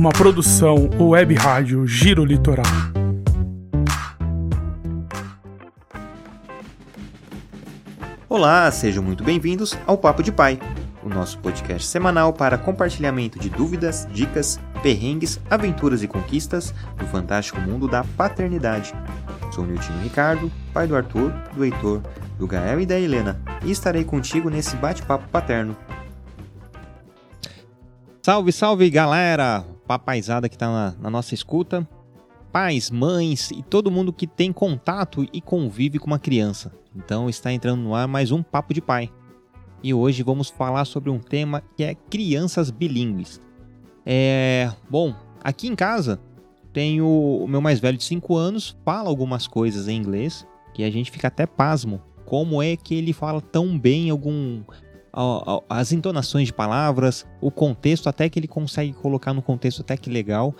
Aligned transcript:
uma 0.00 0.12
produção 0.12 0.88
web 0.98 1.34
rádio 1.34 1.86
Giro 1.86 2.24
Litoral. 2.24 2.64
Olá, 8.26 8.70
sejam 8.70 9.02
muito 9.04 9.22
bem-vindos 9.22 9.76
ao 9.86 9.98
Papo 9.98 10.22
de 10.22 10.32
Pai, 10.32 10.58
o 11.02 11.08
nosso 11.10 11.38
podcast 11.40 11.86
semanal 11.86 12.32
para 12.32 12.56
compartilhamento 12.56 13.38
de 13.38 13.50
dúvidas, 13.50 14.08
dicas, 14.10 14.58
perrengues, 14.82 15.38
aventuras 15.50 16.02
e 16.02 16.08
conquistas 16.08 16.72
do 16.96 17.04
fantástico 17.04 17.60
mundo 17.60 17.86
da 17.86 18.02
paternidade. 18.16 18.94
Sou 19.52 19.66
Niltinho 19.66 20.00
Ricardo, 20.00 20.50
pai 20.72 20.86
do 20.86 20.96
Arthur, 20.96 21.30
do 21.54 21.62
Heitor, 21.62 22.00
do 22.38 22.46
Gael 22.46 22.80
e 22.80 22.86
da 22.86 22.98
Helena, 22.98 23.38
e 23.62 23.70
estarei 23.70 24.04
contigo 24.04 24.48
nesse 24.48 24.76
bate-papo 24.76 25.28
paterno. 25.28 25.76
Salve, 28.22 28.50
salve 28.50 28.88
galera! 28.88 29.79
Papaizada 29.90 30.48
que 30.48 30.54
está 30.54 30.68
na, 30.68 30.94
na 31.00 31.10
nossa 31.10 31.34
escuta. 31.34 31.84
Pais, 32.52 32.92
mães 32.92 33.50
e 33.50 33.60
todo 33.60 33.90
mundo 33.90 34.12
que 34.12 34.24
tem 34.24 34.52
contato 34.52 35.26
e 35.32 35.40
convive 35.40 35.98
com 35.98 36.06
uma 36.06 36.18
criança. 36.20 36.72
Então 36.94 37.28
está 37.28 37.52
entrando 37.52 37.82
no 37.82 37.92
ar 37.92 38.06
mais 38.06 38.30
um 38.30 38.40
Papo 38.40 38.72
de 38.72 38.80
Pai. 38.80 39.10
E 39.82 39.92
hoje 39.92 40.22
vamos 40.22 40.48
falar 40.48 40.84
sobre 40.84 41.10
um 41.10 41.18
tema 41.18 41.60
que 41.76 41.82
é 41.82 41.96
crianças 41.96 42.70
bilíngues. 42.70 43.40
É. 44.06 44.70
Bom, 44.88 45.12
aqui 45.42 45.66
em 45.66 45.74
casa 45.74 46.20
tenho 46.72 47.04
o 47.08 47.48
meu 47.48 47.60
mais 47.60 47.80
velho 47.80 47.98
de 47.98 48.04
5 48.04 48.36
anos, 48.36 48.76
fala 48.84 49.08
algumas 49.08 49.48
coisas 49.48 49.88
em 49.88 49.96
inglês, 49.96 50.46
que 50.72 50.84
a 50.84 50.90
gente 50.90 51.10
fica 51.10 51.26
até 51.26 51.46
pasmo. 51.46 52.00
Como 52.24 52.62
é 52.62 52.76
que 52.76 52.94
ele 52.94 53.12
fala 53.12 53.40
tão 53.40 53.76
bem 53.76 54.08
algum 54.08 54.62
as 55.68 55.92
entonações 55.92 56.46
de 56.46 56.52
palavras, 56.52 57.26
o 57.40 57.50
contexto 57.50 58.08
até 58.08 58.28
que 58.28 58.38
ele 58.38 58.48
consegue 58.48 58.92
colocar 58.92 59.32
no 59.32 59.42
contexto 59.42 59.80
até 59.80 59.96
que 59.96 60.10
legal, 60.10 60.54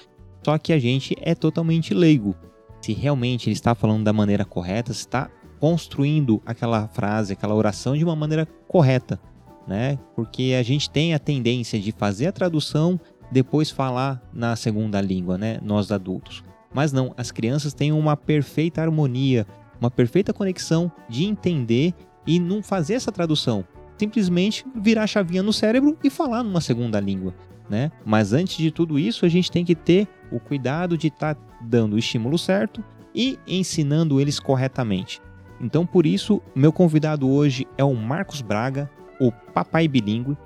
só 0.45 0.57
que 0.59 0.73
a 0.73 0.79
gente 0.79 1.15
é 1.21 1.35
totalmente 1.35 1.95
leigo. 1.95 2.35
Se 2.81 2.93
realmente 2.93 3.49
ele 3.49 3.55
está 3.55 3.75
falando 3.75 4.05
da 4.05 4.13
maneira 4.13 4.45
correta, 4.45 4.93
se 4.93 5.01
está 5.01 5.31
construindo 5.59 6.43
aquela 6.47 6.89
frase, 6.89 7.35
aquela 7.35 7.55
oração 7.55 7.97
de 7.97 8.03
uma 8.03 8.17
maneira 8.17 8.47
correta, 8.67 9.21
né? 9.69 9.99
Porque 10.17 10.57
a 10.59 10.63
gente 10.63 10.89
tem 10.89 11.13
a 11.13 11.19
tendência 11.19 11.79
de 11.79 11.93
fazer 11.93 12.29
a 12.29 12.33
tradução, 12.33 12.99
depois 13.31 13.71
falar 13.71 14.23
na 14.33 14.57
segunda 14.57 15.01
língua, 15.01 15.37
né? 15.37 15.59
Nós 15.63 15.93
adultos. 15.93 16.43
Mas 16.73 16.93
não, 16.93 17.13
as 17.17 17.31
crianças 17.31 17.75
têm 17.75 17.93
uma 17.93 18.17
perfeita 18.17 18.81
harmonia, 18.81 19.47
uma 19.79 19.91
perfeita 19.91 20.33
conexão 20.33 20.91
de 21.09 21.25
entender 21.25 21.93
e 22.27 22.41
não 22.41 22.63
fazer 22.63 22.95
essa 22.95 23.13
tradução, 23.13 23.65
simplesmente 24.01 24.65
virar 24.75 25.05
a 25.05 25.07
chavinha 25.07 25.43
no 25.43 25.53
cérebro 25.53 25.97
e 26.03 26.09
falar 26.09 26.43
numa 26.43 26.61
segunda 26.61 26.99
língua. 26.99 27.35
Né? 27.69 27.93
Mas 28.05 28.33
antes 28.33 28.57
de 28.57 28.71
tudo 28.71 28.99
isso, 28.99 29.25
a 29.25 29.29
gente 29.29 29.51
tem 29.51 29.65
que 29.65 29.75
ter 29.75 30.09
o 30.33 30.41
cuidado 30.41 30.97
de 30.97 31.09
estar 31.09 31.35
tá 31.35 31.41
dando 31.61 31.95
o 31.95 31.99
estímulo 31.99 32.39
certo 32.39 32.83
e 33.15 33.39
ensinando 33.47 34.21
eles 34.21 34.41
corretamente. 34.41 35.21
Então, 35.61 35.85
por 35.85 36.07
isso, 36.07 36.41
meu 36.55 36.73
convidado 36.73 37.29
hoje 37.29 37.67
é 37.77 37.85
o 37.85 37.95
Marcos 37.95 38.41
Braga, 38.41 38.91
o 39.21 39.31
papai 39.31 39.87
bilíngue. 39.87 40.37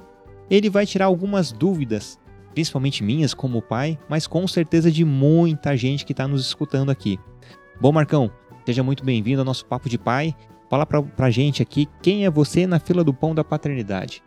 Ele 0.51 0.69
vai 0.69 0.85
tirar 0.85 1.07
algumas 1.07 1.53
dúvidas, 1.53 2.19
principalmente 2.53 3.05
minhas 3.05 3.33
como 3.33 3.63
pai, 3.63 3.97
mas 4.09 4.27
com 4.27 4.47
certeza 4.49 4.91
de 4.91 5.05
muita 5.05 5.77
gente 5.77 6.05
que 6.05 6.13
está 6.13 6.27
nos 6.27 6.45
escutando 6.45 6.91
aqui. 6.91 7.19
Bom, 7.81 7.93
Marcão, 7.93 8.31
seja 8.67 8.83
muito 8.83 9.05
bem-vindo 9.05 9.41
ao 9.41 9.45
nosso 9.45 9.65
Papo 9.65 9.89
de 9.89 9.97
Pai 9.97 10.35
Fala 10.69 10.87
pra, 10.87 11.03
pra 11.03 11.31
gente 11.31 11.63
aqui 11.63 11.89
quem 12.03 12.25
é 12.25 12.31
você 12.31 12.67
na 12.67 12.79
fila 12.79 13.05
do 13.05 13.13
pão 13.13 13.35
da 13.35 13.45
paternidade. 13.45 14.23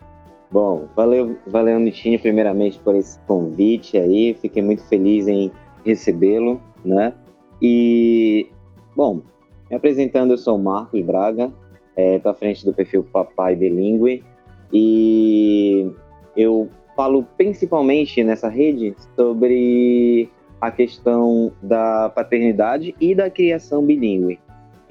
Bom, 0.49 0.87
valeu, 0.95 1.37
valeu, 1.45 1.79
Nitinho, 1.79 2.19
primeiramente 2.19 2.79
por 2.79 2.95
esse 2.95 3.19
convite 3.27 3.97
aí. 3.97 4.33
Fiquei 4.33 4.61
muito 4.61 4.83
feliz 4.83 5.27
em 5.27 5.51
recebê-lo, 5.85 6.61
né? 6.85 7.13
E, 7.61 8.47
bom, 8.95 9.21
me 9.69 9.75
apresentando, 9.75 10.31
eu 10.31 10.37
sou 10.37 10.55
o 10.55 10.63
Marcos 10.63 11.01
Braga, 11.01 11.51
estou 11.97 12.31
é, 12.31 12.33
à 12.33 12.37
frente 12.37 12.63
do 12.63 12.73
perfil 12.73 13.03
Papai 13.03 13.55
Bilingue 13.55 14.23
e 14.71 15.91
eu 16.35 16.69
falo 16.95 17.23
principalmente 17.37 18.23
nessa 18.23 18.47
rede 18.47 18.95
sobre 19.15 20.29
a 20.61 20.71
questão 20.71 21.51
da 21.61 22.09
paternidade 22.09 22.95
e 22.99 23.13
da 23.13 23.29
criação 23.29 23.85
bilíngue. 23.85 24.39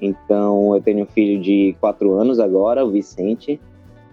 Então, 0.01 0.75
eu 0.75 0.81
tenho 0.81 1.03
um 1.03 1.07
filho 1.07 1.41
de 1.41 1.75
quatro 1.79 2.13
anos 2.13 2.39
agora, 2.39 2.85
o 2.85 2.91
Vicente, 2.91 3.59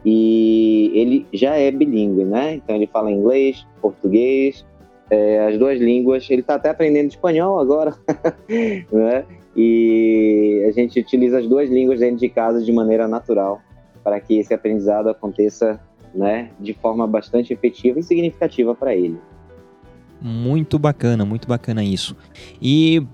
e 0.04 0.90
ele 0.94 1.26
já 1.32 1.56
é 1.56 1.70
bilíngue, 1.70 2.24
né? 2.24 2.54
Então, 2.54 2.76
ele 2.76 2.86
fala 2.86 3.10
inglês, 3.10 3.66
português, 3.80 4.64
é, 5.10 5.46
as 5.46 5.58
duas 5.58 5.80
línguas. 5.80 6.28
Ele 6.30 6.40
está 6.40 6.54
até 6.54 6.70
aprendendo 6.70 7.08
espanhol 7.08 7.58
agora, 7.58 7.94
né? 8.92 9.24
E 9.56 10.64
a 10.68 10.72
gente 10.72 10.98
utiliza 10.98 11.38
as 11.38 11.46
duas 11.46 11.70
línguas 11.70 12.00
dentro 12.00 12.16
de 12.16 12.28
casa 12.28 12.62
de 12.62 12.72
maneira 12.72 13.06
natural 13.06 13.60
para 14.02 14.20
que 14.20 14.38
esse 14.38 14.52
aprendizado 14.52 15.08
aconteça, 15.08 15.80
né, 16.14 16.50
de 16.60 16.74
forma 16.74 17.06
bastante 17.06 17.52
efetiva 17.52 17.98
e 17.98 18.02
significativa 18.02 18.74
para 18.74 18.94
ele. 18.94 19.18
Muito 20.20 20.78
bacana, 20.78 21.24
muito 21.24 21.48
bacana 21.48 21.82
isso. 21.82 22.16
E 22.60 23.06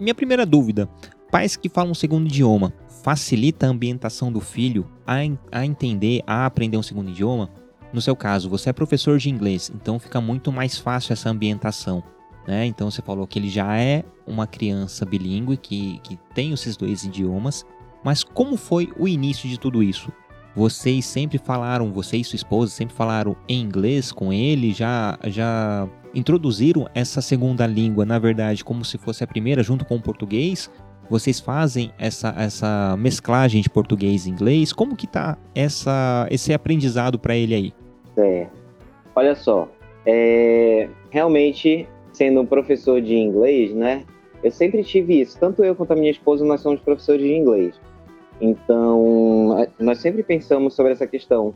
minha 0.00 0.14
primeira 0.14 0.44
dúvida: 0.44 0.88
Pais 1.32 1.56
que 1.56 1.70
falam 1.70 1.92
um 1.92 1.94
segundo 1.94 2.26
idioma 2.26 2.74
facilita 3.02 3.66
a 3.66 3.70
ambientação 3.70 4.30
do 4.30 4.38
filho 4.38 4.86
a, 5.06 5.14
a 5.50 5.64
entender, 5.64 6.22
a 6.26 6.44
aprender 6.44 6.76
um 6.76 6.82
segundo 6.82 7.08
idioma? 7.08 7.48
No 7.90 8.02
seu 8.02 8.14
caso, 8.14 8.50
você 8.50 8.68
é 8.68 8.72
professor 8.72 9.16
de 9.16 9.30
inglês, 9.30 9.72
então 9.74 9.98
fica 9.98 10.20
muito 10.20 10.52
mais 10.52 10.76
fácil 10.76 11.14
essa 11.14 11.30
ambientação. 11.30 12.02
Né? 12.46 12.66
Então 12.66 12.90
você 12.90 13.00
falou 13.00 13.26
que 13.26 13.38
ele 13.38 13.48
já 13.48 13.78
é 13.78 14.04
uma 14.26 14.46
criança 14.46 15.06
bilíngue 15.06 15.56
que, 15.56 16.00
que 16.02 16.18
tem 16.34 16.52
esses 16.52 16.76
dois 16.76 17.02
idiomas. 17.02 17.64
Mas 18.04 18.22
como 18.22 18.58
foi 18.58 18.92
o 18.98 19.08
início 19.08 19.48
de 19.48 19.58
tudo 19.58 19.82
isso? 19.82 20.12
Vocês 20.54 21.06
sempre 21.06 21.38
falaram, 21.38 21.90
você 21.94 22.18
e 22.18 22.24
sua 22.24 22.36
esposa 22.36 22.72
sempre 22.72 22.94
falaram 22.94 23.34
em 23.48 23.58
inglês 23.58 24.12
com 24.12 24.34
ele, 24.34 24.74
já, 24.74 25.18
já 25.24 25.88
introduziram 26.14 26.86
essa 26.94 27.22
segunda 27.22 27.66
língua, 27.66 28.04
na 28.04 28.18
verdade, 28.18 28.62
como 28.62 28.84
se 28.84 28.98
fosse 28.98 29.24
a 29.24 29.26
primeira, 29.26 29.62
junto 29.62 29.86
com 29.86 29.96
o 29.96 30.02
português? 30.02 30.70
Vocês 31.08 31.40
fazem 31.40 31.92
essa, 31.98 32.34
essa 32.38 32.96
mesclagem 32.98 33.60
de 33.60 33.68
português 33.68 34.26
e 34.26 34.30
inglês? 34.30 34.72
Como 34.72 34.96
que 34.96 35.06
tá 35.06 35.36
essa, 35.54 36.26
esse 36.30 36.52
aprendizado 36.52 37.18
para 37.18 37.36
ele 37.36 37.54
aí? 37.54 37.72
É, 38.16 38.46
olha 39.14 39.34
só, 39.34 39.68
é, 40.06 40.88
realmente 41.10 41.86
sendo 42.12 42.40
um 42.40 42.46
professor 42.46 43.00
de 43.00 43.14
inglês, 43.14 43.74
né? 43.74 44.04
Eu 44.42 44.50
sempre 44.50 44.82
tive 44.82 45.20
isso. 45.20 45.38
Tanto 45.38 45.64
eu 45.64 45.74
quanto 45.74 45.92
a 45.92 45.96
minha 45.96 46.10
esposa, 46.10 46.44
nós 46.44 46.60
somos 46.60 46.80
professores 46.80 47.22
de 47.22 47.32
inglês. 47.32 47.80
Então, 48.40 49.66
nós 49.78 49.98
sempre 49.98 50.22
pensamos 50.22 50.74
sobre 50.74 50.92
essa 50.92 51.06
questão 51.06 51.54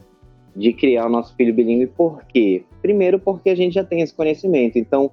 de 0.55 0.73
criar 0.73 1.07
o 1.07 1.11
nosso 1.11 1.34
filho 1.34 1.53
bilíngue. 1.53 1.89
Por 1.89 2.25
quê? 2.25 2.65
Primeiro, 2.81 3.19
porque 3.19 3.51
a 3.51 3.55
gente 3.55 3.75
já 3.75 3.84
tem 3.84 4.01
esse 4.01 4.15
conhecimento. 4.15 4.78
Então, 4.78 5.11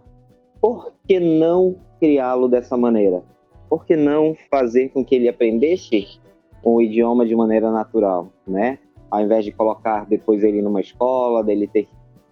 por 0.61 0.93
que 1.07 1.19
não 1.19 1.75
criá-lo 1.99 2.47
dessa 2.47 2.77
maneira? 2.77 3.23
Por 3.69 3.85
que 3.85 3.95
não 3.95 4.35
fazer 4.49 4.89
com 4.89 5.03
que 5.03 5.15
ele 5.15 5.27
aprendesse 5.27 6.19
o 6.63 6.81
idioma 6.81 7.25
de 7.25 7.35
maneira 7.35 7.71
natural, 7.71 8.31
né? 8.47 8.79
Ao 9.09 9.21
invés 9.21 9.43
de 9.45 9.51
colocar 9.51 10.05
depois 10.05 10.43
ele 10.43 10.61
numa 10.61 10.81
escola, 10.81 11.43
dele 11.43 11.67
ter 11.67 11.87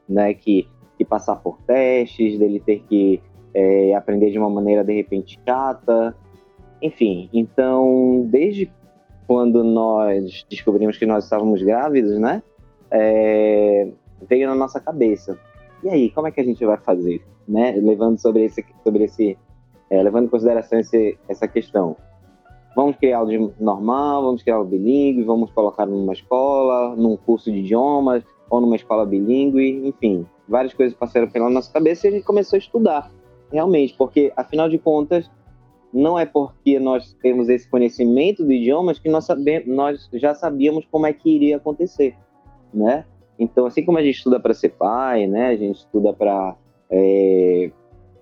né, 0.07 0.33
que, 0.33 0.67
que 0.97 1.05
passar 1.05 1.35
por 1.37 1.57
testes, 1.61 2.39
dele 2.39 2.59
ter 2.59 2.81
que 2.83 3.21
é, 3.53 3.93
aprender 3.93 4.31
de 4.31 4.39
uma 4.39 4.49
maneira 4.49 4.83
de 4.83 4.93
repente 4.93 5.39
chata, 5.45 6.15
enfim. 6.81 7.29
Então, 7.33 8.25
desde 8.29 8.71
quando 9.27 9.63
nós 9.63 10.45
descobrimos 10.49 10.97
que 10.97 11.05
nós 11.05 11.23
estávamos 11.25 11.61
grávidos, 11.61 12.19
né? 12.19 12.41
É, 12.89 13.87
veio 14.27 14.47
na 14.47 14.55
nossa 14.55 14.79
cabeça. 14.79 15.39
E 15.83 15.89
aí, 15.89 16.09
como 16.09 16.27
é 16.27 16.31
que 16.31 16.41
a 16.41 16.43
gente 16.43 16.65
vai 16.65 16.77
fazer, 16.77 17.21
né? 17.47 17.71
Levando 17.71 18.19
sobre 18.19 18.43
esse, 18.43 18.65
sobre 18.83 19.05
esse 19.05 19.37
é, 19.91 20.01
levando 20.01 20.25
em 20.25 20.29
consideração 20.29 20.79
esse, 20.79 21.19
essa 21.27 21.47
questão. 21.47 21.97
Vamos 22.73 22.95
criar 22.95 23.21
o 23.21 23.53
normal, 23.59 24.23
vamos 24.23 24.41
criar 24.41 24.61
o 24.61 24.63
bilíngue, 24.63 25.21
vamos 25.23 25.51
colocar 25.51 25.85
numa 25.85 26.13
escola, 26.13 26.95
num 26.95 27.17
curso 27.17 27.51
de 27.51 27.59
idiomas, 27.59 28.23
ou 28.49 28.61
numa 28.61 28.77
escola 28.77 29.05
bilíngue, 29.05 29.85
enfim, 29.85 30.25
várias 30.47 30.73
coisas 30.73 30.97
passaram 30.97 31.29
pela 31.29 31.49
nossa 31.49 31.71
cabeça 31.71 32.07
e 32.07 32.09
a 32.09 32.11
gente 32.13 32.25
começou 32.25 32.55
a 32.55 32.59
estudar, 32.59 33.11
realmente, 33.51 33.93
porque, 33.97 34.31
afinal 34.37 34.69
de 34.69 34.77
contas, 34.77 35.29
não 35.93 36.17
é 36.17 36.25
porque 36.25 36.79
nós 36.79 37.13
temos 37.21 37.49
esse 37.49 37.69
conhecimento 37.69 38.45
de 38.45 38.53
idiomas 38.53 38.97
que 38.97 39.09
nós, 39.09 39.25
sabemos, 39.25 39.67
nós 39.67 40.09
já 40.13 40.33
sabíamos 40.33 40.85
como 40.89 41.05
é 41.05 41.11
que 41.11 41.29
iria 41.29 41.57
acontecer, 41.57 42.15
né? 42.73 43.03
Então, 43.37 43.65
assim 43.65 43.83
como 43.83 43.97
a 43.97 44.03
gente 44.03 44.15
estuda 44.15 44.39
para 44.39 44.53
ser 44.53 44.69
pai, 44.69 45.27
né? 45.27 45.47
A 45.47 45.55
gente 45.57 45.79
estuda 45.79 46.13
para 46.13 46.55
é, 46.89 47.71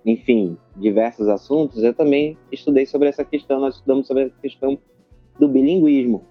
enfim, 0.04 0.56
diversos 0.76 1.28
assuntos, 1.28 1.82
eu 1.82 1.92
também 1.92 2.36
estudei 2.50 2.86
sobre 2.86 3.08
essa 3.08 3.24
questão, 3.24 3.60
nós 3.60 3.76
estudamos 3.76 4.06
sobre 4.06 4.24
a 4.24 4.30
questão 4.30 4.78
do 5.38 5.48
bilinguismo. 5.48 6.24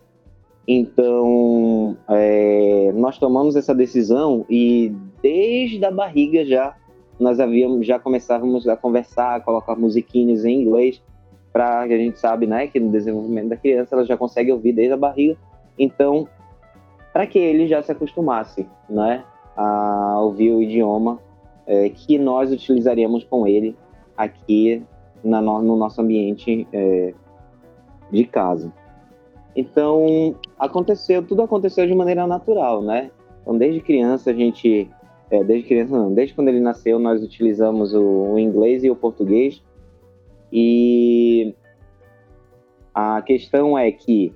Então, 0.68 1.98
é, 2.08 2.92
nós 2.94 3.18
tomamos 3.18 3.56
essa 3.56 3.74
decisão 3.74 4.46
e 4.50 4.96
desde 5.22 5.84
a 5.84 5.92
barriga 5.92 6.46
já 6.46 6.76
nós 7.20 7.40
havíamos 7.40 7.86
já 7.86 8.00
começávamos 8.00 8.68
a 8.68 8.78
conversar, 8.78 9.36
a 9.36 9.40
colocar 9.42 9.76
musiquinhas 9.76 10.46
em 10.46 10.62
inglês, 10.62 11.02
para 11.52 11.88
que 11.88 11.94
a 11.94 11.98
gente 11.98 12.20
sabe, 12.20 12.48
né, 12.48 12.68
que 12.68 12.80
no 12.80 12.92
desenvolvimento 12.92 13.50
da 13.50 13.58
criança 13.58 13.96
ela 13.96 14.06
já 14.06 14.16
consegue 14.16 14.52
ouvir 14.52 14.72
desde 14.72 14.94
a 14.94 14.98
barriga. 14.98 15.36
Então, 15.78 16.28
para 17.12 17.28
que 17.28 17.38
ele 17.38 17.68
já 17.68 17.82
se 17.82 17.92
acostumasse, 17.92 18.66
né, 18.90 19.26
a 19.58 20.20
ouvir 20.22 20.52
o 20.52 20.62
idioma 20.62 21.20
é, 21.70 21.88
que 21.88 22.18
nós 22.18 22.52
utilizaríamos 22.52 23.24
com 23.24 23.48
ele 23.48 23.76
aqui 24.18 24.84
na, 25.24 25.40
no 25.40 25.78
nosso 25.78 26.02
ambiente 26.02 26.68
é, 26.74 27.14
de 28.12 28.26
casa. 28.26 28.74
Então, 29.56 30.36
aconteceu, 30.58 31.22
tudo 31.22 31.44
aconteceu 31.44 31.86
de 31.86 31.94
maneira 31.94 32.26
natural, 32.26 32.82
né? 32.82 33.12
Então, 33.42 33.56
desde 33.56 33.82
criança 33.82 34.32
a 34.32 34.34
gente, 34.34 34.90
é, 35.30 35.44
desde 35.44 35.68
criança 35.68 35.96
não, 35.96 36.12
desde 36.12 36.34
quando 36.34 36.48
ele 36.48 36.60
nasceu 36.60 36.98
nós 36.98 37.22
utilizamos 37.24 37.94
o, 37.94 38.34
o 38.34 38.40
inglês 38.40 38.84
e 38.84 38.90
o 38.90 38.96
português. 38.96 39.62
E 40.52 41.54
a 42.96 43.22
questão 43.22 43.78
é 43.78 43.92
que 43.92 44.34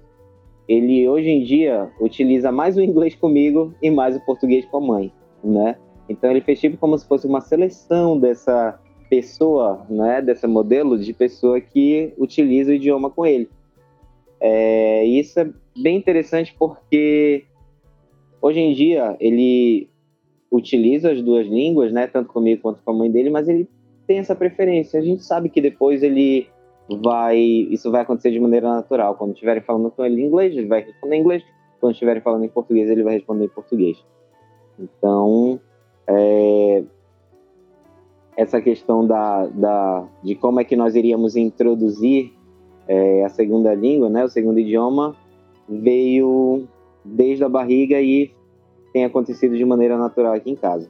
ele 0.68 1.08
hoje 1.10 1.30
em 1.30 1.44
dia 1.44 1.90
utiliza 2.00 2.52
mais 2.52 2.78
o 2.78 2.82
inglês 2.82 3.16
comigo 3.16 3.74
e 3.82 3.90
mais 3.90 4.16
o 4.16 4.24
português 4.24 4.66
com 4.66 4.78
a 4.78 4.82
mãe, 4.82 5.12
né? 5.44 5.78
Então 6.08 6.30
ele 6.30 6.42
fez 6.42 6.60
tipo 6.60 6.78
como 6.78 6.98
se 6.98 7.08
fosse 7.08 7.26
uma 7.26 7.42
seleção 7.42 8.20
dessa 8.20 8.80
pessoa, 9.10 9.86
né, 9.90 10.22
dessa 10.22 10.48
modelo 10.48 10.98
de 10.98 11.14
pessoa 11.14 11.62
que 11.62 12.14
utiliza 12.18 12.72
o 12.72 12.74
idioma 12.74 13.10
com 13.10 13.26
ele. 13.26 13.50
É, 14.40 15.06
isso 15.06 15.40
é 15.40 15.50
bem 15.78 15.98
interessante 15.98 16.56
porque 16.58 17.46
hoje 18.42 18.60
em 18.60 18.74
dia 18.74 19.16
ele 19.20 19.90
utiliza 20.52 21.12
as 21.12 21.22
duas 21.22 21.48
línguas, 21.48 21.92
né, 21.92 22.08
tanto 22.08 22.32
comigo 22.32 22.62
quanto 22.62 22.82
com 22.84 22.92
a 22.92 22.94
mãe 22.94 23.10
dele, 23.10 23.30
mas 23.30 23.48
ele 23.48 23.68
tem 24.06 24.20
essa 24.20 24.36
preferência. 24.36 25.00
A 25.00 25.04
gente 25.04 25.24
sabe 25.24 25.50
que 25.50 25.62
depois 25.62 26.04
ele 26.04 26.48
vai, 27.02 27.38
isso 27.40 27.90
vai 27.92 28.02
acontecer 28.02 28.32
de 28.32 28.40
maneira 28.40 28.70
natural. 28.70 29.16
Quando 29.16 29.34
estiverem 29.34 29.64
falando 29.64 29.90
com 29.92 30.04
ele 30.06 30.22
em 30.22 30.26
inglês, 30.26 30.56
ele 30.56 30.68
vai 30.68 30.82
responder 30.82 31.16
em 31.16 31.20
inglês. 31.20 31.44
Quando 31.80 31.94
estiverem 31.94 32.22
falando 32.22 32.46
em 32.46 32.50
português, 32.50 32.90
ele 32.90 33.04
vai 33.04 33.16
responder 33.16 33.46
em 33.46 33.50
português. 33.50 34.04
Então, 34.80 35.60
é, 36.08 36.84
essa 38.36 38.62
questão 38.62 39.06
da, 39.06 39.46
da, 39.48 40.08
de 40.24 40.36
como 40.36 40.60
é 40.60 40.64
que 40.64 40.76
nós 40.76 40.96
iríamos 40.96 41.36
introduzir 41.36 42.34
é, 42.88 43.24
a 43.24 43.30
segunda 43.30 43.74
língua, 43.74 44.10
né, 44.10 44.24
o 44.24 44.30
segundo 44.30 44.60
idioma, 44.60 45.16
veio 45.68 46.68
desde 47.04 47.44
a 47.44 47.50
barriga 47.50 48.00
e 48.02 48.32
tem 48.92 49.06
acontecido 49.06 49.58
de 49.58 49.66
maneira 49.66 49.98
natural 49.98 50.34
aqui 50.34 50.52
em 50.52 50.56
casa. 50.56 50.90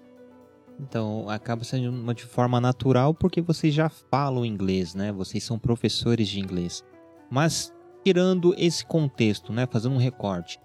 Então, 0.79 1.29
acaba 1.29 1.63
sendo 1.63 1.89
uma 1.89 2.13
de 2.13 2.25
forma 2.25 2.59
natural 2.59 3.13
porque 3.13 3.41
vocês 3.41 3.73
já 3.73 3.89
falam 3.89 4.45
inglês, 4.45 4.95
né? 4.95 5.11
Vocês 5.11 5.43
são 5.43 5.57
professores 5.57 6.27
de 6.27 6.39
inglês. 6.39 6.83
Mas, 7.29 7.73
tirando 8.03 8.53
esse 8.57 8.85
contexto, 8.85 9.53
né? 9.53 9.67
Fazendo 9.69 9.95
um 9.95 9.99
recorte. 9.99 10.59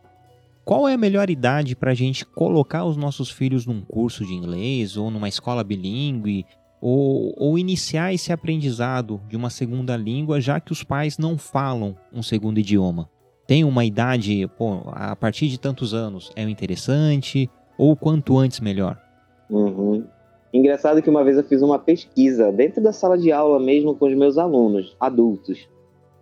Qual 0.69 0.87
é 0.87 0.93
a 0.93 0.99
melhor 0.99 1.31
idade 1.31 1.75
para 1.75 1.93
a 1.93 1.94
gente 1.94 2.26
colocar 2.26 2.85
os 2.85 2.94
nossos 2.94 3.31
filhos 3.31 3.65
num 3.65 3.81
curso 3.81 4.23
de 4.23 4.35
inglês 4.35 4.99
ou 4.99 5.11
numa 5.11 5.26
escola 5.26 5.65
bilíngue 5.65 6.44
ou, 6.79 7.32
ou, 7.38 7.59
iniciar 7.59 8.12
esse 8.12 8.35
aprendizado 8.35 9.19
de 9.31 9.35
uma 9.35 9.49
segunda 9.49 9.97
língua, 9.97 10.43
já 10.43 10.61
que 10.61 10.70
os 10.70 10.85
pais 10.85 11.17
não 11.17 11.38
falam 11.38 11.97
um 12.12 12.23
segundo 12.23 12.61
idioma? 12.61 13.09
Tem 13.47 13.65
uma 13.65 13.82
idade, 13.82 14.47
pô, 14.59 14.82
a 14.93 15.17
partir 15.17 15.49
de 15.49 15.59
tantos 15.59 15.94
anos 15.94 16.31
é 16.37 16.43
interessante 16.43 17.49
ou 17.79 17.97
quanto 17.97 18.37
antes 18.37 18.61
melhor? 18.61 19.00
Uhum. 19.49 20.05
Engraçado 20.53 21.00
que 21.00 21.09
uma 21.09 21.25
vez 21.25 21.38
eu 21.38 21.44
fiz 21.44 21.62
uma 21.62 21.79
pesquisa 21.79 22.53
dentro 22.53 22.82
da 22.82 22.93
sala 22.93 23.17
de 23.17 23.32
aula 23.32 23.59
mesmo 23.59 23.94
com 23.94 24.05
os 24.05 24.15
meus 24.15 24.37
alunos, 24.37 24.94
adultos. 25.00 25.67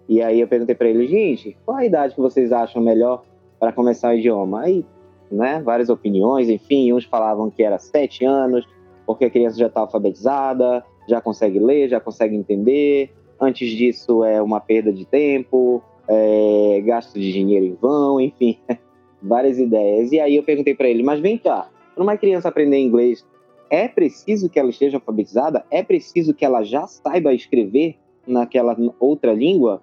E 0.09 0.23
aí 0.23 0.41
eu 0.41 0.47
perguntei 0.47 0.77
para 0.77 0.89
eles, 0.89 1.11
gente, 1.11 1.57
qual 1.67 1.79
a 1.79 1.85
idade 1.85 2.15
que 2.15 2.21
vocês 2.21 2.53
acham 2.53 2.81
melhor 2.81 3.25
para 3.59 3.73
começar 3.73 4.11
o 4.11 4.19
idioma? 4.19 4.63
Aí, 4.63 4.85
né, 5.31 5.61
várias 5.65 5.89
opiniões, 5.89 6.49
enfim, 6.49 6.93
uns 6.93 7.05
falavam 7.05 7.51
que 7.51 7.63
era 7.63 7.79
sete 7.79 8.25
anos, 8.25 8.67
porque 9.07 9.25
a 9.25 9.31
criança 9.31 9.59
já 9.59 9.67
está 9.67 9.81
alfabetizada, 9.81 10.85
já 11.09 11.21
consegue 11.21 11.59
ler, 11.59 11.89
já 11.89 12.01
consegue 12.01 12.37
entender. 12.37 13.11
Antes 13.41 13.71
disso 13.71 14.25
é 14.25 14.41
uma 14.41 14.61
perda 14.61 14.93
de 14.93 15.05
tempo, 15.05 15.83
é, 16.09 16.83
gasto 16.85 17.19
de 17.19 17.33
dinheiro 17.33 17.67
em 17.67 17.75
vão, 17.75 18.21
enfim, 18.21 18.59
várias 19.23 19.59
ideias. 19.59 20.13
E 20.13 20.21
aí 20.21 20.37
eu 20.37 20.43
perguntei 20.43 20.75
para 20.75 20.89
ele, 20.89 21.03
mas 21.03 21.21
vem 21.21 21.39
cá, 21.39 21.69
para 21.95 22.03
uma 22.03 22.17
criança 22.17 22.49
aprender 22.49 22.79
inglês, 22.79 23.25
é 23.71 23.89
preciso 23.89 24.49
que 24.49 24.59
ela 24.59 24.71
esteja 24.71 24.97
alfabetizada? 24.97 25.65
É 25.71 25.83
preciso 25.83 26.35
que 26.35 26.45
ela 26.45 26.63
já 26.63 26.87
saiba 26.87 27.35
escrever 27.35 27.97
naquela 28.27 28.77
outra 29.01 29.33
língua? 29.33 29.83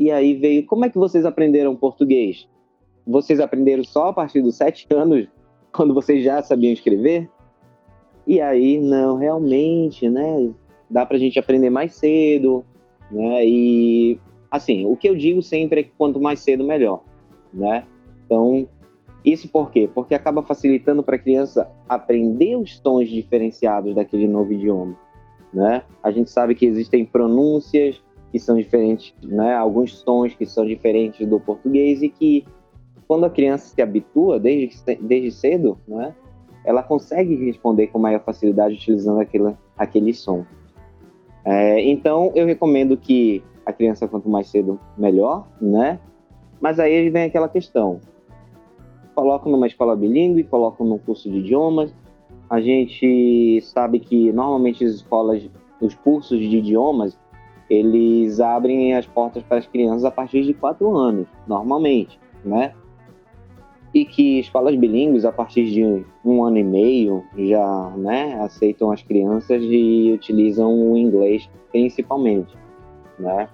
E 0.00 0.10
aí 0.10 0.32
veio, 0.32 0.64
como 0.64 0.86
é 0.86 0.88
que 0.88 0.96
vocês 0.96 1.26
aprenderam 1.26 1.76
português? 1.76 2.48
Vocês 3.06 3.38
aprenderam 3.38 3.84
só 3.84 4.08
a 4.08 4.12
partir 4.14 4.40
dos 4.40 4.56
sete 4.56 4.86
anos, 4.90 5.28
quando 5.74 5.92
vocês 5.92 6.24
já 6.24 6.42
sabiam 6.42 6.72
escrever? 6.72 7.28
E 8.26 8.40
aí, 8.40 8.80
não, 8.80 9.18
realmente, 9.18 10.08
né? 10.08 10.50
Dá 10.88 11.04
para 11.04 11.18
a 11.18 11.20
gente 11.20 11.38
aprender 11.38 11.68
mais 11.68 11.92
cedo, 11.96 12.64
né? 13.10 13.44
E, 13.44 14.18
assim, 14.50 14.86
o 14.86 14.96
que 14.96 15.06
eu 15.06 15.14
digo 15.14 15.42
sempre 15.42 15.80
é 15.80 15.82
que 15.82 15.92
quanto 15.98 16.18
mais 16.18 16.40
cedo, 16.40 16.64
melhor, 16.64 17.02
né? 17.52 17.84
Então, 18.24 18.66
isso 19.22 19.50
por 19.50 19.70
quê? 19.70 19.86
Porque 19.94 20.14
acaba 20.14 20.42
facilitando 20.42 21.02
para 21.02 21.16
a 21.16 21.18
criança 21.18 21.70
aprender 21.86 22.56
os 22.56 22.80
tons 22.80 23.06
diferenciados 23.10 23.94
daquele 23.94 24.26
novo 24.26 24.50
idioma. 24.50 24.96
Né? 25.52 25.82
A 26.02 26.10
gente 26.10 26.30
sabe 26.30 26.54
que 26.54 26.64
existem 26.64 27.04
pronúncias 27.04 28.00
que 28.30 28.38
são 28.38 28.56
diferentes, 28.56 29.14
né? 29.22 29.54
alguns 29.54 29.98
sons 29.98 30.34
que 30.34 30.46
são 30.46 30.64
diferentes 30.64 31.26
do 31.26 31.40
português 31.40 32.02
e 32.02 32.08
que 32.08 32.44
quando 33.06 33.24
a 33.24 33.30
criança 33.30 33.74
se 33.74 33.82
habitua 33.82 34.38
desde, 34.38 34.96
desde 35.00 35.32
cedo, 35.32 35.78
né? 35.86 36.14
ela 36.64 36.82
consegue 36.82 37.34
responder 37.44 37.88
com 37.88 37.98
maior 37.98 38.20
facilidade 38.20 38.74
utilizando 38.74 39.20
aquele, 39.20 39.54
aquele 39.76 40.14
som. 40.14 40.44
É, 41.44 41.80
então, 41.88 42.30
eu 42.34 42.46
recomendo 42.46 42.96
que 42.96 43.42
a 43.64 43.72
criança, 43.72 44.06
quanto 44.06 44.28
mais 44.28 44.48
cedo, 44.48 44.78
melhor, 44.96 45.48
né? 45.60 45.98
Mas 46.60 46.78
aí 46.78 47.08
vem 47.08 47.24
aquela 47.24 47.48
questão: 47.48 48.00
colocam 49.14 49.50
numa 49.50 49.66
escola 49.66 49.96
bilíngue, 49.96 50.44
colocam 50.44 50.86
num 50.86 50.98
curso 50.98 51.30
de 51.30 51.38
idiomas. 51.38 51.94
A 52.48 52.60
gente 52.60 53.60
sabe 53.62 54.00
que 54.00 54.32
normalmente 54.32 54.84
as 54.84 54.92
escolas, 54.92 55.48
os 55.80 55.94
cursos 55.94 56.38
de 56.38 56.58
idiomas, 56.58 57.18
eles 57.70 58.40
abrem 58.40 58.94
as 58.94 59.06
portas 59.06 59.42
para 59.44 59.58
as 59.58 59.66
crianças 59.66 60.04
a 60.04 60.10
partir 60.10 60.42
de 60.42 60.52
quatro 60.52 60.94
anos, 60.96 61.28
normalmente, 61.46 62.18
né? 62.44 62.74
E 63.94 64.04
que 64.04 64.40
escolas 64.40 64.74
bilíngues, 64.74 65.24
a 65.24 65.32
partir 65.32 65.66
de 65.70 66.04
um 66.24 66.44
ano 66.44 66.58
e 66.58 66.64
meio, 66.64 67.24
já 67.36 67.90
né, 67.96 68.38
aceitam 68.40 68.90
as 68.90 69.02
crianças 69.02 69.62
e 69.64 70.12
utilizam 70.12 70.92
o 70.92 70.96
inglês 70.96 71.48
principalmente, 71.70 72.56
né? 73.18 73.48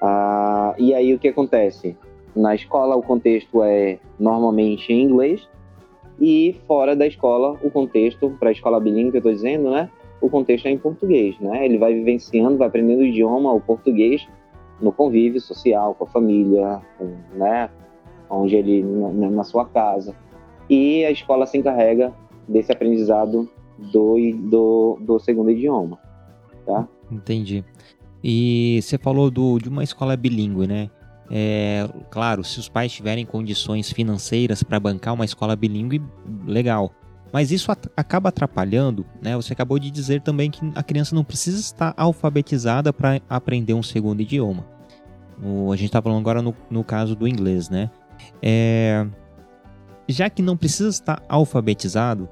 Ah, 0.00 0.74
e 0.78 0.94
aí 0.94 1.14
o 1.14 1.18
que 1.18 1.28
acontece? 1.28 1.96
Na 2.34 2.54
escola, 2.54 2.96
o 2.96 3.02
contexto 3.02 3.62
é 3.62 3.98
normalmente 4.18 4.92
em 4.92 5.02
inglês, 5.02 5.48
e 6.20 6.56
fora 6.66 6.94
da 6.94 7.06
escola, 7.06 7.58
o 7.62 7.70
contexto, 7.70 8.30
para 8.38 8.48
a 8.48 8.52
escola 8.52 8.80
bilíngue 8.80 9.12
que 9.12 9.16
eu 9.16 9.20
estou 9.20 9.32
dizendo, 9.32 9.70
né? 9.70 9.90
O 10.24 10.30
contexto 10.30 10.64
é 10.64 10.70
em 10.70 10.78
português, 10.78 11.38
né? 11.38 11.66
Ele 11.66 11.76
vai 11.76 11.92
vivenciando, 11.92 12.56
vai 12.56 12.68
aprendendo 12.68 13.00
o 13.00 13.04
idioma, 13.04 13.52
o 13.52 13.60
português, 13.60 14.26
no 14.80 14.90
convívio 14.90 15.38
social, 15.38 15.94
com 15.94 16.04
a 16.04 16.06
família, 16.06 16.80
com, 16.96 17.14
né? 17.36 17.68
Onde 18.30 18.56
ele, 18.56 18.82
na, 18.82 19.28
na 19.28 19.44
sua 19.44 19.66
casa. 19.66 20.16
E 20.70 21.04
a 21.04 21.10
escola 21.10 21.44
se 21.44 21.58
encarrega 21.58 22.10
desse 22.48 22.72
aprendizado 22.72 23.50
do, 23.78 24.16
do, 24.48 24.98
do 24.98 25.18
segundo 25.18 25.50
idioma, 25.50 25.98
tá? 26.64 26.88
Entendi. 27.12 27.62
E 28.22 28.80
você 28.82 28.96
falou 28.96 29.30
do, 29.30 29.58
de 29.58 29.68
uma 29.68 29.84
escola 29.84 30.16
bilíngue, 30.16 30.66
né? 30.66 30.88
É, 31.30 31.86
claro, 32.10 32.42
se 32.42 32.58
os 32.58 32.66
pais 32.66 32.90
tiverem 32.90 33.26
condições 33.26 33.92
financeiras 33.92 34.62
para 34.62 34.80
bancar 34.80 35.12
uma 35.12 35.26
escola 35.26 35.54
bilíngue, 35.54 36.00
legal. 36.46 36.90
Mas 37.34 37.50
isso 37.50 37.72
at 37.72 37.88
acaba 37.96 38.28
atrapalhando, 38.28 39.04
né? 39.20 39.34
Você 39.34 39.52
acabou 39.52 39.76
de 39.76 39.90
dizer 39.90 40.20
também 40.20 40.52
que 40.52 40.60
a 40.72 40.84
criança 40.84 41.16
não 41.16 41.24
precisa 41.24 41.58
estar 41.58 41.92
alfabetizada 41.96 42.92
para 42.92 43.20
aprender 43.28 43.74
um 43.74 43.82
segundo 43.82 44.20
idioma. 44.20 44.64
O, 45.42 45.72
a 45.72 45.76
gente 45.76 45.86
está 45.86 46.00
falando 46.00 46.20
agora 46.20 46.40
no, 46.40 46.54
no, 46.70 46.84
caso 46.84 47.16
do 47.16 47.26
inglês, 47.26 47.68
né? 47.68 47.90
É, 48.40 49.04
já 50.08 50.30
que 50.30 50.42
não 50.42 50.56
precisa 50.56 50.90
estar 50.90 51.24
alfabetizado, 51.28 52.28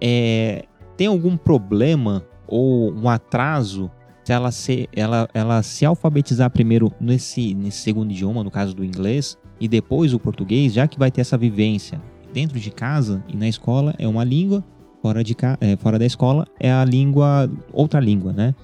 é, 0.00 0.64
tem 0.96 1.06
algum 1.06 1.36
problema 1.36 2.26
ou 2.48 2.92
um 2.92 3.08
atraso 3.08 3.88
se 4.24 4.32
ela 4.32 4.50
se, 4.50 4.88
ela, 4.92 5.28
ela 5.32 5.62
se 5.62 5.86
alfabetizar 5.86 6.50
primeiro 6.50 6.92
nesse, 7.00 7.54
nesse 7.54 7.78
segundo 7.78 8.10
idioma, 8.10 8.42
no 8.42 8.50
caso 8.50 8.74
do 8.74 8.84
inglês, 8.84 9.38
e 9.60 9.68
depois 9.68 10.12
o 10.12 10.18
português, 10.18 10.72
já 10.72 10.88
que 10.88 10.98
vai 10.98 11.12
ter 11.12 11.20
essa 11.20 11.38
vivência 11.38 12.00
dentro 12.32 12.58
de 12.58 12.70
casa 12.70 13.22
e 13.28 13.36
na 13.36 13.48
escola, 13.48 13.94
é 13.98 14.08
uma 14.08 14.24
língua, 14.24 14.64
fora, 15.02 15.22
de, 15.24 15.36
é, 15.60 15.76
fora 15.76 15.98
da 15.98 16.06
escola 16.06 16.46
é 16.58 16.72
a 16.72 16.84
língua, 16.84 17.50
outra 17.72 18.00
língua, 18.00 18.32
né? 18.32 18.54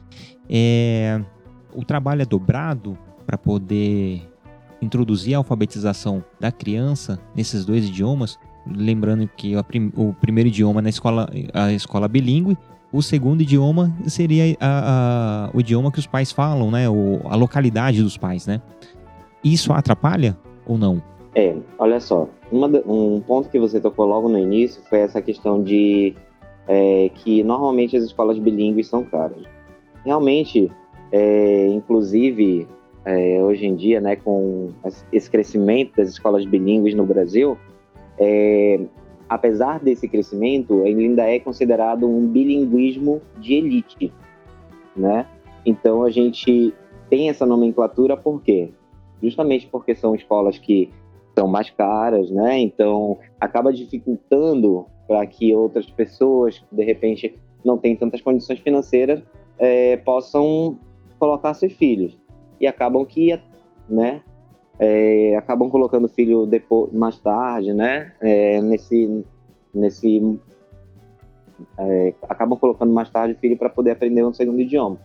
É, 0.48 1.20
o 1.74 1.84
trabalho 1.84 2.22
é 2.22 2.24
dobrado 2.24 2.96
para 3.26 3.36
poder 3.36 4.22
introduzir 4.80 5.34
a 5.34 5.38
alfabetização 5.38 6.24
da 6.40 6.52
criança 6.52 7.18
nesses 7.34 7.64
dois 7.64 7.86
idiomas, 7.86 8.38
lembrando 8.66 9.28
que 9.36 9.60
prim, 9.64 9.92
o 9.96 10.14
primeiro 10.14 10.48
idioma 10.48 10.80
na 10.80 10.88
escola, 10.88 11.28
a 11.52 11.72
escola 11.72 12.08
bilíngue, 12.08 12.56
o 12.92 13.02
segundo 13.02 13.42
idioma 13.42 13.94
seria 14.06 14.56
a, 14.60 15.48
a, 15.48 15.50
o 15.52 15.60
idioma 15.60 15.92
que 15.92 15.98
os 15.98 16.06
pais 16.06 16.32
falam, 16.32 16.70
né? 16.70 16.88
O, 16.88 17.20
a 17.28 17.36
localidade 17.36 18.02
dos 18.02 18.16
pais, 18.16 18.46
né? 18.46 18.62
Isso 19.44 19.72
atrapalha 19.72 20.38
ou 20.66 20.78
não? 20.78 21.02
É, 21.34 21.54
olha 21.78 22.00
só, 22.00 22.28
uma, 22.50 22.68
um 22.86 23.20
ponto 23.20 23.48
que 23.48 23.58
você 23.58 23.80
tocou 23.80 24.06
logo 24.06 24.28
no 24.28 24.38
início 24.38 24.82
foi 24.88 25.00
essa 25.00 25.20
questão 25.20 25.62
de 25.62 26.14
é, 26.66 27.10
que 27.14 27.42
normalmente 27.42 27.96
as 27.96 28.04
escolas 28.04 28.38
bilíngues 28.38 28.88
são 28.88 29.04
caras. 29.04 29.42
Realmente, 30.04 30.70
é, 31.12 31.66
inclusive, 31.68 32.66
é, 33.04 33.42
hoje 33.42 33.66
em 33.66 33.74
dia, 33.74 34.00
né, 34.00 34.16
com 34.16 34.70
esse 35.12 35.30
crescimento 35.30 35.96
das 35.96 36.10
escolas 36.10 36.44
bilíngues 36.44 36.94
no 36.94 37.04
Brasil, 37.04 37.56
é, 38.18 38.80
apesar 39.28 39.80
desse 39.80 40.08
crescimento, 40.08 40.86
ele 40.86 41.04
ainda 41.04 41.24
é 41.24 41.38
considerado 41.38 42.08
um 42.08 42.26
bilinguismo 42.26 43.22
de 43.38 43.54
elite, 43.54 44.12
né? 44.96 45.26
Então 45.64 46.02
a 46.02 46.10
gente 46.10 46.74
tem 47.10 47.28
essa 47.28 47.44
nomenclatura 47.46 48.16
por 48.16 48.42
quê? 48.42 48.70
Justamente 49.22 49.66
porque 49.66 49.94
são 49.94 50.14
escolas 50.14 50.58
que 50.58 50.90
são 51.38 51.46
mais 51.46 51.70
caras, 51.70 52.28
né? 52.30 52.58
Então 52.58 53.16
acaba 53.40 53.72
dificultando 53.72 54.86
para 55.06 55.24
que 55.24 55.54
outras 55.54 55.86
pessoas, 55.86 56.58
que 56.58 56.74
de 56.74 56.84
repente 56.84 57.38
não 57.64 57.78
têm 57.78 57.94
tantas 57.94 58.20
condições 58.20 58.58
financeiras, 58.58 59.22
é, 59.56 59.96
possam 59.98 60.76
colocar 61.18 61.54
seus 61.54 61.72
filhos 61.72 62.18
e 62.60 62.66
acabam 62.66 63.04
que, 63.04 63.40
né, 63.88 64.20
é, 64.78 65.36
acabam 65.36 65.70
colocando 65.70 66.06
o 66.06 66.08
filho 66.08 66.44
depois, 66.44 66.92
mais 66.92 67.18
tarde, 67.18 67.72
né, 67.72 68.12
é, 68.20 68.60
nesse, 68.60 69.24
nesse, 69.72 70.38
é, 71.78 72.14
acabam 72.28 72.58
colocando 72.58 72.92
mais 72.92 73.10
tarde 73.10 73.34
o 73.34 73.38
filho 73.38 73.56
para 73.56 73.70
poder 73.70 73.92
aprender 73.92 74.24
um 74.24 74.32
segundo 74.32 74.60
idioma. 74.60 74.98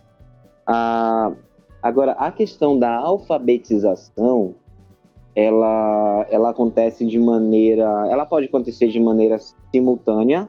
Ah, 0.66 1.32
agora, 1.82 2.12
a 2.12 2.30
questão 2.30 2.78
da 2.78 2.94
alfabetização, 2.96 4.54
ela, 5.34 6.26
ela 6.30 6.50
acontece 6.50 7.04
de 7.04 7.18
maneira, 7.18 8.06
ela 8.08 8.24
pode 8.24 8.46
acontecer 8.46 8.88
de 8.88 9.00
maneira 9.00 9.38
simultânea 9.72 10.48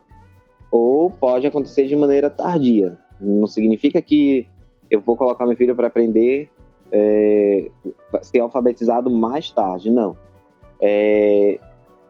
ou 0.72 1.10
pode 1.10 1.48
acontecer 1.48 1.88
de 1.88 1.96
maneira 1.96 2.30
tardia. 2.30 2.98
Não 3.20 3.48
significa 3.48 4.02
que 4.02 4.48
eu 4.90 5.02
vou 5.02 5.18
colocar 5.18 5.46
meu 5.46 5.56
filho 5.56 5.76
para 5.76 5.88
aprender 5.88 6.50
é, 6.92 7.70
ser 8.22 8.40
alfabetizado 8.40 9.10
mais 9.10 9.50
tarde, 9.50 9.90
não. 9.90 10.16
É, 10.80 11.60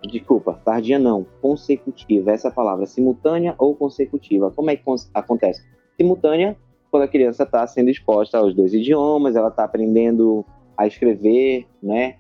desculpa, 0.04 0.60
tardia 0.66 1.00
não, 1.00 1.26
consecutiva, 1.42 2.32
essa 2.32 2.50
é 2.50 2.52
palavra, 2.52 2.86
simultânea 2.86 3.56
ou 3.58 3.76
consecutiva. 3.76 4.52
Como 4.52 4.70
é 4.70 4.76
que 4.76 4.84
acontece? 5.14 5.64
Simultânea, 5.96 6.58
quando 6.92 7.04
a 7.04 7.08
criança 7.08 7.44
está 7.44 7.66
sendo 7.68 7.90
exposta 7.90 8.38
aos 8.38 8.54
dois 8.54 8.74
idiomas, 8.74 9.36
ela 9.36 9.48
está 9.48 9.64
aprendendo 9.64 10.46
a 10.78 10.86
escrever, 10.86 11.66
né, 11.82 12.16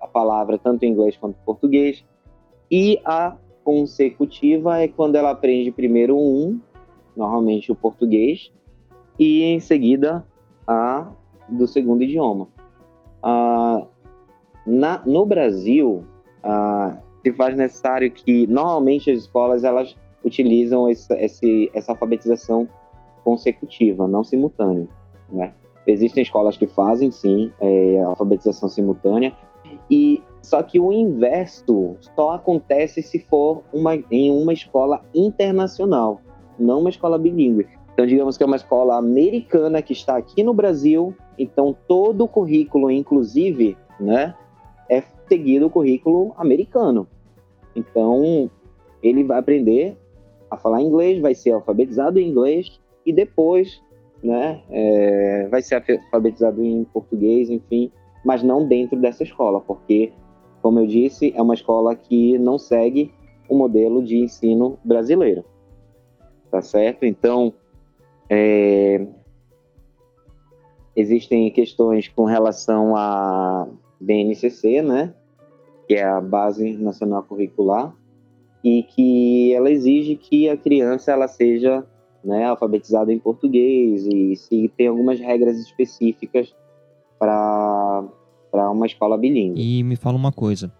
a 0.00 0.06
palavra 0.06 0.58
tanto 0.58 0.84
em 0.84 0.90
inglês 0.90 1.16
quanto 1.16 1.36
em 1.40 1.44
português, 1.44 2.04
e 2.70 3.00
a 3.04 3.36
consecutiva 3.64 4.78
é 4.80 4.88
quando 4.88 5.16
ela 5.16 5.30
aprende 5.30 5.70
primeiro 5.70 6.16
um, 6.16 6.60
normalmente 7.16 7.70
o 7.70 7.74
português, 7.74 8.50
e 9.18 9.42
em 9.42 9.60
seguida 9.60 10.24
a 10.66 11.10
do 11.48 11.66
segundo 11.66 12.02
idioma. 12.02 12.48
Ah, 13.22 13.86
na, 14.66 15.02
no 15.06 15.24
Brasil, 15.26 16.04
ah, 16.42 16.98
se 17.22 17.32
faz 17.32 17.56
necessário 17.56 18.10
que 18.10 18.46
normalmente 18.46 19.10
as 19.10 19.20
escolas 19.20 19.64
elas 19.64 19.96
utilizam 20.24 20.88
esse, 20.88 21.12
esse, 21.14 21.70
essa 21.74 21.92
alfabetização 21.92 22.68
consecutiva, 23.24 24.06
não 24.06 24.22
simultânea. 24.22 24.86
Né? 25.30 25.52
Existem 25.86 26.22
escolas 26.22 26.56
que 26.56 26.66
fazem 26.66 27.10
sim 27.10 27.52
é, 27.60 28.02
alfabetização 28.02 28.68
simultânea 28.68 29.34
e 29.90 30.22
só 30.42 30.62
que 30.62 30.78
o 30.80 30.92
inverso 30.92 31.96
só 32.14 32.32
acontece 32.32 33.02
se 33.02 33.18
for 33.18 33.62
uma, 33.72 33.96
em 34.10 34.30
uma 34.30 34.52
escola 34.52 35.02
internacional, 35.14 36.20
não 36.58 36.80
uma 36.80 36.90
escola 36.90 37.18
bilíngue. 37.18 37.66
Então, 37.92 38.06
digamos 38.06 38.36
que 38.36 38.42
é 38.42 38.46
uma 38.46 38.56
escola 38.56 38.96
americana 38.96 39.82
que 39.82 39.92
está 39.92 40.16
aqui 40.16 40.42
no 40.42 40.54
Brasil, 40.54 41.14
então 41.36 41.76
todo 41.86 42.24
o 42.24 42.28
currículo, 42.28 42.90
inclusive, 42.90 43.76
né, 43.98 44.34
é 44.88 45.02
seguido 45.28 45.66
o 45.66 45.70
currículo 45.70 46.32
americano. 46.36 47.06
Então, 47.74 48.50
ele 49.02 49.24
vai 49.24 49.38
aprender 49.38 49.96
a 50.50 50.56
falar 50.56 50.80
inglês, 50.80 51.20
vai 51.20 51.34
ser 51.34 51.50
alfabetizado 51.50 52.18
em 52.18 52.28
inglês 52.28 52.80
e 53.04 53.12
depois, 53.12 53.82
né, 54.22 54.62
é, 54.70 55.48
vai 55.50 55.60
ser 55.60 55.74
alfabetizado 55.74 56.64
em 56.64 56.84
português, 56.84 57.50
enfim, 57.50 57.90
mas 58.28 58.42
não 58.42 58.62
dentro 58.62 59.00
dessa 59.00 59.22
escola, 59.22 59.58
porque, 59.58 60.12
como 60.60 60.78
eu 60.78 60.86
disse, 60.86 61.32
é 61.34 61.40
uma 61.40 61.54
escola 61.54 61.96
que 61.96 62.36
não 62.36 62.58
segue 62.58 63.10
o 63.48 63.56
modelo 63.56 64.04
de 64.04 64.18
ensino 64.18 64.78
brasileiro. 64.84 65.42
Tá 66.50 66.60
certo? 66.60 67.06
Então, 67.06 67.54
é, 68.28 69.06
existem 70.94 71.50
questões 71.50 72.06
com 72.08 72.26
relação 72.26 72.94
à 72.94 73.66
BNCC, 73.98 74.82
né, 74.82 75.14
que 75.86 75.94
é 75.94 76.04
a 76.04 76.20
Base 76.20 76.76
Nacional 76.76 77.22
Curricular, 77.22 77.96
e 78.62 78.82
que 78.82 79.54
ela 79.54 79.70
exige 79.70 80.16
que 80.16 80.50
a 80.50 80.56
criança 80.58 81.12
ela 81.12 81.28
seja 81.28 81.82
né, 82.22 82.44
alfabetizada 82.44 83.10
em 83.10 83.18
português 83.18 84.06
e 84.06 84.36
se 84.36 84.70
tem 84.76 84.88
algumas 84.88 85.18
regras 85.18 85.58
específicas 85.58 86.54
para 87.18 87.87
para 88.50 88.70
uma 88.70 88.86
escola 88.86 89.16
bilíngue. 89.16 89.60
E 89.60 89.82
me 89.82 89.96
fala 89.96 90.16
uma 90.16 90.32
coisa, 90.32 90.72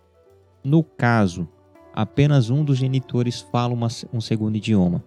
no 0.64 0.82
caso 0.82 1.48
apenas 1.94 2.48
um 2.48 2.64
dos 2.64 2.78
genitores 2.78 3.40
fala 3.40 3.75
uma, 3.75 3.88
um 4.12 4.20
segundo 4.20 4.56
idioma, 4.56 5.02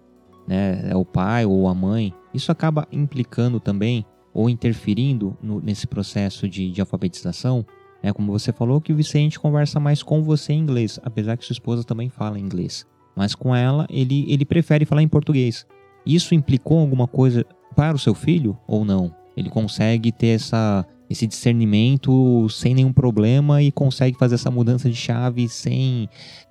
né, 0.46 0.90
é 0.90 0.96
o 0.96 1.04
pai 1.04 1.46
ou 1.46 1.66
a 1.66 1.74
mãe, 1.74 2.12
isso 2.34 2.52
acaba 2.52 2.86
implicando 2.92 3.58
também 3.58 4.04
ou 4.34 4.48
interferindo 4.48 5.36
no, 5.42 5.60
nesse 5.60 5.86
processo 5.86 6.48
de, 6.48 6.70
de 6.70 6.80
alfabetização. 6.80 7.64
É 8.02 8.12
como 8.12 8.32
você 8.32 8.52
falou 8.52 8.80
que 8.80 8.92
o 8.92 8.96
Vicente 8.96 9.38
conversa 9.38 9.78
mais 9.78 10.02
com 10.02 10.22
você 10.22 10.52
em 10.52 10.58
inglês, 10.60 10.98
apesar 11.02 11.36
que 11.36 11.44
sua 11.44 11.54
esposa 11.54 11.84
também 11.84 12.08
fala 12.08 12.38
inglês. 12.38 12.86
Mas 13.14 13.34
com 13.34 13.54
ela, 13.54 13.86
ele, 13.88 14.24
ele 14.30 14.44
prefere 14.44 14.84
falar 14.84 15.02
em 15.02 15.08
português. 15.08 15.66
Isso 16.04 16.34
implicou 16.34 16.80
alguma 16.80 17.06
coisa 17.06 17.44
para 17.76 17.94
o 17.94 17.98
seu 17.98 18.14
filho 18.14 18.58
ou 18.66 18.84
não? 18.84 19.14
Ele 19.36 19.48
consegue 19.48 20.10
ter 20.10 20.28
essa, 20.28 20.86
esse 21.12 21.26
discernimento 21.26 22.48
sem 22.48 22.74
nenhum 22.74 22.92
problema 22.92 23.62
e 23.62 23.70
consegue 23.70 24.18
fazer 24.18 24.34
essa 24.34 24.50
mudança 24.50 24.88
de 24.88 24.96
chave 24.96 25.48
sem, 25.48 26.08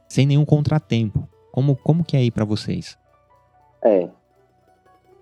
sem 0.07 0.25
nenhum 0.25 0.45
contratempo. 0.45 1.27
Como, 1.51 1.75
como 1.75 2.03
que 2.03 2.15
é 2.15 2.19
aí 2.19 2.31
para 2.31 2.45
vocês? 2.45 2.97
É. 3.83 4.07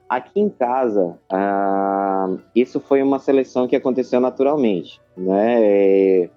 Aqui 0.07 0.39
em 0.39 0.49
casa, 0.49 1.19
ah, 1.29 2.35
isso 2.55 2.79
foi 2.79 3.01
uma 3.01 3.19
seleção 3.19 3.67
que 3.67 3.75
aconteceu 3.75 4.19
naturalmente, 4.19 4.99
né? 5.15 6.29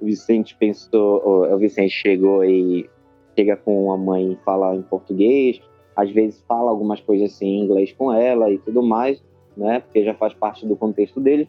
O 0.00 0.06
Vicente 0.06 0.56
pensou, 0.56 1.22
o 1.52 1.58
Vicente 1.58 1.90
chegou 1.90 2.42
e 2.44 2.88
chega 3.36 3.56
com 3.56 3.92
a 3.92 3.98
mãe 3.98 4.32
e 4.32 4.44
fala 4.44 4.74
em 4.74 4.82
português, 4.82 5.60
às 5.94 6.10
vezes 6.10 6.42
fala 6.48 6.70
algumas 6.70 7.00
coisas 7.00 7.32
assim 7.32 7.46
em 7.46 7.64
inglês 7.64 7.92
com 7.92 8.12
ela 8.12 8.50
e 8.50 8.58
tudo 8.58 8.82
mais, 8.82 9.22
né? 9.56 9.80
Porque 9.80 10.02
já 10.02 10.14
faz 10.14 10.32
parte 10.34 10.66
do 10.66 10.76
contexto 10.76 11.20
dele. 11.20 11.48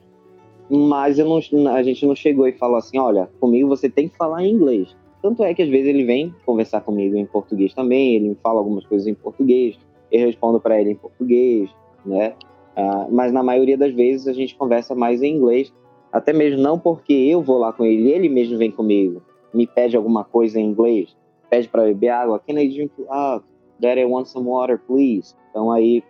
Mas 0.70 1.20
eu 1.20 1.28
não, 1.28 1.40
a 1.74 1.84
gente 1.84 2.06
não 2.06 2.16
chegou 2.16 2.48
e 2.48 2.54
falou 2.54 2.78
assim, 2.78 2.98
olha, 2.98 3.30
comigo 3.40 3.68
você 3.68 3.90
tem 3.90 4.08
que 4.08 4.18
falar 4.18 4.44
em 4.44 4.52
inglês. 4.52 4.96
Tanto 5.22 5.44
é 5.44 5.54
que 5.54 5.62
às 5.62 5.70
vezes 5.70 5.88
ele 5.88 6.04
vem 6.04 6.34
conversar 6.46 6.82
comigo 6.82 7.16
em 7.16 7.26
português 7.26 7.74
também, 7.74 8.16
ele 8.16 8.30
me 8.30 8.36
fala 8.36 8.60
algumas 8.60 8.86
coisas 8.86 9.08
em 9.08 9.14
português, 9.14 9.78
eu 10.12 10.26
respondo 10.26 10.60
para 10.60 10.80
ele 10.80 10.92
em 10.92 10.96
português, 10.96 11.70
né? 12.06 12.36
Uh, 12.76 13.08
mas 13.10 13.32
na 13.32 13.44
maioria 13.44 13.78
das 13.78 13.94
vezes 13.94 14.28
a 14.28 14.34
gente 14.34 14.56
conversa 14.56 14.94
mais 14.96 15.22
em 15.22 15.36
inglês, 15.36 15.74
até 16.12 16.34
mesmo 16.34 16.62
não 16.62 16.78
porque 16.78 17.14
eu 17.14 17.42
vou 17.42 17.58
lá 17.58 17.72
com 17.72 17.86
ele, 17.86 18.12
ele 18.12 18.28
mesmo 18.30 18.58
vem 18.58 18.72
comigo, 18.72 19.22
me 19.54 19.66
pede 19.66 19.96
alguma 19.96 20.24
coisa 20.24 20.60
em 20.60 20.66
inglês, 20.66 21.16
pede 21.50 21.70
para 21.70 21.84
beber 21.84 22.10
água, 22.10 22.40
can 22.40 22.60
I 22.60 22.68
drink? 22.68 22.92
Ah, 23.10 23.42
Daddy, 23.80 24.02
I 24.02 24.06
want 24.06 24.28
some 24.28 24.48
water, 24.48 24.80
please. 24.80 25.36
Então 25.50 25.72
aí, 25.72 26.04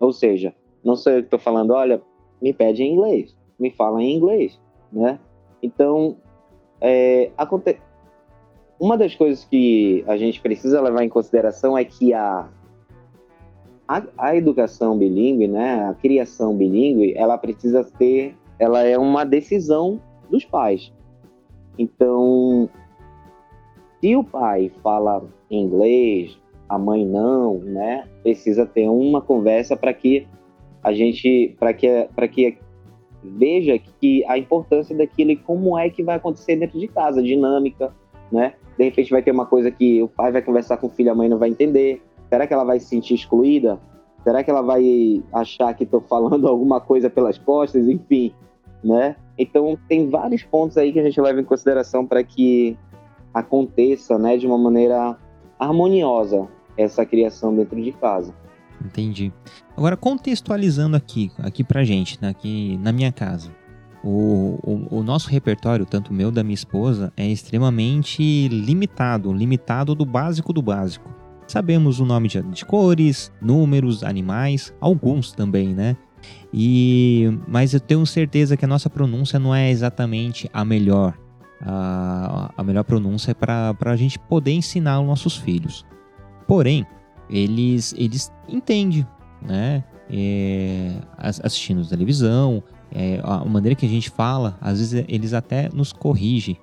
ou 0.00 0.12
seja, 0.12 0.54
não 0.82 0.96
sou 0.96 1.12
eu 1.12 1.18
que 1.20 1.26
estou 1.26 1.38
falando, 1.38 1.72
olha, 1.72 2.02
me 2.40 2.52
pede 2.52 2.82
em 2.82 2.94
inglês, 2.94 3.36
me 3.58 3.70
fala 3.70 4.02
em 4.02 4.14
inglês, 4.16 4.60
né? 4.92 5.18
Então, 5.62 6.16
é, 6.80 7.30
aconte... 7.36 7.78
uma 8.78 8.96
das 8.96 9.14
coisas 9.14 9.44
que 9.44 10.04
a 10.06 10.16
gente 10.16 10.40
precisa 10.40 10.80
levar 10.80 11.04
em 11.04 11.08
consideração 11.08 11.76
é 11.76 11.84
que 11.84 12.12
a 12.12 12.48
a, 13.88 14.02
a 14.18 14.36
educação 14.36 14.98
bilíngue, 14.98 15.46
né, 15.46 15.84
a 15.88 15.94
criação 15.94 16.56
bilíngue, 16.56 17.14
ela 17.16 17.38
precisa 17.38 17.84
ter, 17.84 18.34
ela 18.58 18.82
é 18.82 18.98
uma 18.98 19.24
decisão 19.24 20.00
dos 20.28 20.44
pais. 20.44 20.92
Então, 21.78 22.68
se 24.00 24.16
o 24.16 24.24
pai 24.24 24.72
fala 24.82 25.24
inglês, 25.50 26.36
a 26.68 26.78
mãe 26.78 27.06
não, 27.06 27.58
né, 27.58 28.08
precisa 28.22 28.66
ter 28.66 28.88
uma 28.88 29.20
conversa 29.20 29.76
para 29.76 29.94
que 29.94 30.26
a 30.82 30.92
gente, 30.92 31.54
para 31.58 31.72
que, 31.72 32.08
para 32.14 32.26
que 32.26 32.58
veja 33.36 33.78
que 33.78 34.24
a 34.26 34.38
importância 34.38 34.96
daquilo 34.96 35.30
e 35.32 35.36
como 35.36 35.78
é 35.78 35.90
que 35.90 36.02
vai 36.02 36.16
acontecer 36.16 36.56
dentro 36.56 36.78
de 36.78 36.88
casa, 36.88 37.22
dinâmica, 37.22 37.92
né? 38.30 38.54
De 38.76 38.84
repente 38.84 39.10
vai 39.10 39.22
ter 39.22 39.30
uma 39.30 39.46
coisa 39.46 39.70
que 39.70 40.02
o 40.02 40.08
pai 40.08 40.32
vai 40.32 40.42
conversar 40.42 40.76
com 40.76 40.86
o 40.86 40.90
filho, 40.90 41.10
a 41.10 41.14
mãe 41.14 41.28
não 41.28 41.38
vai 41.38 41.48
entender. 41.48 42.02
Será 42.28 42.46
que 42.46 42.52
ela 42.52 42.64
vai 42.64 42.78
se 42.78 42.86
sentir 42.86 43.14
excluída? 43.14 43.78
Será 44.22 44.42
que 44.42 44.50
ela 44.50 44.62
vai 44.62 45.22
achar 45.32 45.72
que 45.74 45.84
estou 45.84 46.00
falando 46.00 46.46
alguma 46.48 46.80
coisa 46.80 47.08
pelas 47.08 47.38
costas? 47.38 47.88
Enfim, 47.88 48.32
né? 48.82 49.16
Então 49.38 49.78
tem 49.88 50.08
vários 50.08 50.42
pontos 50.42 50.76
aí 50.76 50.92
que 50.92 50.98
a 50.98 51.02
gente 51.02 51.20
leva 51.20 51.40
em 51.40 51.44
consideração 51.44 52.06
para 52.06 52.22
que 52.22 52.76
aconteça, 53.32 54.18
né, 54.18 54.36
de 54.36 54.46
uma 54.46 54.56
maneira 54.56 55.16
harmoniosa 55.58 56.48
essa 56.76 57.04
criação 57.04 57.54
dentro 57.54 57.80
de 57.80 57.92
casa. 57.92 58.34
Entendi. 58.84 59.32
Agora 59.76 59.96
contextualizando 59.96 60.96
aqui, 60.96 61.30
aqui 61.38 61.64
pra 61.64 61.84
gente, 61.84 62.18
né, 62.20 62.28
aqui 62.28 62.78
na 62.82 62.92
minha 62.92 63.12
casa. 63.12 63.50
O, 64.04 64.58
o, 64.62 64.98
o, 64.98 65.02
nosso 65.02 65.28
repertório, 65.28 65.84
tanto 65.84 66.12
meu 66.12 66.30
da 66.30 66.44
minha 66.44 66.54
esposa, 66.54 67.12
é 67.16 67.26
extremamente 67.26 68.46
limitado, 68.48 69.32
limitado 69.32 69.94
do 69.94 70.04
básico 70.04 70.52
do 70.52 70.62
básico. 70.62 71.12
Sabemos 71.46 71.98
o 71.98 72.04
nome 72.04 72.28
de, 72.28 72.40
de 72.42 72.64
cores, 72.64 73.32
números, 73.40 74.04
animais, 74.04 74.72
alguns 74.80 75.32
também, 75.32 75.74
né? 75.74 75.96
E, 76.52 77.38
mas 77.46 77.74
eu 77.74 77.80
tenho 77.80 78.04
certeza 78.06 78.56
que 78.56 78.64
a 78.64 78.68
nossa 78.68 78.88
pronúncia 78.88 79.38
não 79.38 79.54
é 79.54 79.70
exatamente 79.70 80.48
a 80.52 80.64
melhor. 80.64 81.14
A, 81.60 82.52
a 82.56 82.62
melhor 82.62 82.84
pronúncia 82.84 83.30
é 83.30 83.34
para 83.34 83.74
a 83.80 83.96
gente 83.96 84.18
poder 84.18 84.52
ensinar 84.52 85.00
os 85.00 85.06
nossos 85.06 85.36
filhos. 85.36 85.84
Porém, 86.46 86.86
eles, 87.28 87.94
eles 87.96 88.32
entendem, 88.48 89.06
né? 89.42 89.84
É, 90.08 90.94
assistindo 91.18 91.84
televisão, 91.84 92.62
é, 92.92 93.20
a 93.24 93.44
maneira 93.44 93.74
que 93.74 93.84
a 93.84 93.88
gente 93.88 94.08
fala, 94.08 94.56
às 94.60 94.78
vezes 94.78 95.04
eles 95.08 95.32
até 95.32 95.68
nos 95.72 95.92
corrigem. 95.92 96.56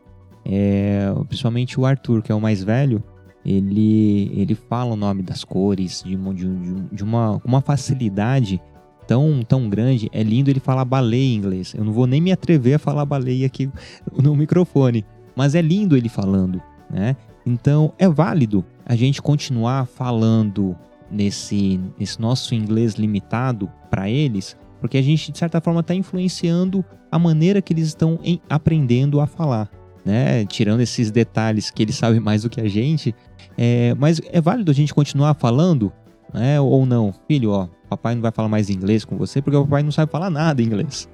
É, 0.46 1.14
principalmente 1.28 1.80
o 1.80 1.86
Arthur, 1.86 2.22
que 2.22 2.32
é 2.32 2.36
o 2.36 2.42
mais 2.42 2.64
velho, 2.64 3.04
ele, 3.46 4.32
ele 4.34 4.56
fala 4.56 4.94
o 4.94 4.96
nome 4.96 5.22
das 5.22 5.44
cores 5.44 6.04
de, 6.06 6.16
de, 6.16 6.82
de 6.92 7.04
uma, 7.04 7.42
uma 7.44 7.62
facilidade 7.62 8.62
tão, 9.06 9.42
tão 9.44 9.70
grande. 9.70 10.10
É 10.14 10.24
lindo 10.24 10.50
ele 10.50 10.60
falar 10.60 10.86
baleia 10.86 11.34
em 11.34 11.36
inglês. 11.36 11.74
Eu 11.78 11.84
não 11.84 11.92
vou 11.92 12.08
nem 12.08 12.22
me 12.22 12.32
atrever 12.32 12.76
a 12.76 12.80
falar 12.80 13.06
baleia 13.06 13.46
aqui 13.46 13.70
no 14.12 14.36
microfone, 14.36 15.06
mas 15.36 15.56
é 15.56 15.62
lindo 15.62 15.98
ele 15.98 16.10
falando, 16.10 16.62
né? 16.90 17.16
Então 17.46 17.94
é 17.98 18.08
válido 18.08 18.64
a 18.86 18.96
gente 18.96 19.22
continuar 19.22 19.86
falando 19.86 20.76
nesse, 21.10 21.80
nesse 21.98 22.20
nosso 22.20 22.56
inglês 22.56 22.96
limitado 22.96 23.72
para 23.90 24.10
eles, 24.10 24.58
porque 24.80 24.98
a 24.98 25.02
gente 25.02 25.32
de 25.32 25.38
certa 25.38 25.62
forma 25.62 25.80
está 25.80 25.94
influenciando 25.94 26.84
a 27.12 27.20
maneira 27.20 27.62
que 27.62 27.74
eles 27.74 27.88
estão 27.88 28.20
em, 28.24 28.42
aprendendo 28.50 29.22
a 29.22 29.28
falar. 29.28 29.70
Né? 30.04 30.46
Tirando 30.46 30.82
esses 30.82 31.12
detalhes 31.12 31.72
que 31.72 31.82
eles 31.82 31.96
sabem 31.96 32.20
mais 32.20 32.44
do 32.44 32.50
que 32.50 32.60
a 32.60 32.68
gente, 32.68 33.16
é, 33.58 33.94
mas 33.98 34.20
é 34.32 34.42
válido 34.42 34.72
a 34.72 34.74
gente 34.74 34.94
continuar 34.94 35.34
falando, 35.36 35.94
né? 36.34 36.60
Ou 36.60 36.86
não, 36.86 37.14
filho, 37.28 37.52
ó, 37.52 37.68
papai 37.90 38.16
não 38.16 38.22
vai 38.22 38.32
falar 38.32 38.50
mais 38.50 38.70
inglês 38.70 39.06
com 39.06 39.16
você 39.16 39.42
porque 39.42 39.56
o 39.56 39.64
papai 39.64 39.84
não 39.84 39.92
sabe 39.92 40.12
falar 40.12 40.30
nada 40.30 40.62
inglês. 40.62 41.08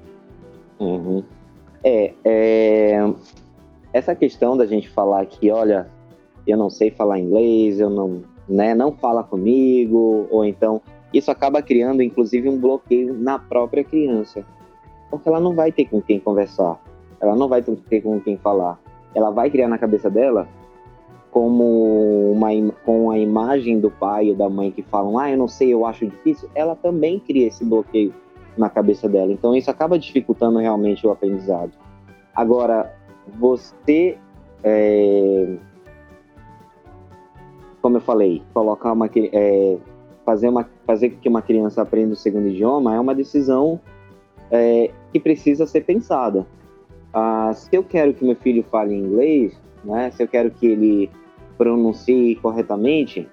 Uhum. 0.80 1.24
É, 1.84 2.14
é, 2.24 3.14
essa 3.94 4.16
questão 4.16 4.58
da 4.58 4.66
gente 4.66 4.90
falar 4.90 5.26
que, 5.26 5.52
olha, 5.52 5.88
eu 6.48 6.58
não 6.58 6.70
sei 6.70 6.92
falar 6.92 7.20
inglês, 7.20 7.80
eu 7.80 7.90
não, 7.90 8.22
né, 8.48 8.74
não 8.74 8.92
fala 8.92 9.24
comigo, 9.24 10.28
ou 10.30 10.44
então 10.46 10.82
isso 11.14 11.32
acaba 11.32 11.62
criando, 11.62 12.02
inclusive, 12.02 12.50
um 12.50 12.60
bloqueio 12.60 13.14
na 13.14 13.40
própria 13.40 13.84
criança, 13.84 14.46
porque 15.10 15.28
ela 15.28 15.40
não 15.40 15.56
vai 15.56 15.72
ter 15.72 15.86
com 15.86 16.02
quem 16.02 16.20
conversar, 16.20 16.80
ela 17.20 17.36
não 17.36 17.48
vai 17.48 17.62
ter 17.62 18.02
com 18.02 18.20
quem 18.20 18.38
falar, 18.38 18.80
ela 19.14 19.32
vai 19.32 19.50
criar 19.50 19.68
na 19.68 19.78
cabeça 19.78 20.10
dela 20.10 20.48
como 21.32 22.32
uma 22.32 22.50
com 22.84 23.12
a 23.12 23.18
imagem 23.18 23.80
do 23.80 23.92
pai 23.92 24.30
ou 24.30 24.36
da 24.36 24.50
mãe 24.50 24.72
que 24.72 24.82
falam, 24.82 25.18
ah, 25.18 25.30
eu 25.30 25.38
não 25.38 25.48
sei, 25.48 25.74
eu 25.74 25.86
acho 25.86 26.08
difícil, 26.08 26.50
ela 26.56 26.76
também 26.76 27.20
cria 27.20 27.48
esse 27.48 27.64
bloqueio 27.64 28.14
na 28.58 28.70
cabeça 28.70 29.08
dela. 29.08 29.32
Então 29.32 29.56
isso 29.56 29.70
acaba 29.70 29.98
dificultando 29.98 30.60
realmente 30.60 31.06
o 31.06 31.12
aprendizado. 31.12 31.72
Agora, 32.36 32.94
você, 33.38 34.18
é, 34.64 35.56
como 37.82 37.98
eu 37.98 38.02
falei, 38.02 38.42
colocar 38.54 38.94
uma 38.94 39.10
é, 39.16 39.78
fazer 40.26 40.50
uma 40.50 40.70
fazer 40.86 41.10
que 41.12 41.30
uma 41.30 41.42
criança 41.42 41.82
aprenda 41.82 42.14
o 42.14 42.18
segundo 42.18 42.48
idioma 42.48 42.96
é 42.96 43.00
uma 43.00 43.16
decisão 43.16 43.80
é, 44.52 44.92
que 45.12 45.20
precisa 45.20 45.66
ser 45.66 45.82
pensada. 45.82 46.46
Ah, 47.14 47.52
se 47.54 47.76
eu 47.76 47.84
quero 47.84 48.14
que 48.14 48.24
meu 48.24 48.36
filho 48.36 48.64
fale 48.70 48.94
inglês, 48.94 49.60
né, 49.84 50.12
se 50.12 50.22
eu 50.22 50.28
quero 50.28 50.52
que 50.52 50.68
ele 50.68 51.10
pronuncie 51.58 52.36
corretamente, 52.36 53.28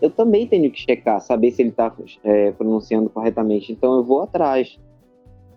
eu 0.00 0.10
também 0.10 0.46
tenho 0.46 0.70
que 0.70 0.80
checar, 0.80 1.20
saber 1.20 1.50
se 1.50 1.62
ele 1.62 1.70
está 1.70 1.92
é, 2.22 2.52
pronunciando 2.52 3.08
corretamente. 3.08 3.72
Então 3.72 3.96
eu 3.96 4.04
vou 4.04 4.22
atrás, 4.22 4.78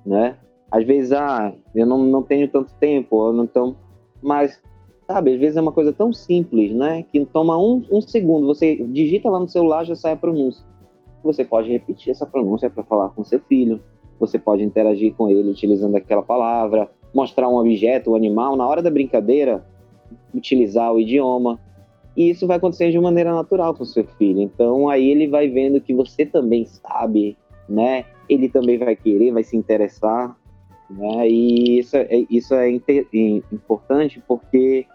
né? 0.06 0.38
Às 0.70 0.86
vezes, 0.86 1.12
ah, 1.14 1.54
eu 1.74 1.86
não, 1.86 2.00
não 2.00 2.22
tenho 2.22 2.48
tanto 2.48 2.74
tempo, 2.80 3.28
eu 3.28 3.34
não 3.34 3.48
tão... 3.48 3.76
mas 4.22 4.62
sabe, 5.08 5.34
às 5.34 5.40
vezes 5.40 5.58
é 5.58 5.62
uma 5.62 5.72
coisa 5.72 5.94
tão 5.94 6.12
simples, 6.12 6.74
né? 6.74 7.06
Que 7.12 7.26
toma 7.26 7.58
um, 7.58 7.84
um 7.90 8.02
segundo, 8.02 8.46
você 8.46 8.76
digita 8.76 9.30
lá 9.30 9.40
no 9.40 9.48
celular 9.48 9.86
já 9.86 9.96
sai 9.96 10.14
a 10.14 10.18
pronúncia. 10.18 10.64
Você 11.24 11.46
pode 11.46 11.72
repetir 11.72 12.12
essa 12.12 12.26
pronúncia 12.26 12.70
para 12.70 12.84
falar 12.84 13.10
com 13.10 13.24
seu 13.24 13.40
filho. 13.40 13.82
Você 14.20 14.38
pode 14.38 14.64
interagir 14.64 15.14
com 15.16 15.30
ele 15.30 15.50
utilizando 15.50 15.96
aquela 15.96 16.22
palavra, 16.22 16.90
mostrar 17.14 17.48
um 17.48 17.56
objeto, 17.56 18.12
um 18.12 18.16
animal. 18.16 18.56
Na 18.56 18.68
hora 18.68 18.82
da 18.82 18.90
brincadeira, 18.90 19.66
utilizar 20.34 20.94
o 20.94 21.00
idioma. 21.00 21.60
E 22.16 22.30
isso 22.30 22.48
vai 22.48 22.58
acontecer 22.58 22.92
de 22.92 23.00
maneira 23.00 23.34
natural 23.34 23.74
com 23.74 23.86
seu 23.86 24.04
filho. 24.18 24.42
Então 24.42 24.90
aí 24.90 25.10
ele 25.10 25.28
vai 25.28 25.48
vendo 25.48 25.82
que 25.82 25.94
você 25.94 26.26
também 26.26 26.66
sabe, 26.66 27.38
né? 27.70 28.06
Ele 28.28 28.50
também 28.50 28.78
vai 28.78 28.96
querer, 28.96 29.32
vai 29.32 29.44
se 29.44 29.56
interessar, 29.56 30.36
né? 30.90 31.30
E 31.30 31.80
isso 31.80 31.96
é, 31.96 32.08
isso 32.30 32.54
é 32.56 32.70
importante 32.70 34.22
porque 34.28 34.86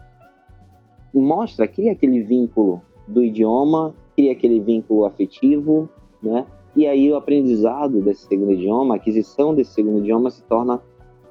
mostra, 1.20 1.66
cria 1.66 1.92
aquele 1.92 2.22
vínculo 2.22 2.82
do 3.06 3.22
idioma, 3.22 3.94
cria 4.16 4.32
aquele 4.32 4.60
vínculo 4.60 5.04
afetivo, 5.04 5.88
né? 6.22 6.46
E 6.74 6.86
aí 6.86 7.10
o 7.12 7.16
aprendizado 7.16 8.00
desse 8.00 8.26
segundo 8.26 8.52
idioma, 8.52 8.94
a 8.94 8.96
aquisição 8.96 9.54
desse 9.54 9.74
segundo 9.74 10.00
idioma 10.00 10.30
se 10.30 10.42
torna 10.44 10.80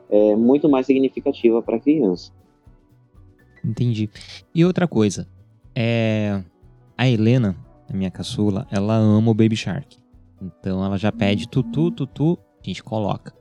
é, 0.10 0.36
muito 0.36 0.70
mais 0.70 0.86
significativa 0.86 1.62
para 1.62 1.78
a 1.78 1.80
criança. 1.80 2.32
Entendi. 3.64 4.10
E 4.54 4.64
outra 4.66 4.88
coisa, 4.88 5.28
é 5.76 6.44
a 6.98 7.08
Helena, 7.08 7.56
a 7.90 7.94
minha 7.94 8.12
caçula, 8.12 8.68
ela 8.70 8.96
ama 8.96 9.32
o 9.32 9.34
Baby 9.34 9.56
Shark. 9.56 9.98
Então 10.42 10.84
ela 10.84 10.98
já 10.98 11.12
pede 11.12 11.48
tutu, 11.48 11.92
tutu, 11.92 12.38
a 12.64 12.68
gente 12.68 12.84
coloca. 12.84 13.34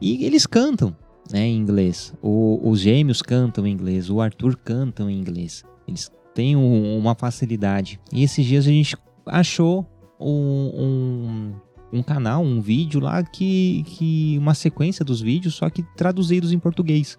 E 0.00 0.24
eles 0.24 0.46
cantam, 0.46 0.96
né, 1.32 1.46
em 1.46 1.56
inglês. 1.56 2.14
O, 2.22 2.60
os 2.62 2.80
gêmeos 2.80 3.22
cantam 3.22 3.66
em 3.66 3.72
inglês, 3.72 4.10
o 4.10 4.20
Arthur 4.20 4.56
canta 4.56 5.02
em 5.04 5.18
inglês. 5.18 5.64
Eles 5.86 6.10
têm 6.34 6.56
um, 6.56 6.98
uma 6.98 7.14
facilidade. 7.14 8.00
E 8.12 8.22
esses 8.22 8.44
dias 8.44 8.66
a 8.66 8.70
gente 8.70 8.96
achou 9.26 9.86
um, 10.18 11.52
um, 11.92 11.98
um, 11.98 12.02
canal, 12.02 12.42
um 12.42 12.60
vídeo 12.60 13.00
lá 13.00 13.22
que, 13.22 13.84
que 13.86 14.36
uma 14.38 14.54
sequência 14.54 15.04
dos 15.04 15.20
vídeos, 15.20 15.54
só 15.54 15.68
que 15.70 15.82
traduzidos 15.96 16.52
em 16.52 16.58
português. 16.58 17.18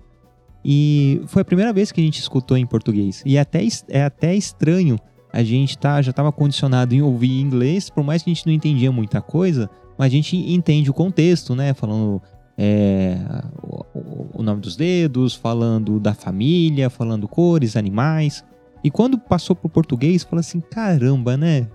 E 0.64 1.22
foi 1.26 1.42
a 1.42 1.46
primeira 1.46 1.74
vez 1.74 1.92
que 1.92 2.00
a 2.00 2.04
gente 2.04 2.20
escutou 2.20 2.56
em 2.56 2.66
português. 2.66 3.24
E 3.26 3.38
é 3.38 3.40
até, 3.40 3.66
é 3.90 4.04
até 4.04 4.36
estranho 4.36 5.00
a 5.34 5.44
gente 5.44 5.78
tá, 5.78 6.02
já 6.02 6.12
estava 6.12 6.32
condicionado 6.32 6.94
em 6.94 7.02
ouvir 7.02 7.40
inglês, 7.40 7.90
por 7.90 8.04
mais 8.04 8.22
que 8.22 8.30
a 8.30 8.34
gente 8.34 8.46
não 8.46 8.54
entendia 8.54 8.92
muita 8.92 9.22
coisa, 9.22 9.70
mas 9.98 10.08
a 10.08 10.10
gente 10.10 10.36
entende 10.36 10.90
o 10.90 10.94
contexto, 10.94 11.56
né? 11.56 11.74
Falando 11.74 12.22
é, 12.58 13.18
o, 13.64 14.40
o, 14.40 14.44
nome 14.44 14.62
dos 14.62 14.76
dedos, 14.76 15.34
falando 15.34 16.00
da 16.00 16.14
família, 16.14 16.90
falando 16.90 17.28
cores, 17.28 17.76
animais. 17.76 18.44
E 18.84 18.92
quando 18.92 19.18
passou 19.18 19.56
para 19.56 19.68
o 19.68 19.70
português, 19.70 20.24
fala 20.24 20.40
assim: 20.42 20.60
caramba, 20.60 21.38
né? 21.38 21.68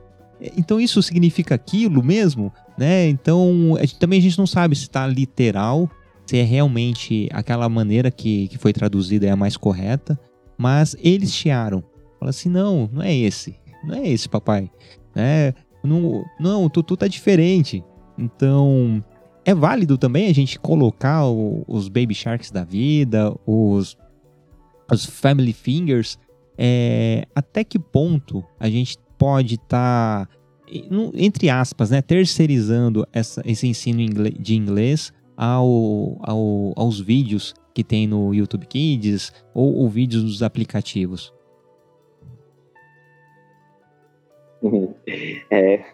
Então 0.57 0.79
isso 0.79 1.03
significa 1.03 1.55
aquilo 1.55 2.03
mesmo, 2.03 2.53
né? 2.77 3.09
Então 3.09 3.77
a 3.79 3.81
gente, 3.81 3.99
também 3.99 4.19
a 4.19 4.23
gente 4.23 4.39
não 4.39 4.47
sabe 4.47 4.77
se 4.77 4.83
está 4.83 5.07
literal 5.07 5.91
se 6.27 6.39
é 6.39 6.43
realmente 6.43 7.29
aquela 7.33 7.69
maneira 7.69 8.11
que, 8.11 8.49
que 8.49 8.59
foi 8.59 8.73
traduzida 8.73 9.27
é 9.27 9.31
a 9.31 9.37
mais 9.37 9.57
correta, 9.57 10.19
mas 10.59 10.97
eles 10.99 11.33
chiaram. 11.33 11.85
Fala 12.19 12.31
assim, 12.31 12.49
não, 12.49 12.91
não 12.93 13.03
é 13.03 13.15
esse, 13.15 13.57
não 13.85 13.95
é 13.95 14.09
esse, 14.09 14.29
papai. 14.29 14.71
É, 15.15 15.55
Não, 15.85 16.25
não, 16.41 16.69
tutu 16.69 16.97
tá 16.97 17.07
diferente. 17.07 17.83
Então, 18.19 19.03
é 19.47 19.55
válido 19.55 19.97
também 19.97 20.27
a 20.27 20.35
gente 20.35 20.59
colocar 20.59 21.25
o, 21.25 21.65
os 21.69 21.89
Baby 21.89 22.15
Sharks 22.15 22.51
da 22.51 22.65
vida, 22.65 23.33
os, 23.47 23.97
os 24.91 25.07
Family 25.07 25.53
Fingers. 25.53 26.19
É, 26.59 27.25
até 27.33 27.63
que 27.63 27.79
ponto 27.79 28.45
a 28.59 28.69
gente 28.69 28.99
pode 29.17 29.55
estar, 29.55 30.27
tá, 30.27 30.29
entre 31.15 31.49
aspas, 31.49 31.91
né, 31.91 32.03
terceirizando 32.03 33.07
essa, 33.13 33.41
esse 33.47 33.69
ensino 33.69 34.29
de 34.33 34.57
inglês 34.57 35.13
ao, 35.37 36.19
ao, 36.23 36.73
aos 36.75 36.99
vídeos 36.99 37.55
que 37.73 37.85
tem 37.85 38.05
no 38.09 38.35
YouTube 38.35 38.67
Kids 38.67 39.33
ou, 39.55 39.77
ou 39.77 39.89
vídeos 39.89 40.25
dos 40.25 40.43
aplicativos? 40.43 41.33
É, 45.49 45.85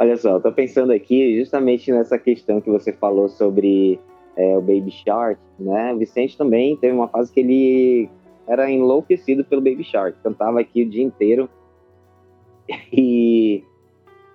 olha 0.00 0.16
só, 0.16 0.30
eu 0.30 0.40
tô 0.40 0.50
pensando 0.50 0.92
aqui 0.92 1.38
justamente 1.38 1.92
nessa 1.92 2.18
questão 2.18 2.58
que 2.58 2.70
você 2.70 2.90
falou 2.90 3.28
sobre 3.28 4.00
é, 4.34 4.56
o 4.56 4.60
Baby 4.62 4.90
Shark, 4.90 5.38
né? 5.58 5.92
O 5.92 5.98
Vicente 5.98 6.38
também 6.38 6.74
teve 6.78 6.94
uma 6.94 7.06
fase 7.06 7.30
que 7.30 7.40
ele 7.40 8.08
era 8.46 8.70
enlouquecido 8.70 9.44
pelo 9.44 9.60
Baby 9.60 9.84
Shark, 9.84 10.18
cantava 10.22 10.58
aqui 10.58 10.84
o 10.84 10.88
dia 10.88 11.04
inteiro. 11.04 11.50
E 12.90 13.62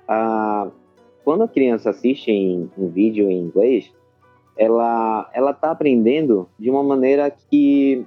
a, 0.07 0.69
quando 1.23 1.43
a 1.43 1.47
criança 1.47 1.89
assiste 1.89 2.29
em, 2.29 2.69
um 2.77 2.87
vídeo 2.89 3.29
em 3.31 3.39
inglês, 3.39 3.91
ela 4.55 5.29
ela 5.33 5.51
tá 5.51 5.71
aprendendo 5.71 6.47
de 6.59 6.69
uma 6.69 6.83
maneira 6.83 7.31
que 7.31 8.05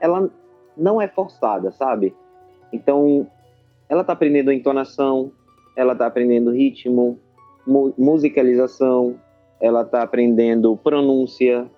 ela 0.00 0.30
não 0.76 1.00
é 1.00 1.08
forçada, 1.08 1.70
sabe? 1.70 2.14
Então, 2.70 3.26
ela 3.88 4.02
está 4.02 4.12
aprendendo 4.12 4.52
entonação, 4.52 5.32
ela 5.76 5.92
está 5.92 6.06
aprendendo 6.06 6.52
ritmo, 6.52 7.18
mu 7.66 7.92
musicalização, 7.96 9.16
ela 9.60 9.82
está 9.82 10.02
aprendendo 10.02 10.76
pronúncia, 10.76 11.70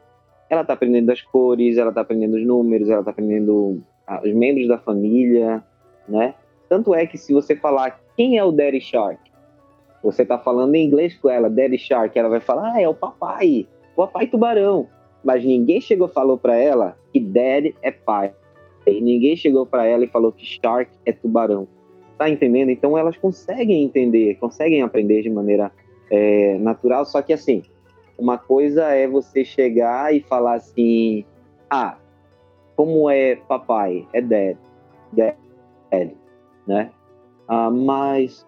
ela 0.48 0.62
está 0.62 0.74
aprendendo 0.74 1.10
as 1.10 1.22
cores, 1.22 1.76
ela 1.76 1.90
está 1.90 2.00
aprendendo 2.00 2.36
os 2.36 2.46
números, 2.46 2.88
ela 2.88 3.00
está 3.00 3.10
aprendendo 3.10 3.82
os 4.22 4.34
membros 4.34 4.68
da 4.68 4.78
família, 4.78 5.62
né? 6.08 6.34
Tanto 6.68 6.94
é 6.94 7.06
que 7.06 7.16
se 7.16 7.32
você 7.32 7.54
falar 7.54 8.00
quem 8.16 8.38
é 8.38 8.44
o 8.44 8.52
Daddy 8.52 8.80
Shark, 8.80 9.20
você 10.02 10.22
está 10.22 10.38
falando 10.38 10.74
em 10.74 10.84
inglês 10.84 11.16
com 11.16 11.28
ela, 11.28 11.50
Daddy 11.50 11.78
Shark, 11.78 12.16
ela 12.18 12.28
vai 12.28 12.40
falar, 12.40 12.74
ah, 12.74 12.80
é 12.80 12.88
o 12.88 12.94
papai, 12.94 13.66
o 13.94 14.06
papai 14.06 14.26
tubarão. 14.26 14.88
Mas 15.24 15.44
ninguém 15.44 15.80
chegou 15.80 16.06
e 16.06 16.12
falou 16.12 16.38
para 16.38 16.56
ela 16.56 16.96
que 17.12 17.18
Daddy 17.18 17.74
é 17.82 17.90
pai. 17.90 18.32
E 18.86 19.00
ninguém 19.00 19.34
chegou 19.34 19.66
para 19.66 19.84
ela 19.86 20.04
e 20.04 20.08
falou 20.08 20.30
que 20.30 20.44
Shark 20.44 20.90
é 21.04 21.12
tubarão. 21.12 21.66
Tá 22.18 22.30
entendendo? 22.30 22.70
Então 22.70 22.96
elas 22.96 23.16
conseguem 23.16 23.84
entender, 23.84 24.36
conseguem 24.36 24.82
aprender 24.82 25.22
de 25.22 25.30
maneira 25.30 25.70
é, 26.10 26.56
natural. 26.58 27.04
Só 27.04 27.20
que 27.20 27.32
assim, 27.32 27.62
uma 28.18 28.38
coisa 28.38 28.84
é 28.86 29.06
você 29.06 29.44
chegar 29.44 30.14
e 30.14 30.20
falar 30.20 30.54
assim: 30.54 31.24
ah, 31.68 31.98
como 32.74 33.10
é 33.10 33.36
papai? 33.36 34.06
É 34.12 34.20
dad. 34.20 34.56
Dad, 35.12 35.36
né? 36.66 36.90
Ah, 37.48 37.70
mas 37.70 38.46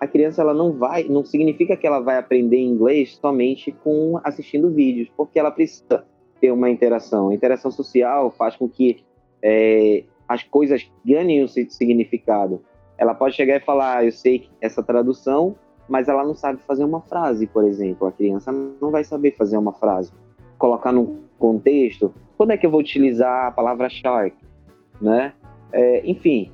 a 0.00 0.06
criança 0.06 0.40
ela 0.40 0.54
não 0.54 0.72
vai, 0.72 1.04
não 1.04 1.24
significa 1.24 1.76
que 1.76 1.86
ela 1.86 2.00
vai 2.00 2.16
aprender 2.16 2.58
inglês 2.58 3.18
somente 3.20 3.70
com 3.70 4.18
assistindo 4.24 4.70
vídeos, 4.70 5.10
porque 5.14 5.38
ela 5.38 5.50
precisa 5.50 6.04
ter 6.40 6.50
uma 6.50 6.70
interação. 6.70 7.28
A 7.28 7.34
interação 7.34 7.70
social 7.70 8.30
faz 8.30 8.56
com 8.56 8.66
que 8.66 9.04
é, 9.42 10.04
as 10.30 10.44
coisas 10.44 10.88
ganhem 11.04 11.42
o 11.42 11.48
significado. 11.48 12.62
Ela 12.96 13.14
pode 13.14 13.34
chegar 13.34 13.56
e 13.56 13.60
falar, 13.60 13.96
ah, 13.96 14.04
eu 14.04 14.12
sei 14.12 14.48
essa 14.60 14.80
tradução, 14.80 15.56
mas 15.88 16.06
ela 16.06 16.22
não 16.22 16.36
sabe 16.36 16.60
fazer 16.62 16.84
uma 16.84 17.00
frase, 17.00 17.48
por 17.48 17.64
exemplo. 17.64 18.06
A 18.06 18.12
criança 18.12 18.52
não 18.52 18.92
vai 18.92 19.02
saber 19.02 19.34
fazer 19.36 19.56
uma 19.56 19.72
frase. 19.72 20.12
Colocar 20.56 20.92
num 20.92 21.18
contexto, 21.36 22.14
quando 22.36 22.52
é 22.52 22.56
que 22.56 22.64
eu 22.64 22.70
vou 22.70 22.78
utilizar 22.78 23.48
a 23.48 23.50
palavra 23.50 23.88
shark, 23.88 24.36
né? 25.02 25.32
É, 25.72 26.08
enfim, 26.08 26.52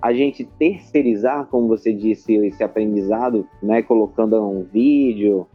a 0.00 0.12
gente 0.12 0.42
terceirizar, 0.42 1.46
como 1.46 1.68
você 1.68 1.92
disse, 1.92 2.34
esse 2.34 2.64
aprendizado, 2.64 3.46
né, 3.62 3.80
colocando 3.80 4.42
um 4.44 4.64
vídeo, 4.64 5.46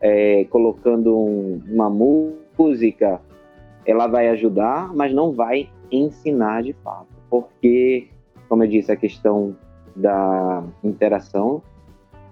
é, 0.00 0.44
colocando 0.44 1.14
um, 1.14 1.60
uma 1.68 1.90
música, 1.90 3.20
ela 3.84 4.06
vai 4.06 4.28
ajudar, 4.28 4.94
mas 4.94 5.12
não 5.12 5.32
vai 5.32 5.68
ensinar 5.90 6.62
de 6.62 6.72
fato, 6.72 7.08
porque, 7.28 8.08
como 8.48 8.64
eu 8.64 8.68
disse, 8.68 8.90
a 8.90 8.96
questão 8.96 9.56
da 9.94 10.62
interação 10.82 11.62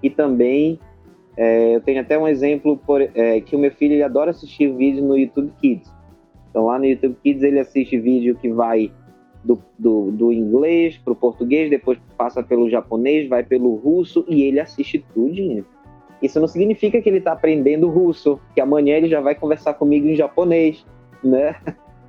e 0.02 0.08
também 0.08 0.78
é, 1.36 1.76
eu 1.76 1.80
tenho 1.80 2.00
até 2.00 2.18
um 2.18 2.26
exemplo 2.26 2.76
por, 2.76 3.00
é, 3.00 3.40
que 3.40 3.54
o 3.54 3.58
meu 3.58 3.70
filho 3.70 3.94
ele 3.94 4.02
adora 4.02 4.30
assistir 4.30 4.72
vídeo 4.74 5.04
no 5.04 5.16
YouTube 5.16 5.52
Kids. 5.60 5.92
Então 6.50 6.66
lá 6.66 6.78
no 6.78 6.84
YouTube 6.84 7.16
Kids 7.22 7.42
ele 7.42 7.60
assiste 7.60 7.98
vídeo 7.98 8.36
que 8.36 8.48
vai 8.48 8.90
do, 9.44 9.62
do, 9.78 10.10
do 10.10 10.32
inglês 10.32 10.98
para 10.98 11.12
o 11.12 11.16
português, 11.16 11.70
depois 11.70 11.98
passa 12.16 12.42
pelo 12.42 12.68
japonês, 12.68 13.28
vai 13.28 13.44
pelo 13.44 13.76
russo 13.76 14.24
e 14.28 14.42
ele 14.42 14.58
assiste 14.58 15.04
tudo. 15.14 15.64
Isso 16.20 16.40
não 16.40 16.48
significa 16.48 17.00
que 17.00 17.08
ele 17.08 17.18
está 17.18 17.32
aprendendo 17.32 17.88
russo, 17.88 18.40
que 18.54 18.60
amanhã 18.60 18.96
ele 18.96 19.08
já 19.08 19.20
vai 19.20 19.34
conversar 19.36 19.74
comigo 19.74 20.08
em 20.08 20.16
japonês, 20.16 20.84
né? 21.22 21.54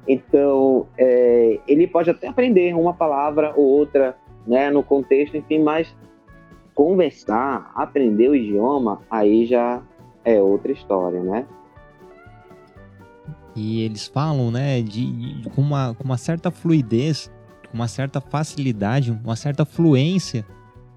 Então, 0.10 0.88
é, 0.98 1.60
ele 1.68 1.86
pode 1.86 2.10
até 2.10 2.28
aprender 2.28 2.74
uma 2.74 2.96
palavra 2.96 3.54
ou 3.56 3.64
outra, 3.64 4.18
né, 4.48 4.72
no 4.72 4.82
contexto, 4.82 5.38
enfim, 5.38 5.60
mas 5.60 5.96
conversar, 6.74 7.72
aprender 7.76 8.28
o 8.28 8.36
idioma, 8.36 9.02
aí 9.08 9.46
já 9.46 9.84
é 10.26 10.42
outra 10.42 10.72
história, 10.72 11.22
né? 11.22 11.46
E 13.56 13.84
eles 13.84 14.08
falam, 14.08 14.50
né, 14.50 14.82
de, 14.82 15.12
de, 15.42 15.50
com, 15.52 15.62
uma, 15.62 15.94
com 15.94 16.04
uma 16.04 16.18
certa 16.18 16.50
fluidez, 16.50 17.32
com 17.70 17.76
uma 17.76 17.88
certa 17.88 18.20
facilidade, 18.20 19.12
uma 19.24 19.36
certa 19.36 19.64
fluência. 19.64 20.44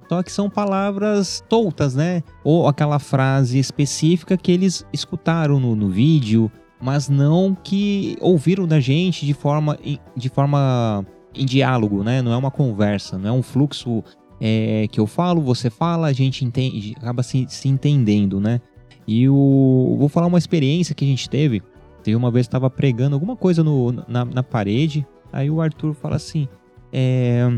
Só 0.09 0.22
que 0.22 0.33
são 0.33 0.48
palavras 0.48 1.44
soltas, 1.51 1.94
né? 1.94 2.22
Ou 2.42 2.66
aquela 2.66 2.98
frase 2.98 3.59
específica 3.59 4.38
que 4.38 4.53
eles 4.53 4.87
escutaram 4.90 5.61
no, 5.61 5.77
no 5.77 5.90
vídeo, 5.90 6.51
mas 6.83 7.09
não 7.09 7.55
que 7.55 8.16
ouviram 8.21 8.66
da 8.66 8.81
gente 8.81 9.25
de 9.25 9.33
forma, 9.33 9.79
de 10.16 10.29
forma 10.29 11.07
em 11.35 11.47
diálogo, 11.47 12.03
né? 12.03 12.21
Não 12.21 12.33
é 12.33 12.37
uma 12.37 12.51
conversa, 12.51 13.16
não 13.16 13.29
é 13.29 13.33
um 13.33 13.42
fluxo 13.42 14.03
é, 14.40 14.87
que 14.90 15.01
eu 15.01 15.07
falo, 15.07 15.40
você 15.40 15.71
fala, 15.71 16.09
a 16.09 16.12
gente 16.12 16.45
entende, 16.45 16.95
acaba 16.99 17.23
se, 17.23 17.47
se 17.49 17.68
entendendo, 17.68 18.40
né? 18.40 18.61
E 19.07 19.29
o, 19.29 19.97
vou 19.99 20.09
falar 20.09 20.27
uma 20.27 20.38
experiência 20.38 20.95
que 20.95 21.05
a 21.05 21.09
gente 21.09 21.31
teve 21.31 21.62
Teve 22.03 22.16
uma 22.16 22.31
vez 22.31 22.47
estava 22.47 22.68
pregando 22.68 23.14
alguma 23.14 23.37
coisa 23.37 23.62
no, 23.62 23.92
na, 24.09 24.25
na 24.25 24.42
parede, 24.42 25.07
aí 25.33 25.51
o 25.51 25.61
Arthur 25.61 25.95
fala 25.95 26.16
assim: 26.16 26.49
é, 26.92 27.49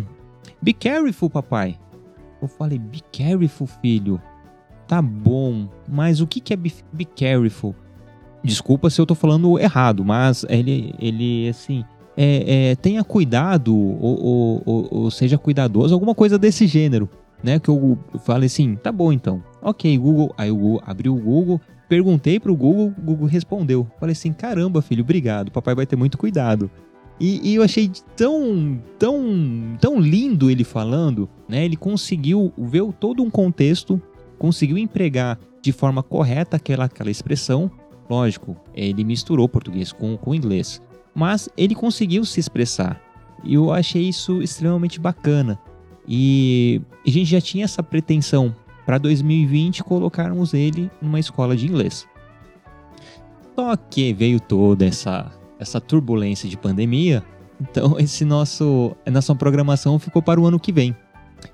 Be 0.61 0.73
careful, 0.73 1.31
papai. 1.31 1.79
Eu 2.41 2.49
falei: 2.49 2.79
Be 2.79 3.01
careful, 3.11 3.67
filho. 3.67 4.21
Tá 4.87 5.01
bom, 5.01 5.69
mas 5.89 6.21
o 6.21 6.27
que, 6.27 6.41
que 6.41 6.53
é 6.53 6.57
be, 6.57 6.73
be 6.93 7.07
careful? 7.07 7.75
Desculpa 8.45 8.91
se 8.91 9.01
eu 9.01 9.07
tô 9.07 9.15
falando 9.15 9.59
errado, 9.59 10.05
mas 10.05 10.45
ele, 10.49 10.95
ele 10.99 11.49
assim, 11.49 11.83
é, 12.17 12.71
é, 12.71 12.77
tenha 12.77 13.03
cuidado 13.03 13.75
ou, 13.75 14.25
ou, 14.25 14.63
ou, 14.67 14.89
ou, 14.91 15.11
seja 15.11 15.39
cuidadoso, 15.39 15.95
alguma 15.95 16.15
coisa 16.15 16.39
desse 16.39 16.67
gênero, 16.67 17.09
né? 17.43 17.59
Que 17.59 17.71
eu, 17.71 17.99
eu 18.13 18.21
falei 18.21 18.47
assim, 18.47 18.77
tá 18.77 18.93
bom 18.93 19.13
então. 19.13 19.43
Ok, 19.63 19.97
Google. 19.97 20.35
Aí 20.37 20.51
Google 20.51 20.83
abriu 20.85 21.17
o 21.17 21.21
Google, 21.21 21.61
Perguntei 21.89 22.41
pro 22.41 22.57
Google, 22.57 22.93
o 22.97 23.01
Google 23.01 23.27
respondeu. 23.27 23.87
Falei 24.01 24.13
assim: 24.13 24.33
caramba, 24.33 24.81
filho, 24.81 25.03
obrigado. 25.03 25.51
Papai 25.51 25.75
vai 25.75 25.87
ter 25.87 25.97
muito 25.97 26.17
cuidado. 26.17 26.71
E, 27.21 27.53
e, 27.53 27.55
eu 27.55 27.63
achei 27.63 27.91
tão, 28.17 28.83
tão, 28.99 29.77
tão 29.81 30.01
lindo 30.01 30.51
ele 30.51 30.65
falando, 30.65 31.29
né? 31.49 31.65
Ele 31.65 31.77
conseguiu 31.77 32.53
ver 32.59 32.83
todo 32.99 33.23
um 33.23 33.31
contexto, 33.31 34.03
conseguiu 34.39 34.77
empregar 34.77 35.39
de 35.63 35.71
forma 35.71 36.03
correta 36.03 36.57
aquela, 36.57 36.87
aquela 36.87 37.11
expressão. 37.11 37.71
Lógico, 38.09 38.57
ele 38.75 39.05
misturou 39.05 39.49
português 39.49 39.93
com, 39.93 40.17
com 40.17 40.35
inglês, 40.35 40.81
mas 41.15 41.49
ele 41.57 41.75
conseguiu 41.75 42.25
se 42.25 42.41
expressar. 42.41 43.01
E 43.43 43.55
eu 43.55 43.73
achei 43.73 44.03
isso 44.03 44.43
extremamente 44.43 45.01
bacana. 45.01 45.59
E 46.07 46.81
a 47.07 47.11
gente 47.11 47.31
já 47.31 47.41
tinha 47.41 47.65
essa 47.65 47.83
pretensão 47.83 48.55
para 48.85 48.99
2020 48.99 49.83
colocarmos 49.83 50.53
ele 50.53 50.91
numa 51.01 51.19
escola 51.19 51.57
de 51.57 51.67
inglês. 51.67 52.07
Só 53.55 53.77
que 53.77 54.13
veio 54.13 54.41
toda 54.41 54.85
essa, 54.85 55.31
essa 55.59 55.81
turbulência 55.81 56.49
de 56.49 56.57
pandemia, 56.57 57.23
então 57.61 57.97
esse 58.01 58.25
nosso, 58.25 58.95
nossa 59.11 59.35
programação 59.35 59.99
ficou 59.99 60.21
para 60.21 60.41
o 60.41 60.47
ano 60.47 60.59
que 60.59 60.73
vem. 60.73 60.95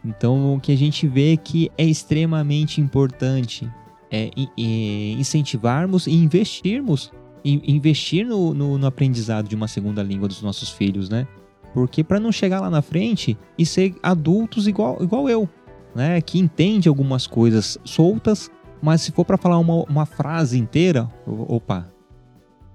Então 0.04 0.54
o 0.54 0.60
que 0.60 0.72
a 0.72 0.76
gente 0.76 1.06
vê 1.06 1.36
que 1.36 1.70
é 1.76 1.84
extremamente 1.84 2.80
importante 2.80 3.70
é, 4.10 4.30
é 4.36 5.12
incentivarmos 5.12 6.06
e 6.06 6.14
investirmos 6.14 7.12
investir 7.42 8.26
no, 8.26 8.52
no, 8.52 8.78
no, 8.78 8.86
aprendizado 8.86 9.48
de 9.48 9.54
uma 9.54 9.66
segunda 9.66 10.02
língua 10.02 10.28
dos 10.28 10.42
nossos 10.42 10.68
filhos, 10.68 11.08
né? 11.08 11.26
Porque 11.72 12.02
para 12.02 12.20
não 12.20 12.32
chegar 12.32 12.60
lá 12.60 12.68
na 12.68 12.82
frente 12.82 13.38
e 13.56 13.64
ser 13.64 13.94
adultos 14.02 14.66
igual, 14.66 14.98
igual 15.00 15.28
eu, 15.28 15.48
né, 15.94 16.20
que 16.20 16.38
entende 16.38 16.88
algumas 16.88 17.26
coisas 17.26 17.78
soltas, 17.84 18.50
mas 18.82 19.02
se 19.02 19.12
for 19.12 19.24
para 19.24 19.36
falar 19.36 19.58
uma, 19.58 19.84
uma 19.84 20.06
frase 20.06 20.58
inteira, 20.58 21.08
opa, 21.26 21.88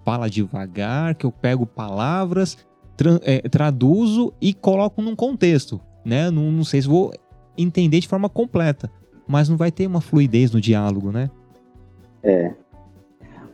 fala 0.04 0.30
devagar, 0.30 1.16
que 1.16 1.26
eu 1.26 1.32
pego 1.32 1.66
palavras, 1.66 2.58
tra 2.96 3.20
é, 3.24 3.48
traduzo 3.50 4.34
e 4.40 4.54
coloco 4.54 5.02
num 5.02 5.16
contexto, 5.16 5.82
né? 6.06 6.32
Não, 6.32 6.52
não 6.52 6.64
sei 6.64 6.82
se 6.82 6.88
vou 6.88 7.14
entender 7.58 8.00
de 8.00 8.08
forma 8.08 8.30
completa, 8.30 8.90
mas 9.28 9.50
não 9.50 9.58
vai 9.58 9.72
ter 9.72 9.88
uma 9.88 10.02
fluidez 10.02 10.52
no 10.52 10.62
diálogo, 10.62 11.12
né? 11.12 11.30
É. 12.24 12.54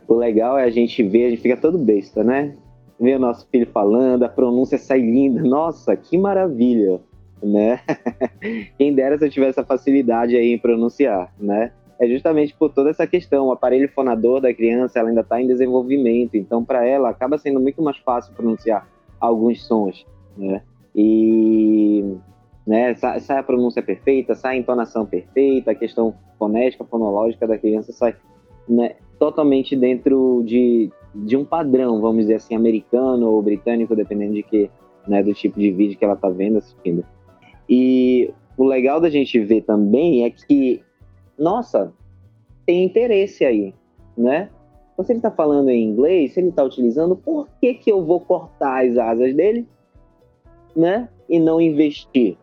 O 0.07 0.15
legal 0.15 0.57
é 0.57 0.63
a 0.63 0.69
gente 0.69 1.01
ver, 1.03 1.25
a 1.25 1.29
gente 1.29 1.41
fica 1.41 1.57
todo 1.57 1.77
besta, 1.77 2.23
né? 2.23 2.55
Ver 2.99 3.15
o 3.15 3.19
nosso 3.19 3.47
filho 3.49 3.67
falando, 3.67 4.23
a 4.23 4.29
pronúncia 4.29 4.77
sai 4.77 4.99
linda. 4.99 5.41
Nossa, 5.41 5.95
que 5.95 6.17
maravilha, 6.17 6.99
né? 7.41 7.79
Quem 8.77 8.93
dera 8.93 9.17
se 9.17 9.25
eu 9.25 9.29
tivesse 9.29 9.59
essa 9.59 9.63
facilidade 9.65 10.35
aí 10.35 10.53
em 10.53 10.59
pronunciar, 10.59 11.33
né? 11.39 11.71
É 11.99 12.07
justamente 12.07 12.53
por 12.53 12.69
toda 12.69 12.89
essa 12.89 13.05
questão. 13.05 13.47
O 13.47 13.51
aparelho 13.51 13.87
fonador 13.89 14.41
da 14.41 14.53
criança 14.53 14.99
ela 14.99 15.09
ainda 15.09 15.21
está 15.21 15.41
em 15.41 15.47
desenvolvimento, 15.47 16.35
então 16.35 16.63
para 16.63 16.85
ela 16.85 17.09
acaba 17.09 17.37
sendo 17.37 17.59
muito 17.59 17.81
mais 17.81 17.97
fácil 17.97 18.33
pronunciar 18.33 18.87
alguns 19.19 19.63
sons, 19.65 20.05
né? 20.35 20.61
E 20.95 22.03
né, 22.65 22.93
sai 22.95 23.37
a 23.37 23.43
pronúncia 23.43 23.81
perfeita, 23.81 24.35
sai 24.35 24.55
a 24.55 24.59
entonação 24.59 25.05
perfeita, 25.05 25.71
a 25.71 25.75
questão 25.75 26.13
fonética, 26.37 26.85
fonológica 26.85 27.47
da 27.47 27.57
criança 27.57 27.91
sai 27.91 28.15
né, 28.67 28.95
totalmente 29.19 29.75
dentro 29.75 30.43
de, 30.45 30.91
de 31.13 31.35
um 31.35 31.43
padrão, 31.45 31.99
vamos 32.01 32.21
dizer 32.21 32.35
assim, 32.35 32.55
americano 32.55 33.29
ou 33.29 33.41
britânico, 33.41 33.95
dependendo 33.95 34.33
de 34.33 34.43
que, 34.43 34.69
né, 35.07 35.21
do 35.23 35.33
tipo 35.33 35.59
de 35.59 35.71
vídeo 35.71 35.97
que 35.97 36.05
ela 36.05 36.13
está 36.13 36.29
vendo, 36.29 36.57
assistindo. 36.57 37.05
E 37.69 38.33
o 38.57 38.63
legal 38.63 38.99
da 38.99 39.09
gente 39.09 39.39
ver 39.39 39.61
também 39.61 40.23
é 40.23 40.29
que, 40.29 40.81
nossa, 41.37 41.93
tem 42.65 42.83
interesse 42.83 43.43
aí, 43.45 43.73
né? 44.17 44.49
Então, 44.93 45.05
se 45.05 45.11
ele 45.11 45.19
está 45.19 45.31
falando 45.31 45.69
em 45.69 45.83
inglês, 45.83 46.33
se 46.33 46.39
ele 46.39 46.49
está 46.49 46.63
utilizando, 46.63 47.15
por 47.15 47.47
que, 47.59 47.73
que 47.73 47.91
eu 47.91 48.05
vou 48.05 48.19
cortar 48.19 48.85
as 48.85 48.97
asas 48.97 49.33
dele, 49.33 49.67
né? 50.75 51.09
E 51.29 51.39
não 51.39 51.61
investir, 51.61 52.37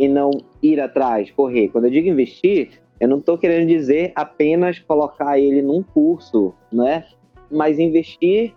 e 0.00 0.08
não 0.08 0.30
ir 0.62 0.80
atrás, 0.80 1.30
correr. 1.30 1.68
Quando 1.68 1.84
eu 1.84 1.90
digo 1.90 2.08
investir, 2.08 2.80
eu 2.98 3.06
não 3.06 3.18
estou 3.18 3.36
querendo 3.36 3.68
dizer 3.68 4.12
apenas 4.14 4.78
colocar 4.78 5.38
ele 5.38 5.60
num 5.60 5.82
curso, 5.82 6.54
né? 6.72 7.04
Mas 7.50 7.78
investir 7.78 8.54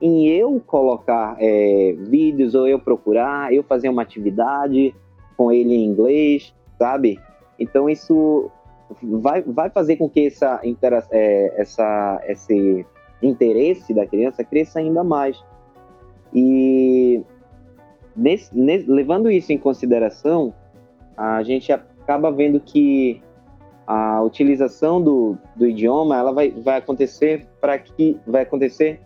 em 0.00 0.28
eu 0.28 0.62
colocar 0.64 1.36
é, 1.40 1.96
vídeos 1.98 2.54
ou 2.54 2.68
eu 2.68 2.78
procurar, 2.78 3.52
eu 3.52 3.64
fazer 3.64 3.88
uma 3.88 4.02
atividade 4.02 4.94
com 5.36 5.50
ele 5.50 5.74
em 5.74 5.84
inglês, 5.84 6.54
sabe? 6.78 7.18
Então 7.58 7.90
isso 7.90 8.48
vai, 9.02 9.42
vai 9.42 9.70
fazer 9.70 9.96
com 9.96 10.08
que 10.08 10.28
essa, 10.28 10.60
é, 11.10 11.60
essa, 11.60 12.22
esse 12.28 12.86
interesse 13.20 13.92
da 13.92 14.06
criança 14.06 14.44
cresça 14.44 14.78
ainda 14.78 15.02
mais. 15.02 15.44
E 16.32 17.20
nesse, 18.16 18.56
nesse, 18.56 18.88
levando 18.88 19.28
isso 19.28 19.52
em 19.52 19.58
consideração, 19.58 20.54
a 21.16 21.42
gente 21.42 21.72
acaba 21.72 22.30
vendo 22.30 22.60
que 22.60 23.22
a 23.86 24.22
utilização 24.22 25.02
do, 25.02 25.36
do 25.54 25.66
idioma 25.66 26.16
ela 26.16 26.32
vai, 26.32 26.50
vai 26.50 26.78
acontecer 26.78 27.46
para 27.60 27.78
que 27.78 28.18
vai 28.26 28.42
acontecer 28.42 29.00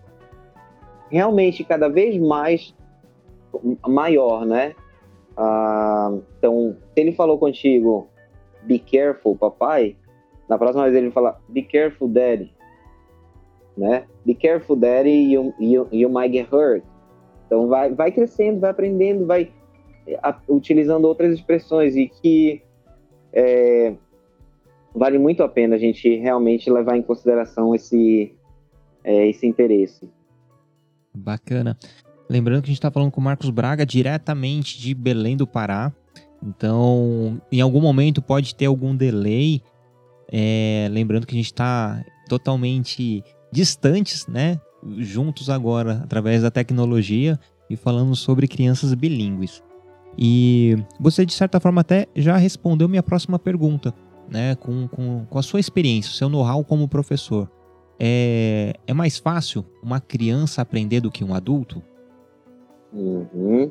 realmente 1.10 1.64
cada 1.64 1.88
vez 1.88 2.16
mais 2.18 2.74
maior, 3.86 4.46
né? 4.46 4.74
Ah, 5.36 6.12
então, 6.38 6.76
se 6.94 7.00
ele 7.00 7.12
falou 7.12 7.38
contigo, 7.38 8.08
be 8.62 8.78
careful, 8.78 9.36
papai, 9.36 9.96
na 10.48 10.58
próxima 10.58 10.84
vez 10.84 10.96
ele 10.96 11.10
fala, 11.10 11.40
be 11.48 11.62
careful, 11.62 12.08
daddy, 12.08 12.52
né? 13.76 14.04
Be 14.24 14.34
careful, 14.34 14.76
daddy, 14.76 15.32
you, 15.32 15.54
you, 15.58 15.88
you 15.90 16.08
might 16.08 16.32
get 16.32 16.48
hurt. 16.52 16.82
Então, 17.46 17.68
vai, 17.68 17.92
vai 17.94 18.12
crescendo, 18.12 18.60
vai 18.60 18.70
aprendendo, 18.70 19.26
vai 19.26 19.50
utilizando 20.48 21.04
outras 21.04 21.32
expressões 21.34 21.96
e 21.96 22.08
que 22.08 22.62
é, 23.32 23.94
vale 24.94 25.18
muito 25.18 25.42
a 25.42 25.48
pena 25.48 25.76
a 25.76 25.78
gente 25.78 26.16
realmente 26.16 26.70
levar 26.70 26.96
em 26.96 27.02
consideração 27.02 27.74
esse, 27.74 28.34
é, 29.04 29.28
esse 29.28 29.46
interesse. 29.46 30.08
Bacana. 31.14 31.76
Lembrando 32.28 32.62
que 32.62 32.66
a 32.66 32.72
gente 32.72 32.78
está 32.78 32.90
falando 32.90 33.10
com 33.10 33.20
o 33.20 33.24
Marcos 33.24 33.50
Braga 33.50 33.86
diretamente 33.86 34.78
de 34.78 34.94
Belém 34.94 35.36
do 35.36 35.46
Pará. 35.46 35.92
Então, 36.42 37.40
em 37.50 37.60
algum 37.60 37.80
momento 37.80 38.20
pode 38.22 38.54
ter 38.54 38.66
algum 38.66 38.94
delay. 38.94 39.62
É, 40.30 40.88
lembrando 40.90 41.26
que 41.26 41.34
a 41.34 41.38
gente 41.38 41.46
está 41.46 42.04
totalmente 42.28 43.24
distantes, 43.50 44.26
né? 44.26 44.60
Juntos 44.98 45.48
agora, 45.50 46.00
através 46.04 46.42
da 46.42 46.50
tecnologia 46.50 47.38
e 47.68 47.76
falando 47.76 48.14
sobre 48.14 48.46
crianças 48.46 48.92
bilíngues. 48.94 49.62
E 50.18 50.76
você, 50.98 51.24
de 51.24 51.32
certa 51.32 51.60
forma, 51.60 51.80
até 51.80 52.06
já 52.16 52.36
respondeu 52.36 52.88
minha 52.88 53.02
próxima 53.04 53.38
pergunta, 53.38 53.94
né, 54.28 54.56
com, 54.56 54.88
com, 54.88 55.24
com 55.26 55.38
a 55.38 55.42
sua 55.42 55.60
experiência, 55.60 56.10
o 56.10 56.14
seu 56.14 56.28
know-how 56.28 56.64
como 56.64 56.88
professor, 56.88 57.48
é, 58.00 58.74
é 58.86 58.92
mais 58.92 59.16
fácil 59.16 59.64
uma 59.80 60.00
criança 60.00 60.60
aprender 60.60 61.00
do 61.00 61.10
que 61.10 61.24
um 61.24 61.32
adulto? 61.32 61.80
Uhum. 62.92 63.70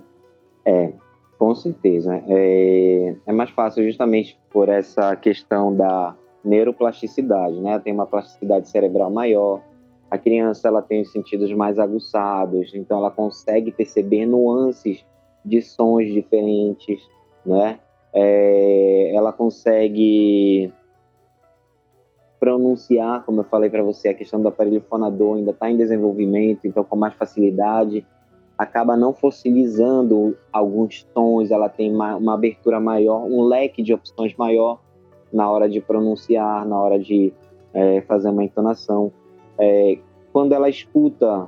É, 0.66 0.94
com 1.38 1.54
certeza. 1.54 2.22
É, 2.28 3.16
é 3.26 3.32
mais 3.34 3.50
fácil 3.50 3.84
justamente 3.84 4.40
por 4.50 4.70
essa 4.70 5.16
questão 5.16 5.76
da 5.76 6.16
neuroplasticidade, 6.44 7.60
né? 7.60 7.78
Tem 7.80 7.94
uma 7.94 8.06
plasticidade 8.06 8.70
cerebral 8.70 9.12
maior. 9.12 9.62
A 10.10 10.18
criança 10.18 10.70
ela 10.70 10.82
tem 10.82 11.02
os 11.02 11.12
sentidos 11.12 11.52
mais 11.54 11.78
aguçados, 11.78 12.74
então 12.74 13.00
ela 13.00 13.12
consegue 13.12 13.72
perceber 13.72 14.26
nuances 14.26 15.06
de 15.48 15.62
sons 15.62 16.06
diferentes, 16.12 17.02
né? 17.46 17.80
é, 18.14 19.12
ela 19.16 19.32
consegue 19.32 20.74
pronunciar, 22.40 23.24
como 23.26 23.42
eu 23.42 23.44
falei 23.46 23.70
para 23.70 23.84
você, 23.84 24.10
a 24.10 24.14
questão 24.14 24.42
do 24.42 24.48
aparelho 24.48 24.82
fonador 24.90 25.38
ainda 25.38 25.52
está 25.52 25.70
em 25.70 25.78
desenvolvimento, 25.78 26.66
então 26.66 26.84
com 26.84 26.96
mais 26.96 27.14
facilidade, 27.14 28.06
acaba 28.58 28.98
não 28.98 29.14
fossilizando 29.14 30.36
alguns 30.52 31.04
tons, 31.14 31.52
ela 31.52 31.70
tem 31.70 31.94
uma, 31.94 32.16
uma 32.16 32.34
abertura 32.34 32.80
maior, 32.80 33.24
um 33.26 33.44
leque 33.44 33.84
de 33.84 33.94
opções 33.94 34.36
maior 34.36 34.80
na 35.32 35.50
hora 35.50 35.70
de 35.70 35.80
pronunciar, 35.80 36.66
na 36.66 36.80
hora 36.80 36.98
de 36.98 37.32
é, 37.74 38.02
fazer 38.02 38.30
uma 38.30 38.44
entonação. 38.44 39.12
É, 39.60 40.00
quando 40.32 40.54
ela 40.54 40.70
escuta 40.70 41.48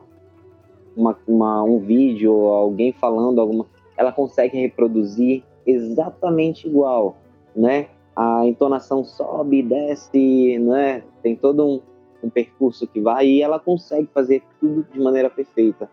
uma, 0.95 1.17
uma, 1.27 1.63
um 1.63 1.79
vídeo, 1.79 2.31
alguém 2.47 2.91
falando 2.91 3.39
alguma, 3.39 3.65
ela 3.99 4.13
consegue 4.13 4.57
reproduzir 4.57 5.43
exatamente 5.67 6.65
igual, 6.65 7.17
né? 7.53 7.89
A 8.15 8.47
entonação 8.47 9.03
sobe, 9.03 9.61
desce, 9.61 10.57
né? 10.57 11.03
Tem 11.21 11.35
todo 11.35 11.67
um, 11.67 11.81
um 12.23 12.29
percurso 12.29 12.87
que 12.87 13.01
vai 13.01 13.27
e 13.27 13.41
ela 13.41 13.59
consegue 13.59 14.07
fazer 14.13 14.41
tudo 14.57 14.87
de 14.89 15.01
maneira 15.01 15.29
perfeita. 15.29 15.89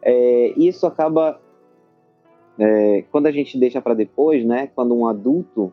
É, 0.00 0.54
isso 0.56 0.86
acaba 0.86 1.38
é, 2.58 3.04
quando 3.12 3.26
a 3.26 3.30
gente 3.30 3.58
deixa 3.58 3.82
para 3.82 3.92
depois, 3.92 4.42
né? 4.42 4.70
Quando 4.74 4.96
um 4.96 5.06
adulto 5.06 5.70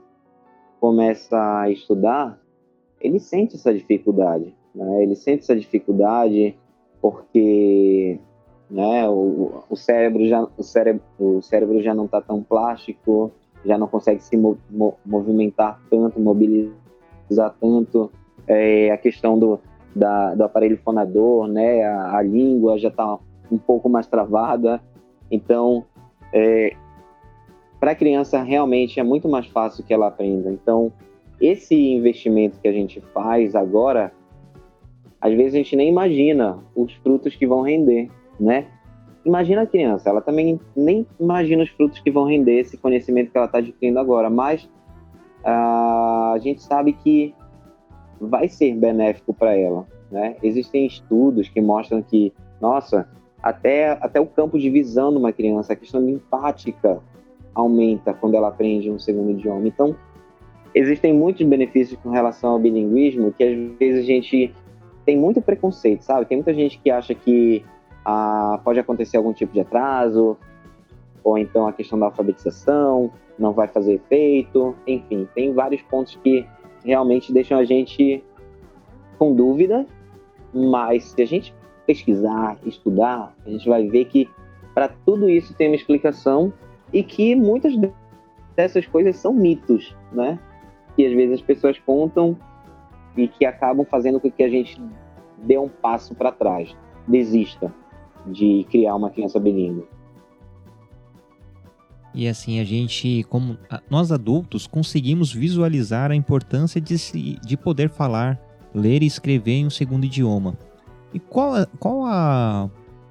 começa 0.81 1.61
a 1.61 1.71
estudar, 1.71 2.37
ele 2.99 3.17
sente 3.17 3.55
essa 3.55 3.73
dificuldade, 3.73 4.53
né? 4.75 5.03
Ele 5.03 5.15
sente 5.15 5.43
essa 5.43 5.55
dificuldade 5.55 6.53
porque 7.01 8.19
né? 8.69 9.07
O, 9.07 9.63
o 9.69 9.75
cérebro 9.75 10.27
já 10.27 10.47
o 10.57 10.63
cérebro, 10.63 11.01
o 11.19 11.41
cérebro 11.41 11.81
já 11.81 11.93
não 11.93 12.05
está 12.05 12.21
tão 12.21 12.41
plástico, 12.41 13.31
já 13.65 13.77
não 13.77 13.87
consegue 13.87 14.21
se 14.21 14.37
mo, 14.37 14.57
mo, 14.69 14.95
movimentar 15.05 15.81
tanto, 15.89 16.19
mobilizar 16.19 17.55
tanto. 17.59 18.11
É, 18.47 18.91
a 18.91 18.97
questão 18.97 19.39
do, 19.39 19.59
da, 19.95 20.35
do 20.35 20.43
aparelho 20.43 20.77
fonador, 20.77 21.47
né? 21.47 21.83
A, 21.83 22.17
a 22.17 22.21
língua 22.21 22.77
já 22.77 22.89
está 22.89 23.17
um 23.51 23.57
pouco 23.57 23.89
mais 23.89 24.07
travada. 24.07 24.81
Então, 25.31 25.85
é, 26.31 26.75
para 27.79 27.91
a 27.91 27.95
criança 27.95 28.41
realmente 28.41 28.99
é 28.99 29.03
muito 29.03 29.27
mais 29.27 29.47
fácil 29.47 29.83
que 29.83 29.93
ela 29.93 30.07
aprenda. 30.07 30.51
Então, 30.51 30.91
esse 31.39 31.75
investimento 31.75 32.59
que 32.59 32.67
a 32.67 32.71
gente 32.71 33.01
faz 33.13 33.55
agora, 33.55 34.11
às 35.19 35.33
vezes 35.33 35.55
a 35.55 35.57
gente 35.57 35.75
nem 35.75 35.89
imagina 35.89 36.59
os 36.75 36.93
frutos 36.93 37.35
que 37.35 37.47
vão 37.47 37.61
render 37.61 38.09
né? 38.39 38.67
Imagina 39.25 39.63
a 39.63 39.65
criança, 39.65 40.09
ela 40.09 40.21
também 40.21 40.59
nem 40.75 41.05
imagina 41.19 41.63
os 41.63 41.69
frutos 41.69 41.99
que 41.99 42.11
vão 42.11 42.25
render 42.25 42.59
esse 42.59 42.77
conhecimento 42.77 43.31
que 43.31 43.37
ela 43.37 43.47
está 43.47 43.57
adquirindo 43.57 43.99
agora, 43.99 44.29
mas 44.29 44.63
uh, 45.43 46.33
a 46.33 46.37
gente 46.39 46.61
sabe 46.61 46.93
que 46.93 47.33
vai 48.19 48.47
ser 48.47 48.75
benéfico 48.75 49.33
para 49.33 49.55
ela, 49.55 49.85
né? 50.11 50.35
Existem 50.43 50.85
estudos 50.85 51.49
que 51.49 51.59
mostram 51.59 52.01
que, 52.03 52.31
nossa, 52.61 53.09
até, 53.41 53.91
até 54.01 54.19
o 54.19 54.25
campo 54.25 54.59
de 54.59 54.69
visão 54.69 55.11
de 55.11 55.17
uma 55.17 55.33
criança, 55.33 55.73
a 55.73 55.75
questão 55.75 56.07
empática 56.07 56.99
aumenta 57.53 58.13
quando 58.13 58.35
ela 58.35 58.49
aprende 58.49 58.91
um 58.91 58.99
segundo 58.99 59.31
idioma. 59.31 59.67
Então, 59.67 59.95
existem 60.73 61.13
muitos 61.13 61.45
benefícios 61.47 61.99
com 62.01 62.09
relação 62.09 62.51
ao 62.51 62.59
bilinguismo 62.59 63.31
que 63.31 63.43
às 63.43 63.77
vezes 63.79 64.03
a 64.03 64.05
gente 64.05 64.53
tem 65.05 65.17
muito 65.17 65.41
preconceito, 65.41 66.01
sabe? 66.01 66.25
Tem 66.25 66.37
muita 66.37 66.53
gente 66.53 66.79
que 66.79 66.89
acha 66.89 67.13
que 67.13 67.63
ah, 68.05 68.59
pode 68.63 68.79
acontecer 68.79 69.17
algum 69.17 69.33
tipo 69.33 69.51
de 69.51 69.61
atraso, 69.61 70.37
ou 71.23 71.37
então 71.39 71.67
a 71.67 71.73
questão 71.73 71.97
da 71.97 72.05
alfabetização 72.05 73.11
não 73.37 73.51
vai 73.51 73.67
fazer 73.67 73.95
efeito, 73.95 74.75
enfim, 74.85 75.27
tem 75.33 75.51
vários 75.51 75.81
pontos 75.81 76.15
que 76.23 76.47
realmente 76.85 77.33
deixam 77.33 77.57
a 77.57 77.65
gente 77.65 78.23
com 79.17 79.33
dúvida, 79.33 79.87
mas 80.53 81.05
se 81.05 81.21
a 81.21 81.25
gente 81.25 81.53
pesquisar, 81.87 82.57
estudar, 82.63 83.35
a 83.45 83.49
gente 83.49 83.67
vai 83.67 83.87
ver 83.87 84.05
que 84.05 84.29
para 84.73 84.87
tudo 84.87 85.27
isso 85.27 85.53
tem 85.55 85.67
uma 85.67 85.75
explicação 85.75 86.53
e 86.93 87.01
que 87.01 87.35
muitas 87.35 87.73
dessas 88.55 88.85
coisas 88.85 89.15
são 89.17 89.33
mitos, 89.33 89.95
né? 90.11 90.39
Que 90.95 91.05
às 91.05 91.13
vezes 91.13 91.35
as 91.35 91.41
pessoas 91.41 91.79
contam 91.79 92.37
e 93.17 93.27
que 93.27 93.45
acabam 93.45 93.85
fazendo 93.85 94.19
com 94.19 94.31
que 94.31 94.43
a 94.43 94.49
gente 94.49 94.81
dê 95.37 95.57
um 95.57 95.69
passo 95.69 96.15
para 96.15 96.31
trás, 96.31 96.75
desista 97.07 97.73
de 98.27 98.65
criar 98.69 98.95
uma 98.95 99.09
criança 99.09 99.39
bilíngue. 99.39 99.85
E 102.15 102.29
assim, 102.29 102.61
a 102.61 102.63
gente, 102.63 103.25
como 103.29 103.57
nós 103.89 104.09
adultos, 104.09 104.65
conseguimos 104.65 105.33
visualizar 105.33 106.11
a 106.11 106.15
importância 106.15 106.79
de, 106.79 106.97
se, 106.97 107.37
de 107.45 107.57
poder 107.57 107.89
falar, 107.89 108.39
ler 108.73 109.03
e 109.03 109.05
escrever 109.05 109.51
em 109.51 109.65
um 109.65 109.69
segundo 109.69 110.05
idioma. 110.05 110.57
E 111.13 111.19
qual, 111.19 111.67
qual 111.77 112.05
a, 112.05 112.69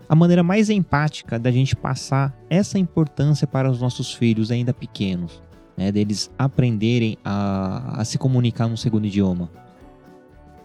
a 0.09 0.15
maneira 0.15 0.43
mais 0.43 0.71
empática 0.71 1.39
da 1.39 1.51
gente 1.51 1.77
passar 1.77 2.35
essa 2.49 2.79
importância 2.79 3.47
para 3.47 3.71
os 3.71 3.79
nossos 3.79 4.15
filhos 4.15 4.51
ainda 4.51 4.73
pequenos? 4.73 5.43
Né, 5.77 5.93
deles 5.93 6.31
aprenderem 6.39 7.19
a, 7.23 8.01
a 8.01 8.05
se 8.05 8.17
comunicar 8.17 8.69
num 8.69 8.77
segundo 8.77 9.07
idioma? 9.07 9.51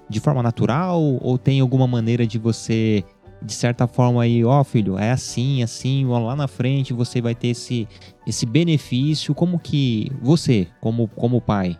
De 0.08 0.20
forma 0.22 0.42
natural 0.42 1.02
ou 1.02 1.38
tem 1.38 1.60
alguma 1.60 1.88
maneira 1.88 2.26
de 2.26 2.40
você 2.40 3.04
de 3.42 3.54
certa 3.54 3.88
forma 3.88 4.24
aí, 4.24 4.44
ó 4.44 4.64
filho, 4.64 4.98
é 4.98 5.12
assim, 5.12 5.64
assim, 5.64 6.06
lá 6.06 6.36
na 6.36 6.48
frente 6.48 6.94
você 6.94 7.22
vai 7.22 7.34
ter 7.34 7.50
esse, 7.50 7.88
esse 8.28 8.46
benefício, 8.46 9.34
como 9.34 9.60
que 9.60 10.12
você, 10.22 10.68
como, 10.82 11.08
como 11.08 11.42
pai? 11.42 11.78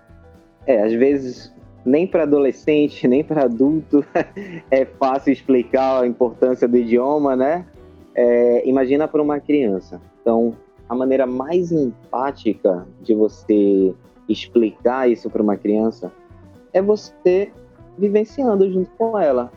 É, 0.66 0.84
às 0.84 0.94
vezes 0.94 1.54
nem 1.86 2.06
para 2.06 2.24
adolescente, 2.24 3.08
nem 3.08 3.24
para 3.24 3.46
adulto 3.46 4.06
é 4.70 4.86
fácil 4.86 5.34
explicar 5.34 6.04
a 6.04 6.08
importância 6.08 6.68
do 6.68 6.78
idioma, 6.78 7.36
né? 7.36 7.66
É, 8.16 8.68
imagina 8.68 9.08
para 9.08 9.22
uma 9.22 9.40
criança. 9.40 10.02
Então, 10.22 10.56
a 10.88 10.96
maneira 10.96 11.26
mais 11.26 11.72
empática 11.72 12.86
de 13.02 13.14
você 13.14 13.94
explicar 14.28 15.10
isso 15.10 15.30
para 15.30 15.42
uma 15.42 15.56
criança 15.56 16.12
é 16.74 16.82
você 16.82 17.52
vivenciando 17.98 18.72
junto 18.72 18.90
com 18.92 19.18
ela. 19.18 19.52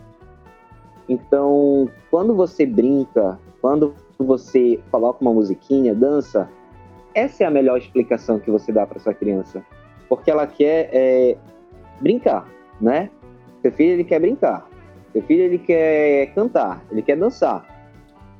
Então, 1.09 1.88
quando 2.11 2.35
você 2.35 2.65
brinca, 2.65 3.38
quando 3.61 3.95
você 4.19 4.81
coloca 4.91 5.21
uma 5.21 5.33
musiquinha, 5.33 5.95
dança, 5.95 6.49
essa 7.15 7.45
é 7.45 7.47
a 7.47 7.51
melhor 7.51 7.79
explicação 7.79 8.38
que 8.38 8.51
você 8.51 8.73
dá 8.73 8.87
para 8.87 9.01
sua 9.01 9.15
criança, 9.15 9.65
porque 10.09 10.31
ela 10.31 10.47
quer 10.47 10.88
é, 10.93 11.37
brincar, 12.01 12.49
né? 12.81 13.11
Seu 13.61 13.73
filho 13.73 13.93
ele 13.93 14.05
quer 14.05 14.21
brincar, 14.21 14.69
seu 15.12 15.23
filho 15.23 15.43
ele 15.43 15.59
quer 15.59 16.33
cantar, 16.35 16.85
ele 16.91 17.03
quer 17.03 17.17
dançar. 17.17 17.67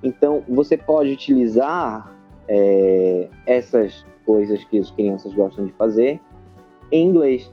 Então, 0.03 0.43
você 0.49 0.77
pode 0.77 1.13
utilizar 1.13 2.13
é, 2.49 3.29
essas 3.47 4.05
coisas 4.25 4.65
que 4.65 4.79
as 4.79 4.91
crianças 4.91 5.33
gostam 5.33 5.67
de 5.67 5.73
fazer 5.73 6.21
em 6.91 7.07
inglês. 7.09 7.53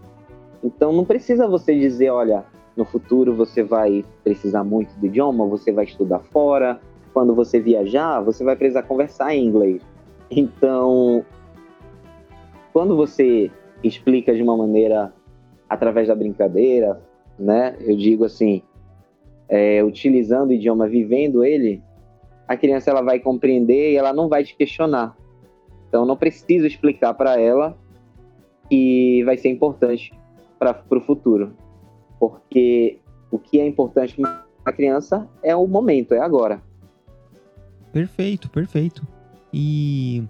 Então, 0.64 0.92
não 0.92 1.06
precisa 1.06 1.48
você 1.48 1.78
dizer, 1.78 2.10
olha, 2.10 2.46
no 2.80 2.86
futuro 2.86 3.36
você 3.36 3.62
vai 3.62 4.06
precisar 4.24 4.64
muito 4.64 4.98
do 4.98 5.06
idioma, 5.06 5.46
você 5.46 5.70
vai 5.70 5.84
estudar 5.84 6.20
fora. 6.20 6.80
Quando 7.14 7.36
você 7.36 7.60
viajar, 7.60 8.22
você 8.22 8.42
vai 8.44 8.56
precisar 8.56 8.84
conversar 8.84 9.36
em 9.36 9.46
inglês. 9.46 9.82
Então, 10.32 11.26
quando 12.72 12.96
você 12.96 13.52
explica 13.84 14.34
de 14.34 14.42
uma 14.42 14.56
maneira 14.56 15.14
através 15.70 16.08
da 16.08 16.16
brincadeira, 16.16 17.02
né? 17.38 17.76
Eu 17.82 17.98
digo 17.98 18.24
assim, 18.24 18.62
é, 19.50 19.84
utilizando 19.84 20.52
o 20.52 20.54
idioma, 20.54 20.88
vivendo 20.88 21.44
ele, 21.44 21.84
a 22.48 22.56
criança 22.56 22.90
ela 22.90 23.02
vai 23.02 23.20
compreender 23.20 23.92
e 23.92 23.98
ela 23.98 24.14
não 24.14 24.30
vai 24.30 24.44
te 24.44 24.56
questionar. 24.56 25.18
Então, 25.90 26.06
não 26.06 26.16
preciso 26.16 26.66
explicar 26.66 27.14
para 27.14 27.40
ela 27.40 27.78
que 28.70 29.22
vai 29.26 29.36
ser 29.36 29.50
importante 29.50 30.14
para 30.58 30.82
o 30.92 31.02
futuro 31.02 31.52
porque 32.20 33.00
o 33.32 33.40
que 33.40 33.60
é 33.60 33.68
importante 33.68 34.16
para 34.16 34.44
a 34.66 34.74
criança 34.74 35.28
é 35.42 35.56
o 35.56 35.66
momento, 35.68 36.14
é 36.14 36.20
agora. 36.20 36.62
Perfeito, 37.92 38.50
perfeito. 38.50 39.08
E 39.54 40.24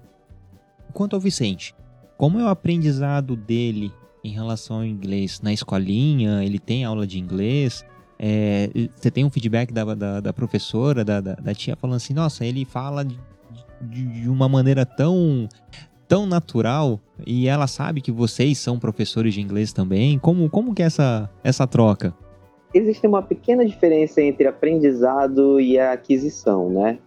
quanto 0.93 1.15
ao 1.15 1.19
Vicente, 1.19 1.75
como 2.17 2.39
é 2.39 2.43
o 2.43 2.47
aprendizado 2.47 3.35
dele 3.35 3.91
em 4.23 4.31
relação 4.31 4.77
ao 4.77 4.85
inglês 4.85 5.41
na 5.41 5.51
escolinha? 5.51 6.43
Ele 6.43 6.59
tem 6.59 6.85
aula 6.85 7.05
de 7.05 7.19
inglês? 7.19 7.85
É, 8.17 8.69
você 8.95 9.09
tem 9.09 9.23
um 9.23 9.29
feedback 9.29 9.73
da, 9.73 9.95
da, 9.95 10.19
da 10.19 10.33
professora, 10.33 11.05
da, 11.05 11.21
da, 11.21 11.35
da, 11.35 11.53
tia, 11.53 11.75
falando 11.75 11.95
assim: 11.95 12.13
nossa, 12.13 12.45
ele 12.45 12.65
fala 12.65 13.03
de, 13.03 13.17
de, 13.81 14.05
de 14.21 14.29
uma 14.29 14.49
maneira 14.49 14.85
tão 14.85 15.47
tão 16.09 16.25
natural 16.25 16.99
e 17.25 17.47
ela 17.47 17.67
sabe 17.67 18.01
que 18.01 18.11
vocês 18.11 18.57
são 18.57 18.79
professores 18.79 19.35
de 19.35 19.41
inglês 19.41 19.71
também. 19.71 20.17
Como, 20.17 20.49
como 20.49 20.73
que 20.73 20.81
é 20.81 20.87
essa, 20.87 21.29
essa 21.43 21.67
troca? 21.67 22.13
Existe 22.73 23.05
uma 23.05 23.21
pequena 23.21 23.63
diferença 23.63 24.19
entre 24.19 24.47
aprendizado 24.47 25.59
e 25.59 25.79
aquisição, 25.79 26.69
né? 26.69 26.97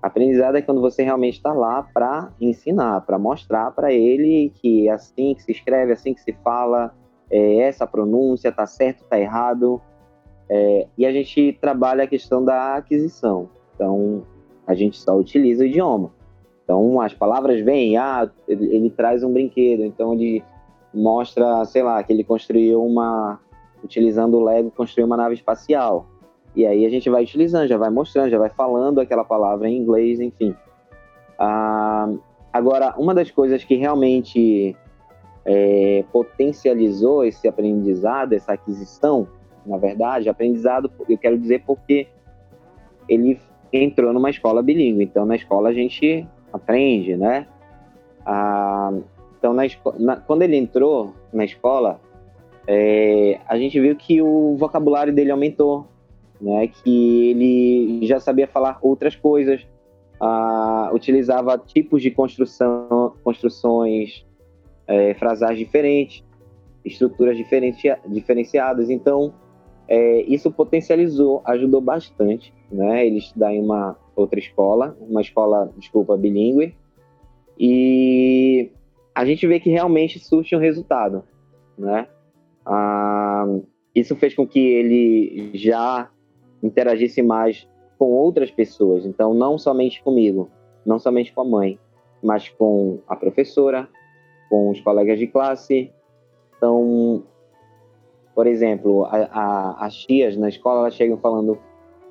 Aprendizado 0.00 0.56
é 0.56 0.62
quando 0.62 0.80
você 0.80 1.02
realmente 1.02 1.34
está 1.34 1.52
lá 1.52 1.82
para 1.82 2.30
ensinar, 2.40 3.00
para 3.02 3.18
mostrar 3.18 3.72
para 3.72 3.92
ele 3.92 4.52
que 4.54 4.88
é 4.88 4.92
assim 4.92 5.34
que 5.34 5.42
se 5.42 5.52
escreve, 5.52 5.92
assim 5.92 6.14
que 6.14 6.20
se 6.20 6.32
fala, 6.44 6.94
é 7.30 7.58
essa 7.58 7.86
pronúncia, 7.86 8.52
tá 8.52 8.66
certo, 8.66 9.04
tá 9.04 9.18
errado. 9.18 9.80
É, 10.48 10.86
e 10.98 11.06
a 11.06 11.12
gente 11.12 11.56
trabalha 11.60 12.04
a 12.04 12.06
questão 12.06 12.44
da 12.44 12.76
aquisição. 12.76 13.48
Então, 13.74 14.22
a 14.66 14.74
gente 14.74 14.98
só 14.98 15.16
utiliza 15.16 15.64
o 15.64 15.66
idioma. 15.66 16.12
Então, 16.64 17.00
as 17.00 17.12
palavras 17.12 17.60
vêm, 17.60 17.96
ah, 17.96 18.30
ele, 18.46 18.74
ele, 18.74 18.90
traz 18.90 19.22
um 19.22 19.32
brinquedo, 19.32 19.84
então 19.84 20.12
ele 20.12 20.42
mostra, 20.94 21.64
sei 21.64 21.82
lá, 21.82 22.02
que 22.02 22.12
ele 22.12 22.22
construiu 22.22 22.84
uma, 22.84 23.40
utilizando 23.82 24.36
o 24.36 24.44
Lego, 24.44 24.70
construiu 24.70 25.06
uma 25.06 25.16
nave 25.16 25.34
espacial. 25.34 26.06
E 26.54 26.66
aí 26.66 26.86
a 26.86 26.90
gente 26.90 27.08
vai 27.10 27.22
utilizando, 27.22 27.66
já 27.66 27.76
vai 27.76 27.90
mostrando, 27.90 28.30
já 28.30 28.38
vai 28.38 28.50
falando 28.50 29.00
aquela 29.00 29.24
palavra 29.24 29.68
em 29.68 29.76
inglês, 29.76 30.20
enfim. 30.20 30.54
Ah, 31.38 32.10
agora, 32.52 32.94
uma 32.96 33.14
das 33.14 33.30
coisas 33.30 33.64
que 33.64 33.74
realmente 33.74 34.76
é, 35.44 36.04
potencializou 36.12 37.24
esse 37.24 37.48
aprendizado, 37.48 38.34
essa 38.34 38.52
aquisição, 38.52 39.26
na 39.66 39.76
verdade, 39.78 40.28
aprendizado, 40.28 40.90
eu 41.08 41.18
quero 41.18 41.38
dizer 41.38 41.64
porque 41.66 42.06
ele 43.08 43.40
entrou 43.72 44.12
numa 44.12 44.30
escola 44.30 44.62
bilíngue. 44.62 45.04
Então, 45.04 45.24
na 45.24 45.36
escola 45.36 45.70
a 45.70 45.72
gente 45.72 46.26
aprende, 46.52 47.16
né? 47.16 47.46
Ah, 48.24 48.92
então, 49.38 49.52
na, 49.52 49.62
na, 49.98 50.16
quando 50.16 50.42
ele 50.42 50.56
entrou 50.56 51.14
na 51.32 51.44
escola, 51.44 52.00
é, 52.66 53.40
a 53.48 53.56
gente 53.58 53.80
viu 53.80 53.96
que 53.96 54.22
o 54.22 54.56
vocabulário 54.56 55.12
dele 55.12 55.30
aumentou, 55.30 55.86
né? 56.40 56.68
Que 56.68 57.30
ele 57.30 58.06
já 58.06 58.20
sabia 58.20 58.46
falar 58.46 58.78
outras 58.82 59.16
coisas, 59.16 59.66
ah, 60.20 60.90
utilizava 60.92 61.58
tipos 61.58 62.02
de 62.02 62.10
construção, 62.10 63.14
construções, 63.24 64.24
é, 64.86 65.14
diferentes, 65.54 66.24
estruturas 66.84 67.36
diferencia, 67.36 67.98
diferenciadas. 68.06 68.90
Então, 68.90 69.34
é, 69.88 70.22
isso 70.22 70.50
potencializou, 70.50 71.42
ajudou 71.44 71.80
bastante, 71.80 72.54
né? 72.70 73.06
Ele 73.06 73.18
estudar 73.18 73.52
em 73.52 73.60
uma 73.60 73.96
outra 74.14 74.38
escola, 74.38 74.96
uma 75.00 75.20
escola, 75.20 75.72
desculpa, 75.76 76.16
bilíngue, 76.16 76.74
e 77.58 78.70
a 79.14 79.24
gente 79.24 79.46
vê 79.46 79.60
que 79.60 79.70
realmente 79.70 80.18
surte 80.18 80.54
um 80.56 80.58
resultado, 80.58 81.24
né? 81.76 82.08
Ah, 82.64 83.46
isso 83.94 84.16
fez 84.16 84.34
com 84.34 84.46
que 84.46 84.58
ele 84.58 85.50
já 85.54 86.10
interagisse 86.62 87.22
mais 87.22 87.68
com 87.98 88.06
outras 88.06 88.50
pessoas, 88.50 89.04
então 89.04 89.34
não 89.34 89.58
somente 89.58 90.02
comigo, 90.02 90.50
não 90.84 90.98
somente 90.98 91.32
com 91.32 91.42
a 91.42 91.44
mãe, 91.44 91.78
mas 92.22 92.48
com 92.48 93.00
a 93.06 93.16
professora, 93.16 93.88
com 94.48 94.70
os 94.70 94.80
colegas 94.80 95.18
de 95.18 95.26
classe. 95.26 95.92
Então, 96.56 97.24
por 98.34 98.46
exemplo, 98.46 99.04
a, 99.04 99.16
a, 99.30 99.86
as 99.86 99.96
tias 99.96 100.36
na 100.36 100.48
escola 100.48 100.80
elas 100.80 100.94
chegam 100.94 101.18
falando: 101.18 101.58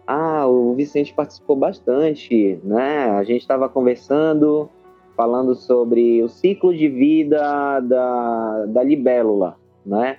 ah, 0.06 0.48
o 0.48 0.74
Vicente 0.74 1.14
participou 1.14 1.56
bastante, 1.56 2.60
né? 2.64 3.10
A 3.12 3.24
gente 3.24 3.42
estava 3.42 3.70
conversando, 3.70 4.70
falando 5.16 5.56
sobre 5.56 6.22
o 6.24 6.30
ciclo 6.30 6.76
de 6.76 6.88
vida 6.88 7.80
da, 7.80 8.66
da 8.68 8.84
libélula, 8.84 9.58
né? 9.86 10.18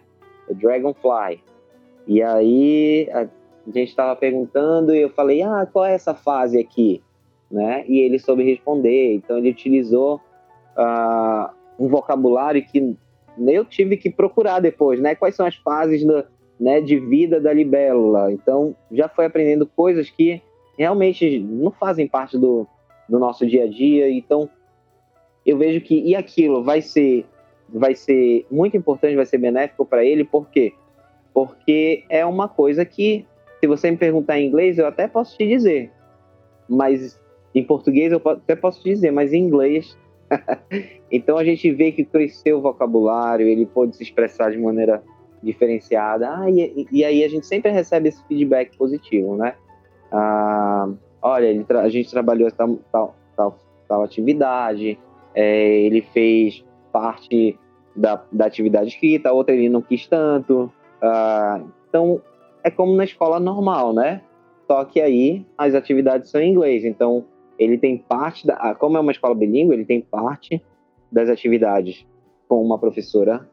O 0.49 0.55
dragonfly. 0.55 1.41
E 2.07 2.23
aí 2.23 3.09
a 3.13 3.29
gente 3.67 3.89
estava 3.89 4.17
perguntando 4.17 4.95
e 4.95 5.01
eu 5.01 5.11
falei, 5.11 5.43
ah, 5.43 5.67
qual 5.71 5.85
é 5.85 5.95
essa 5.95 6.15
fase 6.15 6.59
aqui? 6.59 7.03
Né? 7.51 7.85
E 7.87 8.01
ele 8.01 8.19
soube 8.19 8.43
responder. 8.43 9.15
Então 9.15 9.39
ele 9.39 9.51
utilizou 9.51 10.21
uh, 10.77 11.51
um 11.79 11.89
vocabulário 11.89 12.65
que 12.65 12.97
eu 13.39 13.65
tive 13.65 13.97
que 13.97 14.11
procurar 14.11 14.61
depois, 14.61 15.01
né? 15.01 15.15
Quais 15.15 15.35
são 15.35 15.47
as 15.47 15.55
fases 15.57 16.05
do, 16.05 16.25
né, 16.63 16.81
de 16.81 16.99
vida 16.99 17.41
da 17.41 17.53
libélula? 17.53 18.33
Então 18.33 18.77
já 18.91 19.09
foi 19.09 19.27
aprendendo 19.27 19.67
coisas 19.67 20.09
que 20.09 20.41
realmente 20.79 21.41
não 21.41 21.73
fazem 21.73 22.07
parte 22.07 22.39
do, 22.39 22.67
do 23.09 23.19
nosso 23.19 23.45
dia 23.47 23.65
a 23.65 23.69
dia. 23.69 24.09
Então 24.09 24.49
eu 25.45 25.59
vejo 25.59 25.81
que 25.81 26.01
e 26.01 26.15
aquilo 26.15 26.63
vai 26.63 26.81
ser 26.81 27.27
vai 27.69 27.95
ser 27.95 28.47
muito 28.51 28.77
importante, 28.77 29.17
vai 29.17 29.27
ser 29.27 29.39
benéfico 29.39 29.85
para 29.85 30.05
ele, 30.05 30.25
por 30.25 30.49
quê? 30.51 30.75
Porque 31.33 32.05
é 32.11 32.25
uma 32.25 32.47
coisa 32.47 32.85
que, 32.85 33.25
se 33.59 33.67
você 33.67 33.91
me 33.91 33.97
perguntar 33.97 34.39
em 34.39 34.47
inglês, 34.47 34.79
eu 34.79 34.87
até 34.87 35.09
posso 35.09 35.37
te 35.39 35.47
dizer, 35.47 35.91
mas 36.69 37.19
em 37.55 37.65
português 37.65 38.13
eu 38.13 38.21
até 38.27 38.55
posso 38.55 38.83
te 38.83 38.91
dizer, 38.91 39.11
mas 39.11 39.33
em 39.33 39.39
inglês. 39.39 39.97
então 41.11 41.39
a 41.39 41.45
gente 41.45 41.71
vê 41.73 41.93
que 41.93 42.05
cresceu 42.05 42.59
o 42.59 42.61
vocabulário, 42.61 43.47
ele 43.47 43.65
pôde 43.65 43.97
se 43.97 44.03
expressar 44.03 44.51
de 44.51 44.59
maneira 44.59 45.03
diferenciada, 45.43 46.29
ah, 46.31 46.51
e, 46.51 46.87
e, 46.91 47.05
aí 47.05 47.25
a 47.25 47.29
gente 47.29 47.47
sempre 47.47 47.71
recebe 47.71 48.09
esse 48.09 48.25
feedback 48.27 48.77
positivo, 48.77 49.37
né? 49.37 49.55
Ah, 50.11 50.89
olha, 51.21 51.67
a 51.81 51.89
gente 51.89 52.11
trabalhou 52.11 52.51
tal, 52.53 52.79
tal, 52.93 53.17
tal, 53.37 53.59
tal 53.89 54.03
atividade, 54.03 54.99
é, 55.35 55.81
ele 55.81 56.03
fez 56.03 56.65
parte 56.93 57.59
da, 57.95 58.23
da 58.31 58.47
atividade 58.47 58.89
escrita, 58.89 59.31
a 59.31 59.33
outra 59.33 59.55
ele 59.55 59.69
não 59.69 59.83
quis 59.83 60.07
tanto. 60.07 60.73
Uh, 61.03 61.69
então, 61.89 62.21
é 62.63 62.71
como 62.71 62.95
na 62.95 63.05
escola 63.05 63.41
normal, 63.41 63.93
né? 63.93 64.23
Só 64.67 64.85
que 64.85 65.01
aí 65.01 65.45
as 65.57 65.75
atividades 65.75 66.31
são 66.31 66.41
em 66.41 66.51
inglês. 66.51 66.85
Então, 66.85 67.25
ele 67.59 67.77
tem 67.79 67.99
parte 67.99 68.47
da. 68.47 68.55
Ah, 68.55 68.75
como 68.75 68.97
é 68.97 69.01
uma 69.01 69.13
escola 69.13 69.35
bilíngue, 69.35 69.75
ele 69.75 69.85
tem 69.85 70.01
parte 70.01 70.63
das 71.11 71.29
atividades 71.29 72.07
com 72.49 72.63
uma 72.63 72.79
professora 72.79 73.49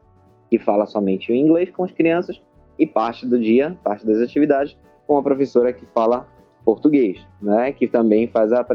que 0.50 0.58
fala 0.58 0.84
somente 0.84 1.30
o 1.30 1.34
inglês 1.34 1.70
com 1.70 1.84
as 1.84 1.92
crianças 1.92 2.42
e 2.76 2.86
parte 2.86 3.24
do 3.24 3.38
dia, 3.38 3.78
parte 3.84 4.04
das 4.04 4.18
atividades 4.18 4.76
com 5.06 5.14
uma 5.14 5.22
professora 5.22 5.72
que 5.72 5.86
fala 5.86 6.26
português, 6.64 7.24
né? 7.40 7.72
Que 7.72 7.86
também 7.86 8.26
faz 8.26 8.52
a, 8.52 8.66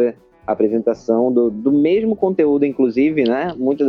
apresentação 0.47 1.31
do, 1.31 1.49
do 1.49 1.71
mesmo 1.71 2.15
conteúdo, 2.15 2.65
inclusive, 2.65 3.23
né? 3.23 3.53
Muito, 3.57 3.83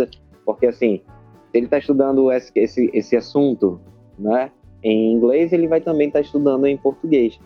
porque 0.44 0.66
assim, 0.66 1.02
se 1.50 1.58
ele 1.58 1.66
está 1.66 1.78
estudando 1.78 2.30
esse, 2.32 2.50
esse, 2.54 2.90
esse 2.92 3.16
assunto, 3.16 3.80
né? 4.18 4.50
Em 4.82 5.12
inglês, 5.12 5.52
ele 5.52 5.68
vai 5.68 5.80
também 5.80 6.08
estar 6.08 6.20
tá 6.20 6.24
estudando 6.24 6.66
em 6.66 6.76
português. 6.76 7.38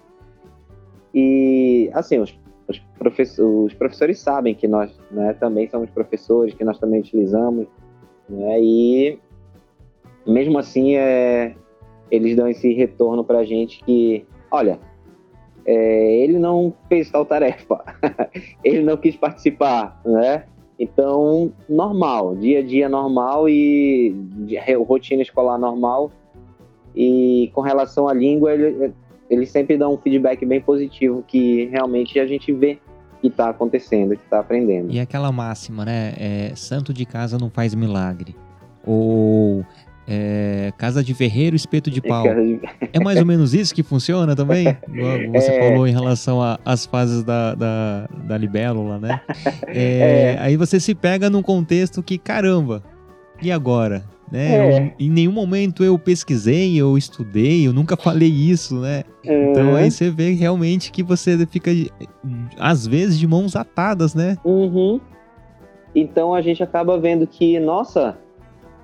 E 1.15 1.91
assim, 1.93 2.19
os, 2.19 2.39
os, 2.69 2.79
professores, 2.99 3.73
os 3.73 3.75
professores 3.75 4.19
sabem 4.19 4.55
que 4.55 4.69
nós, 4.69 4.97
né? 5.11 5.35
Também 5.35 5.69
somos 5.69 5.91
professores, 5.91 6.55
que 6.55 6.65
nós 6.65 6.79
também 6.79 7.01
utilizamos, 7.01 7.67
né? 8.29 8.61
E 8.61 9.19
mesmo 10.31 10.59
assim, 10.59 10.97
é, 10.97 11.55
eles 12.11 12.37
dão 12.37 12.49
esse 12.49 12.73
retorno 12.73 13.25
para 13.25 13.39
a 13.39 13.45
gente 13.45 13.83
que, 13.85 14.25
olha, 14.51 14.79
é, 15.67 16.17
ele 16.23 16.39
não 16.39 16.73
fez 16.89 17.11
tal 17.11 17.25
tarefa, 17.25 17.85
ele 18.65 18.83
não 18.83 18.97
quis 18.97 19.17
participar, 19.17 20.01
né? 20.05 20.45
Então, 20.79 21.53
normal, 21.69 22.35
dia 22.37 22.61
a 22.61 22.63
dia 22.63 22.89
normal 22.89 23.49
e 23.49 24.17
rotina 24.89 25.21
escolar 25.21 25.59
normal. 25.59 26.11
E 26.97 27.51
com 27.55 27.61
relação 27.61 28.09
à 28.09 28.15
língua, 28.15 28.55
ele, 28.55 28.93
ele 29.29 29.45
sempre 29.45 29.77
dá 29.77 29.87
um 29.87 29.99
feedback 29.99 30.45
bem 30.47 30.61
positivo 30.61 31.23
que 31.27 31.67
realmente 31.67 32.19
a 32.19 32.27
gente 32.27 32.51
vê 32.51 32.79
que 33.21 33.29
está 33.29 33.51
acontecendo, 33.51 34.17
que 34.17 34.25
está 34.25 34.41
aprendendo. 34.41 34.91
E 34.91 34.99
aquela 34.99 35.31
máxima, 35.31 35.85
né? 35.85 36.15
É, 36.17 36.53
santo 36.57 36.95
de 36.95 37.05
casa 37.05 37.37
não 37.39 37.51
faz 37.51 37.75
milagre. 37.75 38.35
Ou 38.87 39.63
é, 40.07 40.73
casa 40.77 41.05
de 41.05 41.15
ferreiro, 41.15 41.55
espeto 41.55 41.91
de 41.91 42.01
pau. 42.01 42.25
É 42.27 43.01
mais 43.01 43.19
ou 43.19 43.27
menos 43.27 43.55
isso 43.55 43.75
que 43.75 43.83
funciona 43.83 44.35
também? 44.35 44.65
Você 45.33 45.51
é... 45.53 45.69
falou 45.69 45.87
em 45.87 45.93
relação 45.93 46.41
às 46.65 46.87
fases 46.87 47.23
da, 47.23 47.55
da, 47.55 48.09
da 48.25 48.39
libélula, 48.39 48.99
né? 48.99 49.21
É, 49.73 50.35
é, 50.35 50.39
aí 50.41 50.57
você 50.57 50.81
se 50.81 50.95
pega 50.95 51.31
num 51.31 51.43
contexto 51.43 52.03
que, 52.03 52.19
caramba, 52.19 52.83
e 53.41 53.53
agora? 53.53 54.05
Né? 54.31 54.59
Eu, 54.59 54.63
é. 54.63 54.95
em 54.99 55.11
nenhum 55.11 55.33
momento 55.33 55.85
eu 55.85 55.99
pesquisei, 55.99 56.77
eu 56.77 56.97
estudei, 56.97 57.67
eu 57.67 57.73
nunca 57.73 57.97
falei 57.97 58.29
isso, 58.29 58.81
né? 58.81 59.05
Então 59.25 59.77
aí 59.77 59.91
você 59.91 60.11
vê 60.11 60.33
realmente 60.33 60.91
que 60.93 61.03
você 61.03 61.47
fica, 61.47 61.71
às 62.59 62.87
vezes, 62.87 63.19
de 63.19 63.27
mãos 63.27 63.57
atadas, 63.57 64.15
né? 64.15 64.37
Uhum. 64.45 65.01
Então 65.95 66.35
a 66.35 66.41
gente 66.41 66.63
acaba 66.63 66.99
vendo 66.99 67.27
que, 67.27 67.59
nossa, 67.59 68.17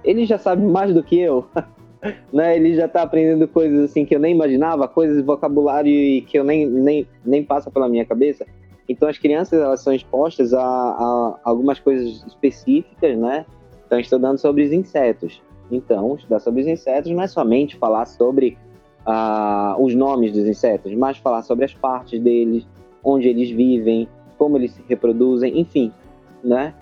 ele 0.07 0.25
já 0.25 0.39
sabe 0.39 0.63
mais 0.63 0.95
do 0.95 1.03
que 1.03 1.19
eu. 1.19 1.45
né? 2.33 2.57
Ele 2.57 2.75
já 2.75 2.87
está 2.87 3.03
aprendendo 3.03 3.47
coisas 3.49 3.91
assim 3.91 4.05
que 4.05 4.15
eu 4.15 4.21
nem 4.21 4.35
imaginava, 4.35 4.87
coisas 4.89 5.17
de 5.17 5.23
vocabulário 5.23 5.93
que 6.25 6.39
eu 6.39 6.45
nem, 6.45 6.67
nem, 6.67 7.07
nem 7.25 7.45
passa 7.45 7.71
pela 7.71 7.89
minha 7.89 8.05
cabeça. 8.05 8.47
Então 8.89 9.09
as 9.09 9.19
crianças 9.19 9.61
elas 9.61 9.81
são 9.81 9.93
expostas 9.93 10.55
a, 10.55 10.63
a 10.63 11.41
algumas 11.43 11.81
coisas 11.81 12.25
específicas, 12.27 13.19
né? 13.19 13.45
Estão 13.83 13.99
estudando 13.99 14.39
sobre 14.39 14.63
os 14.65 14.73
insetos. 14.73 15.43
Então, 15.71 16.15
estudar 16.15 16.39
sobre 16.39 16.61
os 16.61 16.69
insetos 16.69 17.11
não 17.11 17.23
é 17.23 17.27
somente 17.27 17.77
falar 17.77 18.07
sobre 18.07 18.57
uh, 19.07 19.83
os 19.83 19.95
nomes 19.95 20.33
dos 20.33 20.47
insetos, 20.47 20.93
mas 20.95 21.19
falar 21.19 21.43
sobre 21.43 21.65
as 21.65 21.75
partes 21.75 22.21
deles, 22.21 22.65
onde 23.03 23.29
eles 23.29 23.51
vivem, 23.51 24.09
como 24.39 24.57
eles 24.57 24.73
se 24.73 24.83
reproduzem, 24.89 25.59
enfim, 25.59 25.93
né? 26.43 26.73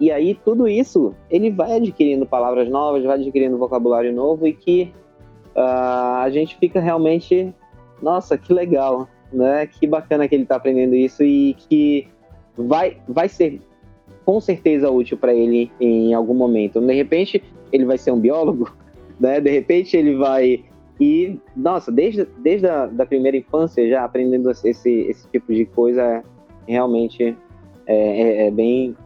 E 0.00 0.12
aí 0.12 0.34
tudo 0.44 0.68
isso 0.68 1.14
ele 1.30 1.50
vai 1.50 1.76
adquirindo 1.76 2.24
palavras 2.24 2.68
novas, 2.68 3.04
vai 3.04 3.16
adquirindo 3.16 3.58
vocabulário 3.58 4.12
novo 4.12 4.46
e 4.46 4.52
que 4.52 4.92
uh, 5.56 6.22
a 6.22 6.30
gente 6.30 6.56
fica 6.56 6.80
realmente, 6.80 7.52
nossa, 8.00 8.38
que 8.38 8.52
legal, 8.52 9.08
né? 9.32 9.66
Que 9.66 9.86
bacana 9.86 10.28
que 10.28 10.34
ele 10.34 10.44
está 10.44 10.56
aprendendo 10.56 10.94
isso 10.94 11.24
e 11.24 11.54
que 11.54 12.06
vai, 12.56 12.98
vai 13.08 13.28
ser 13.28 13.60
com 14.24 14.40
certeza 14.40 14.90
útil 14.90 15.18
para 15.18 15.34
ele 15.34 15.70
em 15.80 16.14
algum 16.14 16.34
momento. 16.34 16.80
De 16.80 16.94
repente 16.94 17.42
ele 17.72 17.84
vai 17.84 17.98
ser 17.98 18.12
um 18.12 18.20
biólogo, 18.20 18.70
né? 19.18 19.40
De 19.40 19.50
repente 19.50 19.96
ele 19.96 20.14
vai 20.14 20.64
e 21.00 21.38
nossa, 21.56 21.90
desde, 21.90 22.24
desde 22.38 22.66
a 22.66 22.86
da 22.86 23.06
primeira 23.06 23.36
infância 23.36 23.88
já 23.88 24.04
aprendendo 24.04 24.50
esse, 24.50 24.68
esse 24.70 25.28
tipo 25.28 25.52
de 25.52 25.64
coisa 25.64 26.22
realmente 26.66 27.36
é, 27.86 27.96
é, 27.96 28.46
é 28.46 28.50
bem 28.50 28.96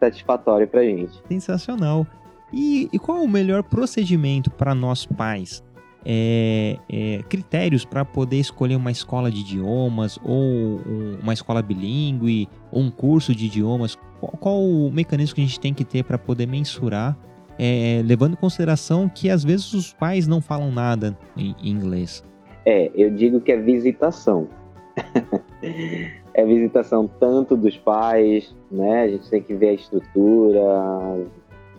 satisfatório 0.00 0.66
pra 0.66 0.82
gente. 0.82 1.22
Sensacional. 1.28 2.06
E, 2.52 2.88
e 2.92 2.98
qual 2.98 3.18
é 3.18 3.20
o 3.20 3.28
melhor 3.28 3.62
procedimento 3.62 4.50
para 4.50 4.74
nós 4.74 5.06
pais? 5.06 5.62
É, 6.04 6.78
é, 6.88 7.22
critérios 7.28 7.84
para 7.84 8.06
poder 8.06 8.38
escolher 8.38 8.74
uma 8.74 8.90
escola 8.90 9.30
de 9.30 9.40
idiomas 9.40 10.18
ou 10.24 10.80
uma 11.22 11.34
escola 11.34 11.60
bilíngue 11.60 12.48
ou 12.72 12.80
um 12.80 12.90
curso 12.90 13.34
de 13.34 13.46
idiomas? 13.46 13.96
Qual, 14.18 14.32
qual 14.32 14.64
o 14.64 14.90
mecanismo 14.90 15.34
que 15.34 15.42
a 15.42 15.44
gente 15.44 15.60
tem 15.60 15.74
que 15.74 15.84
ter 15.84 16.02
para 16.02 16.16
poder 16.16 16.46
mensurar, 16.46 17.16
é, 17.58 18.00
levando 18.04 18.32
em 18.32 18.36
consideração 18.36 19.08
que 19.08 19.28
às 19.28 19.44
vezes 19.44 19.72
os 19.74 19.92
pais 19.92 20.26
não 20.26 20.40
falam 20.40 20.72
nada 20.72 21.16
em, 21.36 21.54
em 21.62 21.70
inglês? 21.70 22.24
É, 22.64 22.90
eu 22.94 23.10
digo 23.10 23.40
que 23.40 23.52
é 23.52 23.56
visitação. 23.56 24.48
é 26.34 26.44
visitação 26.44 27.08
tanto 27.18 27.56
dos 27.56 27.76
pais, 27.76 28.54
né? 28.70 29.02
A 29.02 29.08
gente 29.08 29.28
tem 29.28 29.42
que 29.42 29.54
ver 29.54 29.70
a 29.70 29.72
estrutura, 29.74 30.60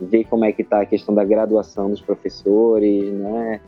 ver 0.00 0.24
como 0.24 0.44
é 0.44 0.52
que 0.52 0.62
está 0.62 0.80
a 0.80 0.86
questão 0.86 1.14
da 1.14 1.24
graduação 1.24 1.90
dos 1.90 2.00
professores, 2.00 3.12
né? 3.12 3.60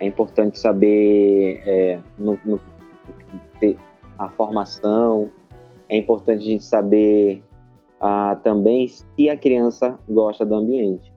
É 0.00 0.06
importante 0.06 0.58
saber 0.58 1.62
é, 1.66 1.98
no, 2.18 2.38
no, 2.44 2.60
a 4.18 4.28
formação, 4.30 5.30
é 5.88 5.96
importante 5.96 6.42
a 6.42 6.46
gente 6.46 6.64
saber 6.64 7.42
ah, 8.00 8.36
também 8.42 8.88
se 8.88 9.28
a 9.28 9.36
criança 9.36 9.98
gosta 10.08 10.44
do 10.44 10.54
ambiente, 10.54 11.12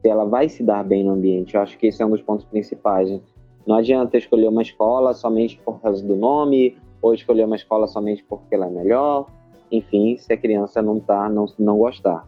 se 0.00 0.08
ela 0.08 0.24
vai 0.24 0.48
se 0.48 0.62
dar 0.62 0.82
bem 0.82 1.04
no 1.04 1.12
ambiente. 1.12 1.54
Eu 1.54 1.60
acho 1.60 1.78
que 1.78 1.86
esse 1.86 2.02
é 2.02 2.06
um 2.06 2.10
dos 2.10 2.22
pontos 2.22 2.44
principais. 2.46 3.10
Né? 3.10 3.20
Não 3.66 3.76
adianta 3.76 4.16
escolher 4.16 4.48
uma 4.48 4.62
escola 4.62 5.12
somente 5.12 5.60
por 5.64 5.80
causa 5.80 6.04
do 6.04 6.16
nome 6.16 6.76
ou 7.04 7.12
escolher 7.12 7.44
uma 7.44 7.54
escola 7.54 7.86
somente 7.86 8.24
porque 8.24 8.54
ela 8.54 8.66
é 8.66 8.70
melhor, 8.70 9.26
enfim, 9.70 10.16
se 10.16 10.32
a 10.32 10.38
criança 10.38 10.80
não 10.80 10.98
tá, 10.98 11.28
não, 11.28 11.44
não 11.58 11.76
gostar. 11.76 12.26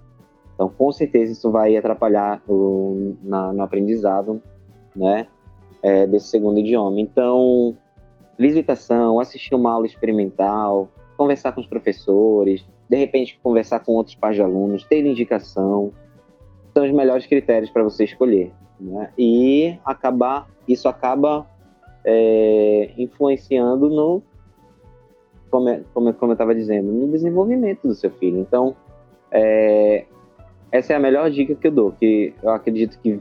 Então, 0.53 0.68
com 0.68 0.93
certeza 0.93 1.33
isso 1.33 1.51
vai 1.51 1.74
atrapalhar 1.79 2.43
o, 2.47 3.16
na, 3.22 3.55
no 3.55 3.62
aprendizado, 3.62 4.43
né, 4.95 5.29
é, 5.83 6.07
desse 6.07 6.29
segundo 6.29 6.59
idioma. 6.59 7.01
Então, 7.01 7.74
visitação, 8.39 9.18
assistir 9.18 9.55
uma 9.55 9.72
aula 9.72 9.87
experimental, 9.87 10.91
conversar 11.16 11.53
com 11.53 11.62
os 11.62 11.66
professores, 11.66 12.62
de 12.87 12.97
repente 12.97 13.41
conversar 13.43 13.81
com 13.81 13.93
outros 13.93 14.14
pais 14.14 14.37
de 14.37 14.43
alunos, 14.43 14.85
ter 14.85 15.07
indicação, 15.07 15.91
são 16.74 16.85
os 16.85 16.93
melhores 16.93 17.24
critérios 17.24 17.70
para 17.70 17.83
você 17.83 18.05
escolher. 18.05 18.53
Né? 18.79 19.11
E 19.16 19.79
acabar, 19.87 20.47
isso 20.68 20.87
acaba 20.87 21.47
é, 22.05 22.91
influenciando 22.99 23.89
no, 23.89 24.22
como, 25.51 25.68
é, 25.68 25.82
como, 25.92 26.12
como 26.14 26.32
eu 26.32 26.34
estava 26.34 26.55
dizendo, 26.55 26.92
no 26.92 27.11
desenvolvimento 27.11 27.86
do 27.86 27.94
seu 27.94 28.11
filho. 28.11 28.38
Então, 28.38 28.76
é, 29.30 30.05
essa 30.70 30.92
é 30.92 30.97
a 30.97 31.01
melhor 31.01 31.30
dica 31.30 31.55
que 31.55 31.66
eu 31.66 31.72
dou, 31.72 31.92
que 31.92 32.34
eu 32.42 32.51
acredito 32.51 32.99
que 33.01 33.20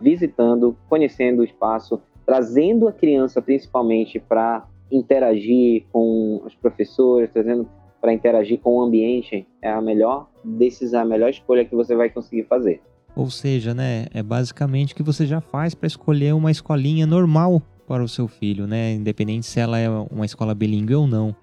visitando, 0.00 0.76
conhecendo 0.88 1.40
o 1.40 1.44
espaço, 1.44 2.00
trazendo 2.24 2.88
a 2.88 2.92
criança 2.92 3.40
principalmente 3.40 4.18
para 4.18 4.66
interagir 4.90 5.84
com 5.92 6.42
os 6.44 6.54
professores, 6.54 7.30
trazendo 7.32 7.68
para 8.00 8.12
interagir 8.12 8.60
com 8.60 8.76
o 8.76 8.82
ambiente, 8.82 9.46
é 9.60 9.70
a 9.70 9.80
melhor 9.80 10.28
decisão, 10.44 11.00
a 11.00 11.04
melhor 11.04 11.30
escolha 11.30 11.64
que 11.64 11.74
você 11.74 11.94
vai 11.96 12.10
conseguir 12.10 12.44
fazer. 12.44 12.80
Ou 13.16 13.30
seja, 13.30 13.72
né, 13.72 14.06
é 14.12 14.22
basicamente 14.22 14.92
o 14.92 14.96
que 14.96 15.02
você 15.02 15.26
já 15.26 15.40
faz 15.40 15.74
para 15.74 15.86
escolher 15.86 16.34
uma 16.34 16.50
escolinha 16.50 17.06
normal 17.06 17.62
para 17.86 18.02
o 18.02 18.08
seu 18.08 18.28
filho, 18.28 18.66
né, 18.66 18.92
independente 18.92 19.46
se 19.46 19.58
ela 19.58 19.78
é 19.78 19.88
uma 19.88 20.26
escola 20.26 20.54
bilíngue 20.54 20.94
ou 20.94 21.06
não. 21.06 21.34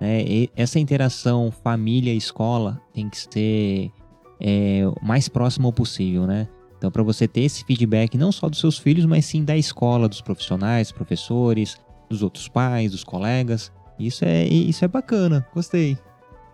Né? 0.00 0.48
essa 0.56 0.78
interação 0.78 1.50
família-escola 1.50 2.80
tem 2.94 3.08
que 3.08 3.18
ser 3.18 3.90
é, 4.40 4.82
o 4.86 5.04
mais 5.04 5.28
próximo 5.28 5.70
possível, 5.72 6.26
né? 6.26 6.48
Então, 6.78 6.90
para 6.90 7.02
você 7.02 7.28
ter 7.28 7.42
esse 7.42 7.62
feedback 7.62 8.16
não 8.16 8.32
só 8.32 8.48
dos 8.48 8.58
seus 8.58 8.78
filhos, 8.78 9.04
mas 9.04 9.26
sim 9.26 9.44
da 9.44 9.54
escola, 9.54 10.08
dos 10.08 10.22
profissionais, 10.22 10.90
professores, 10.90 11.78
dos 12.08 12.22
outros 12.22 12.48
pais, 12.48 12.92
dos 12.92 13.04
colegas, 13.04 13.70
isso 13.98 14.24
é, 14.24 14.44
isso 14.44 14.82
é 14.82 14.88
bacana, 14.88 15.46
gostei. 15.54 15.98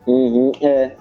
Uhum, 0.05 0.51
é. 0.61 0.97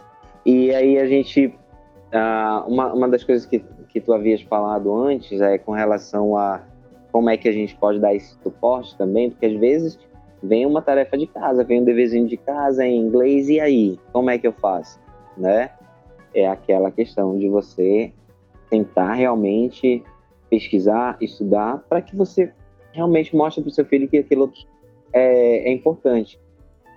E 0.45 0.71
aí 0.73 0.99
a 0.99 1.07
gente. 1.07 1.47
Uh, 1.47 2.67
uma, 2.67 2.93
uma 2.93 3.09
das 3.09 3.23
coisas 3.23 3.47
que, 3.47 3.59
que 3.89 3.99
tu 3.99 4.13
havias 4.13 4.41
falado 4.43 4.95
antes 4.95 5.41
é 5.41 5.57
com 5.57 5.71
relação 5.71 6.37
a 6.37 6.61
como 7.11 7.29
é 7.29 7.35
que 7.35 7.49
a 7.49 7.51
gente 7.51 7.75
pode 7.75 7.99
dar 7.99 8.13
esse 8.13 8.37
suporte 8.43 8.95
também, 8.95 9.31
porque 9.31 9.47
às 9.47 9.59
vezes 9.59 9.99
vem 10.47 10.65
uma 10.65 10.81
tarefa 10.81 11.17
de 11.17 11.27
casa, 11.27 11.63
vem 11.63 11.81
um 11.81 11.85
deverzinho 11.85 12.27
de 12.27 12.37
casa 12.37 12.85
em 12.85 12.99
inglês, 12.99 13.49
e 13.49 13.59
aí? 13.59 13.99
Como 14.11 14.29
é 14.29 14.37
que 14.37 14.47
eu 14.47 14.53
faço? 14.53 14.99
Né? 15.37 15.71
É 16.33 16.47
aquela 16.47 16.91
questão 16.91 17.37
de 17.37 17.47
você 17.47 18.13
tentar 18.69 19.13
realmente 19.13 20.03
pesquisar, 20.49 21.17
estudar, 21.19 21.83
para 21.89 22.01
que 22.01 22.15
você 22.15 22.51
realmente 22.91 23.35
mostre 23.35 23.61
para 23.61 23.69
o 23.69 23.73
seu 23.73 23.85
filho 23.85 24.07
que 24.07 24.17
aquilo 24.17 24.51
é, 25.11 25.69
é 25.69 25.71
importante, 25.71 26.39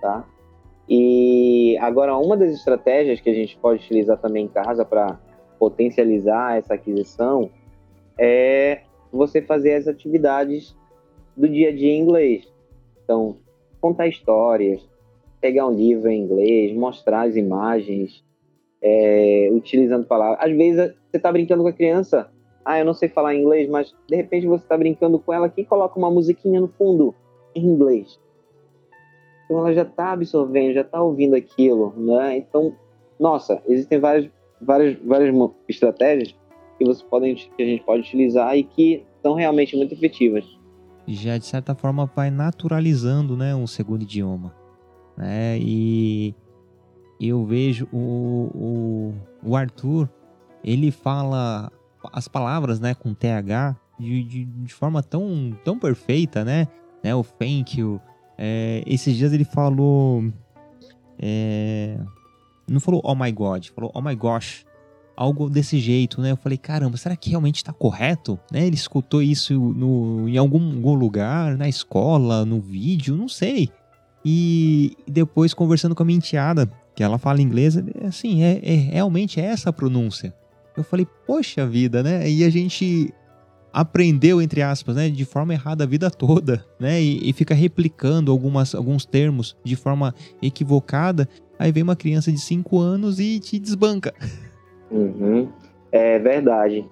tá? 0.01 0.25
E 0.87 1.77
agora, 1.79 2.17
uma 2.17 2.35
das 2.35 2.51
estratégias 2.51 3.19
que 3.19 3.29
a 3.29 3.33
gente 3.33 3.57
pode 3.57 3.83
utilizar 3.83 4.17
também 4.17 4.45
em 4.45 4.47
casa 4.47 4.83
para 4.83 5.19
potencializar 5.59 6.57
essa 6.57 6.73
aquisição 6.73 7.49
é 8.17 8.81
você 9.11 9.41
fazer 9.41 9.75
as 9.75 9.87
atividades 9.87 10.75
do 11.37 11.47
dia 11.47 11.69
a 11.69 11.71
dia 11.71 11.91
em 11.91 11.99
inglês. 11.99 12.51
Então, 13.09 13.37
contar 13.81 14.07
histórias, 14.07 14.87
pegar 15.41 15.65
um 15.65 15.71
livro 15.71 16.11
em 16.11 16.21
inglês, 16.21 16.77
mostrar 16.77 17.23
as 17.23 17.35
imagens, 17.35 18.23
é, 18.79 19.49
utilizando 19.51 20.05
palavras. 20.05 20.37
Às 20.39 20.55
vezes 20.55 20.93
você 21.09 21.17
está 21.17 21.31
brincando 21.31 21.63
com 21.63 21.69
a 21.69 21.73
criança, 21.73 22.29
ah, 22.63 22.77
eu 22.77 22.85
não 22.85 22.93
sei 22.93 23.09
falar 23.09 23.33
inglês, 23.33 23.67
mas 23.67 23.95
de 24.07 24.15
repente 24.15 24.45
você 24.45 24.63
está 24.63 24.77
brincando 24.77 25.17
com 25.17 25.33
ela 25.33 25.47
aqui 25.47 25.61
e 25.61 25.65
coloca 25.65 25.97
uma 25.97 26.11
musiquinha 26.11 26.61
no 26.61 26.67
fundo 26.67 27.15
em 27.55 27.65
inglês. 27.65 28.19
Então 29.45 29.57
ela 29.57 29.73
já 29.73 29.81
está 29.81 30.11
absorvendo, 30.11 30.75
já 30.75 30.81
está 30.81 31.01
ouvindo 31.01 31.35
aquilo, 31.35 31.91
né? 31.97 32.37
Então, 32.37 32.75
nossa, 33.19 33.59
existem 33.67 33.99
várias, 33.99 34.29
várias, 34.61 34.95
várias 35.03 35.33
estratégias 35.67 36.35
que 36.77 36.85
você 36.85 37.03
pode, 37.05 37.51
que 37.57 37.63
a 37.63 37.65
gente 37.65 37.83
pode 37.83 38.01
utilizar 38.01 38.55
e 38.55 38.63
que 38.63 39.03
são 39.23 39.33
realmente 39.33 39.75
muito 39.75 39.95
efetivas. 39.95 40.58
Já 41.09 41.37
de 41.37 41.45
certa 41.45 41.73
forma 41.73 42.05
vai 42.15 42.29
naturalizando, 42.29 43.35
né, 43.35 43.55
um 43.55 43.65
segundo 43.65 44.03
idioma, 44.03 44.53
né? 45.17 45.57
E 45.59 46.35
eu 47.19 47.45
vejo 47.45 47.87
o, 47.91 48.51
o, 49.43 49.49
o 49.49 49.55
Arthur, 49.55 50.09
ele 50.63 50.91
fala 50.91 51.71
as 52.13 52.27
palavras, 52.27 52.79
né, 52.79 52.93
com 52.93 53.13
TH 53.13 53.75
de, 53.99 54.23
de, 54.23 54.45
de 54.45 54.73
forma 54.73 55.03
tão, 55.03 55.51
tão 55.63 55.77
perfeita, 55.77 56.45
né? 56.45 56.67
né? 57.03 57.13
O 57.13 57.23
thank 57.23 57.79
you. 57.79 57.99
É, 58.37 58.83
esses 58.87 59.15
dias 59.15 59.33
ele 59.33 59.43
falou. 59.43 60.31
É, 61.21 61.99
não 62.67 62.79
falou 62.79 63.01
oh 63.03 63.15
my 63.15 63.31
god, 63.31 63.67
falou 63.69 63.91
oh 63.93 64.01
my 64.01 64.15
gosh. 64.15 64.65
Algo 65.19 65.49
desse 65.49 65.79
jeito, 65.79 66.21
né? 66.21 66.31
Eu 66.31 66.37
falei, 66.37 66.57
caramba, 66.57 66.95
será 66.95 67.13
que 67.13 67.29
realmente 67.29 67.57
está 67.57 67.73
correto? 67.73 68.39
Né? 68.49 68.65
Ele 68.65 68.75
escutou 68.75 69.21
isso 69.21 69.53
no, 69.53 70.29
em 70.29 70.37
algum, 70.37 70.75
algum 70.75 70.93
lugar, 70.93 71.57
na 71.57 71.67
escola, 71.67 72.45
no 72.45 72.61
vídeo, 72.61 73.17
não 73.17 73.27
sei. 73.27 73.69
E 74.23 74.95
depois 75.05 75.53
conversando 75.53 75.93
com 75.93 76.03
a 76.03 76.05
minha 76.05 76.17
enteada, 76.17 76.71
que 76.95 77.03
ela 77.03 77.17
fala 77.17 77.41
inglês, 77.41 77.77
assim, 78.07 78.43
é, 78.43 78.61
é 78.63 78.75
realmente 78.75 79.41
é 79.41 79.43
essa 79.43 79.71
a 79.71 79.73
pronúncia. 79.73 80.33
Eu 80.77 80.85
falei, 80.85 81.05
poxa 81.27 81.67
vida, 81.67 82.01
né? 82.01 82.29
E 82.29 82.45
a 82.45 82.49
gente 82.49 83.13
aprendeu, 83.73 84.41
entre 84.41 84.61
aspas, 84.61 84.95
né, 84.95 85.09
de 85.09 85.25
forma 85.25 85.53
errada 85.53 85.83
a 85.83 85.87
vida 85.87 86.09
toda, 86.09 86.65
né? 86.79 87.01
E, 87.01 87.29
e, 87.29 87.33
fica 87.33 87.53
replicando 87.53 88.31
algumas, 88.31 88.73
alguns 88.73 89.05
termos 89.05 89.55
de 89.65 89.75
forma 89.75 90.15
equivocada. 90.41 91.27
Aí 91.57 91.71
vem 91.71 91.83
uma 91.83 91.95
criança 91.95 92.31
de 92.31 92.39
5 92.39 92.79
anos 92.79 93.19
e 93.19 93.39
te 93.39 93.59
desbanca. 93.59 94.13
Uhum. 94.91 95.49
É 95.91 96.19
verdade. 96.19 96.85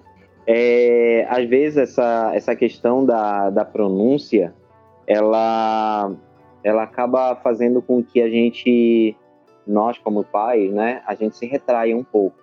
É, 0.46 1.26
às 1.28 1.48
vezes 1.48 1.76
essa, 1.76 2.32
essa 2.34 2.56
questão 2.56 3.04
da, 3.04 3.50
da 3.50 3.64
pronúncia, 3.64 4.54
ela, 5.06 6.12
ela 6.64 6.82
acaba 6.82 7.36
fazendo 7.36 7.82
com 7.82 8.02
que 8.02 8.20
a 8.20 8.30
gente, 8.30 9.14
nós 9.66 9.98
como 9.98 10.24
pais, 10.24 10.72
né, 10.72 11.02
a 11.06 11.14
gente 11.14 11.36
se 11.36 11.46
retraia 11.46 11.96
um 11.96 12.04
pouco, 12.04 12.38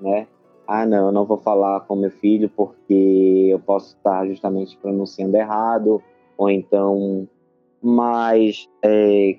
né? 0.00 0.26
ah, 0.70 0.86
não, 0.86 1.06
eu 1.06 1.12
não 1.12 1.24
vou 1.24 1.36
falar 1.36 1.80
com 1.80 1.96
meu 1.96 2.12
filho 2.12 2.48
porque 2.48 3.48
eu 3.50 3.58
posso 3.58 3.96
estar 3.96 4.24
justamente 4.28 4.76
pronunciando 4.76 5.36
errado, 5.36 6.00
ou 6.38 6.48
então. 6.48 7.28
Mas 7.82 8.68
é, 8.80 9.36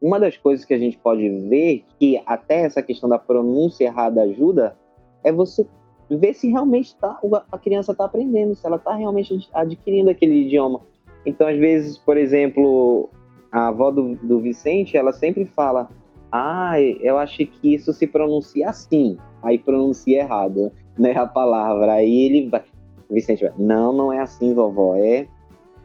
uma 0.00 0.18
das 0.18 0.36
coisas 0.36 0.64
que 0.64 0.74
a 0.74 0.78
gente 0.78 0.96
pode 0.98 1.28
ver 1.48 1.84
que 1.98 2.20
até 2.26 2.62
essa 2.62 2.82
questão 2.82 3.08
da 3.08 3.18
pronúncia 3.18 3.84
errada 3.84 4.22
ajuda 4.22 4.76
é 5.22 5.30
você 5.30 5.66
ver 6.08 6.34
se 6.34 6.48
realmente 6.48 6.96
tá, 6.96 7.20
a 7.52 7.58
criança 7.58 7.92
está 7.92 8.04
aprendendo, 8.06 8.54
se 8.54 8.66
ela 8.66 8.76
está 8.76 8.94
realmente 8.94 9.48
adquirindo 9.52 10.10
aquele 10.10 10.46
idioma. 10.46 10.80
Então, 11.24 11.46
às 11.46 11.58
vezes, 11.58 11.98
por 11.98 12.16
exemplo, 12.16 13.10
a 13.52 13.68
avó 13.68 13.90
do, 13.90 14.16
do 14.16 14.40
Vicente, 14.40 14.96
ela 14.96 15.12
sempre 15.12 15.44
fala: 15.44 15.88
Ah, 16.32 16.80
eu 16.80 17.18
acho 17.18 17.46
que 17.46 17.74
isso 17.74 17.92
se 17.92 18.06
pronuncia 18.06 18.70
assim 18.70 19.18
aí 19.42 19.58
pronuncia 19.58 20.20
errado, 20.20 20.72
né, 20.98 21.12
a 21.16 21.26
palavra. 21.26 21.92
Aí 21.92 22.22
ele 22.22 22.48
vai, 22.48 22.62
Vicente 23.10 23.44
vai, 23.44 23.52
não, 23.58 23.92
não 23.92 24.12
é 24.12 24.20
assim, 24.20 24.54
vovó, 24.54 24.96
é 24.96 25.26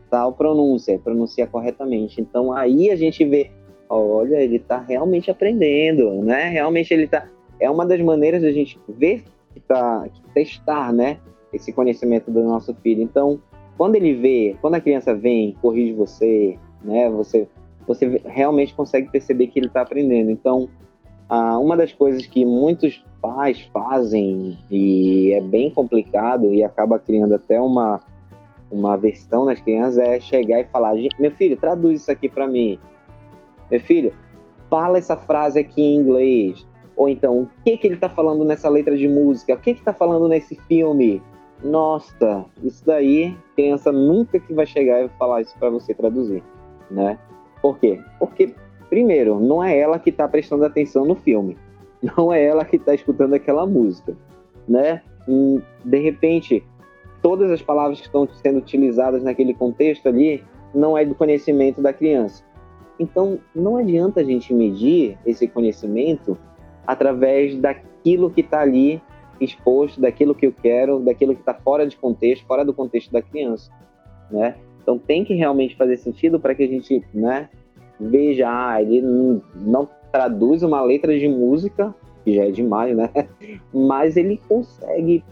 tal 0.09 0.34
pronúncia, 0.34 0.99
pronuncia 0.99 1.47
corretamente. 1.47 2.22
Então 2.22 2.51
aí 2.51 2.89
a 2.91 2.95
gente 2.95 3.24
vê, 3.26 3.51
olha, 3.89 4.41
ele 4.41 4.57
está 4.57 4.79
realmente 4.79 5.29
aprendendo, 5.29 6.21
né? 6.23 6.49
Realmente 6.49 6.93
ele 6.93 7.05
está 7.05 7.27
é 7.59 7.69
uma 7.69 7.86
das 7.86 8.01
maneiras 8.01 8.41
da 8.41 8.51
gente 8.51 8.79
ver 8.89 9.23
que 9.53 9.59
tá 9.61 10.07
testar, 10.33 10.91
né, 10.91 11.17
esse 11.53 11.71
conhecimento 11.71 12.29
do 12.29 12.43
nosso 12.43 12.73
filho. 12.75 13.01
Então, 13.01 13.39
quando 13.77 13.95
ele 13.95 14.13
vê, 14.13 14.55
quando 14.61 14.75
a 14.75 14.81
criança 14.81 15.15
vem, 15.15 15.55
corrige 15.61 15.93
você, 15.93 16.57
né, 16.83 17.09
você 17.09 17.47
você 17.88 18.19
realmente 18.25 18.73
consegue 18.73 19.11
perceber 19.11 19.45
que 19.47 19.59
ele 19.59 19.67
está 19.67 19.81
aprendendo. 19.81 20.31
Então, 20.31 20.67
ah, 21.29 21.59
uma 21.59 21.77
das 21.77 21.93
coisas 21.93 22.25
que 22.25 22.43
muitos 22.43 23.05
pais 23.21 23.61
fazem 23.71 24.57
e 24.71 25.31
é 25.33 25.41
bem 25.41 25.69
complicado 25.69 26.51
e 26.51 26.63
acaba 26.63 26.97
criando 26.97 27.36
até 27.36 27.61
uma, 27.61 27.99
uma 28.71 28.97
versão 28.97 29.45
nas 29.45 29.61
crianças 29.61 29.99
é 29.99 30.19
chegar 30.19 30.61
e 30.61 30.65
falar: 30.65 30.95
meu 31.19 31.29
filho, 31.31 31.55
traduz 31.57 32.01
isso 32.01 32.11
aqui 32.11 32.27
para 32.27 32.47
mim. 32.47 32.79
Meu 33.70 33.80
filho, 33.80 34.13
fala 34.70 34.97
essa 34.97 35.16
frase 35.16 35.59
aqui 35.59 35.82
em 35.82 35.95
inglês. 35.95 36.66
Ou 36.95 37.09
então, 37.09 37.41
o 37.41 37.49
que, 37.63 37.78
que 37.78 37.88
ele 37.88 37.95
está 37.95 38.07
falando 38.07 38.45
nessa 38.45 38.70
letra 38.70 38.97
de 38.97 39.07
música? 39.07 39.53
O 39.53 39.59
que 39.59 39.72
está 39.72 39.93
falando 39.93 40.28
nesse 40.28 40.55
filme? 40.68 41.22
Nossa, 41.63 42.45
isso 42.63 42.86
daí, 42.86 43.36
criança 43.55 43.91
nunca 43.91 44.39
que 44.39 44.53
vai 44.53 44.66
chegar 44.66 45.03
e 45.03 45.09
falar 45.18 45.41
isso 45.41 45.57
para 45.57 45.70
você 45.70 45.93
traduzir, 45.93 46.43
né? 46.91 47.18
Por 47.61 47.80
quê? 47.80 47.99
Porque 48.20 48.53
primeiro, 48.89 49.39
não 49.39 49.63
é 49.63 49.78
ela 49.78 49.99
que 49.99 50.09
está 50.09 50.28
prestando 50.28 50.66
atenção 50.66 51.05
no 51.05 51.16
filme, 51.16 51.57
não 52.16 52.32
é 52.32 52.43
ela 52.43 52.63
que 52.66 52.76
está 52.76 52.93
escutando 52.93 53.34
aquela 53.34 53.66
música, 53.66 54.16
né? 54.68 55.01
E, 55.28 55.59
de 55.84 55.99
repente, 55.99 56.63
todas 57.22 57.49
as 57.49 57.61
palavras 57.61 57.99
que 57.99 58.05
estão 58.05 58.28
sendo 58.43 58.59
utilizadas 58.59 59.24
naquele 59.24 59.53
contexto 59.53 60.07
ali 60.07 60.43
não 60.74 60.97
é 60.97 61.05
do 61.05 61.16
conhecimento 61.16 61.82
da 61.82 61.91
criança. 61.91 62.43
Então, 63.00 63.39
não 63.54 63.78
adianta 63.78 64.22
a 64.22 64.24
gente 64.24 64.54
medir 64.54 65.18
esse 65.26 65.48
conhecimento 65.48 66.38
através 66.86 67.58
daquilo 67.58 68.30
que 68.30 68.41
está 68.41 68.62
ali 68.62 69.02
exposto, 69.39 70.00
daquilo 70.00 70.34
que 70.34 70.46
eu 70.46 70.54
quero, 70.54 71.00
daquilo 71.00 71.34
que 71.34 71.41
está 71.41 71.54
fora 71.54 71.86
de 71.86 71.98
contexto, 71.98 72.46
fora 72.46 72.64
do 72.64 72.74
contexto 72.74 73.12
da 73.12 73.22
criança, 73.22 73.70
né? 74.32 74.56
Então, 74.82 74.98
tem 74.98 75.26
que 75.26 75.34
realmente 75.34 75.76
fazer 75.76 75.98
sentido 75.98 76.39
para 76.39 76.54
que 76.54 76.64
a 76.64 76.68
gente, 76.68 77.04
né, 77.14 77.50
veja, 78.00 78.48
ah, 78.48 78.82
ele 78.82 79.02
não 79.56 79.89
traduz 80.12 80.64
uma 80.64 80.82
letra 80.82 81.18
de 81.18 81.28
música, 81.28 81.93
que 82.24 82.34
já 82.34 82.46
é 82.46 82.52
demais, 82.52 82.96
né? 82.96 83.10
Mas 83.74 84.16
ele 84.16 84.39
consegue 84.48 85.24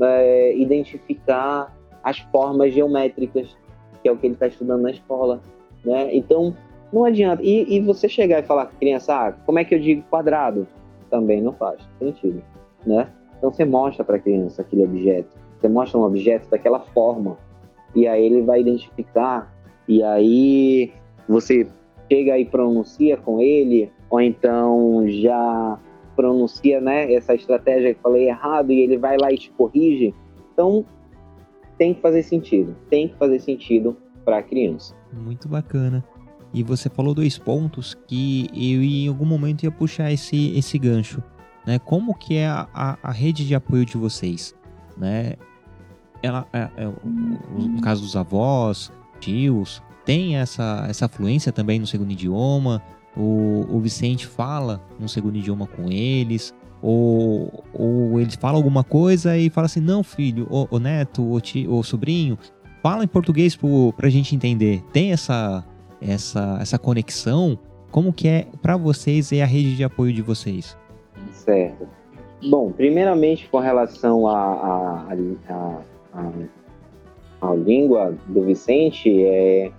é, 0.00 0.56
identificar 0.56 1.74
as 2.02 2.18
formas 2.18 2.72
geométricas, 2.72 3.56
que 4.02 4.08
é 4.08 4.12
o 4.12 4.16
que 4.16 4.26
ele 4.26 4.34
está 4.34 4.46
estudando 4.46 4.82
na 4.82 4.90
escola, 4.90 5.40
né? 5.84 6.14
Então, 6.14 6.54
não 6.92 7.04
adianta. 7.04 7.42
E, 7.42 7.76
e 7.76 7.80
você 7.80 8.08
chegar 8.08 8.40
e 8.40 8.42
falar 8.42 8.66
com 8.66 8.76
a 8.76 8.78
criança, 8.78 9.14
ah, 9.14 9.32
como 9.44 9.58
é 9.58 9.64
que 9.64 9.74
eu 9.74 9.80
digo 9.80 10.02
quadrado? 10.10 10.66
Também 11.10 11.40
não 11.40 11.52
faz 11.52 11.80
sentido, 11.98 12.42
né? 12.86 13.08
Então, 13.36 13.52
você 13.52 13.64
mostra 13.64 14.04
para 14.04 14.16
a 14.16 14.18
criança 14.18 14.62
aquele 14.62 14.84
objeto. 14.84 15.36
Você 15.60 15.68
mostra 15.68 15.98
um 15.98 16.02
objeto 16.02 16.48
daquela 16.50 16.80
forma. 16.80 17.38
E 17.94 18.06
aí 18.06 18.24
ele 18.24 18.42
vai 18.42 18.60
identificar. 18.60 19.52
E 19.86 20.02
aí 20.02 20.92
você 21.28 21.66
chega 22.10 22.38
e 22.38 22.44
pronuncia 22.44 23.16
com 23.16 23.40
ele, 23.40 23.90
ou 24.10 24.20
então 24.20 25.04
já 25.06 25.78
pronuncia 26.16 26.80
né, 26.80 27.12
essa 27.12 27.34
estratégia 27.34 27.94
que 27.94 28.00
falei 28.00 28.28
errado 28.28 28.72
e 28.72 28.80
ele 28.80 28.98
vai 28.98 29.16
lá 29.16 29.30
e 29.30 29.38
te 29.38 29.50
corrige. 29.52 30.12
Então, 30.52 30.84
tem 31.76 31.94
que 31.94 32.00
fazer 32.00 32.24
sentido. 32.24 32.74
Tem 32.90 33.08
que 33.08 33.16
fazer 33.16 33.38
sentido 33.38 33.96
para 34.24 34.38
a 34.38 34.42
criança. 34.42 34.96
Muito 35.12 35.48
bacana. 35.48 36.04
E 36.52 36.62
você 36.62 36.88
falou 36.88 37.14
dois 37.14 37.38
pontos 37.38 37.96
que 38.06 38.48
eu 38.54 38.82
em 38.82 39.08
algum 39.08 39.26
momento 39.26 39.64
ia 39.64 39.70
puxar 39.70 40.10
esse, 40.10 40.56
esse 40.56 40.78
gancho. 40.78 41.22
Né? 41.66 41.78
Como 41.78 42.14
que 42.14 42.34
é 42.36 42.48
a, 42.48 42.66
a, 42.72 42.98
a 43.02 43.12
rede 43.12 43.46
de 43.46 43.54
apoio 43.54 43.84
de 43.84 43.96
vocês? 43.96 44.54
Né? 44.96 45.34
Ela, 46.22 46.46
é, 46.52 46.68
é, 46.76 46.92
no 47.04 47.80
caso 47.80 48.02
dos 48.02 48.16
avós, 48.16 48.90
tios, 49.20 49.82
tem 50.04 50.36
essa, 50.36 50.86
essa 50.88 51.06
fluência 51.08 51.52
também 51.52 51.78
no 51.78 51.86
segundo 51.86 52.10
idioma? 52.10 52.82
O, 53.16 53.66
o 53.68 53.80
Vicente 53.80 54.26
fala 54.26 54.82
no 54.98 55.08
segundo 55.08 55.36
idioma 55.36 55.66
com 55.66 55.90
eles? 55.90 56.54
Ou, 56.80 57.64
ou 57.72 58.20
ele 58.20 58.30
fala 58.38 58.56
alguma 58.56 58.82
coisa 58.82 59.36
e 59.36 59.50
fala 59.50 59.66
assim, 59.66 59.80
não 59.80 60.02
filho, 60.02 60.46
o, 60.48 60.78
neto, 60.78 61.22
o, 61.22 61.82
sobrinho, 61.82 62.38
fala 62.82 63.04
em 63.04 63.08
português 63.08 63.56
pro, 63.56 63.92
pra 63.94 64.08
gente 64.08 64.34
entender. 64.34 64.82
Tem 64.92 65.12
essa, 65.12 65.64
essa, 66.00 66.58
essa 66.60 66.78
conexão? 66.78 67.58
Como 67.90 68.12
que 68.12 68.28
é 68.28 68.46
para 68.60 68.76
vocês 68.76 69.32
e 69.32 69.40
a 69.40 69.46
rede 69.46 69.76
de 69.76 69.84
apoio 69.84 70.12
de 70.12 70.22
vocês? 70.22 70.76
Certo. 71.32 71.88
Bom, 72.48 72.70
primeiramente 72.70 73.48
com 73.48 73.58
relação 73.58 74.28
à 74.28 75.06
a, 77.40 77.54
língua 77.54 78.14
do 78.26 78.42
Vicente, 78.42 79.24
é, 79.24 79.72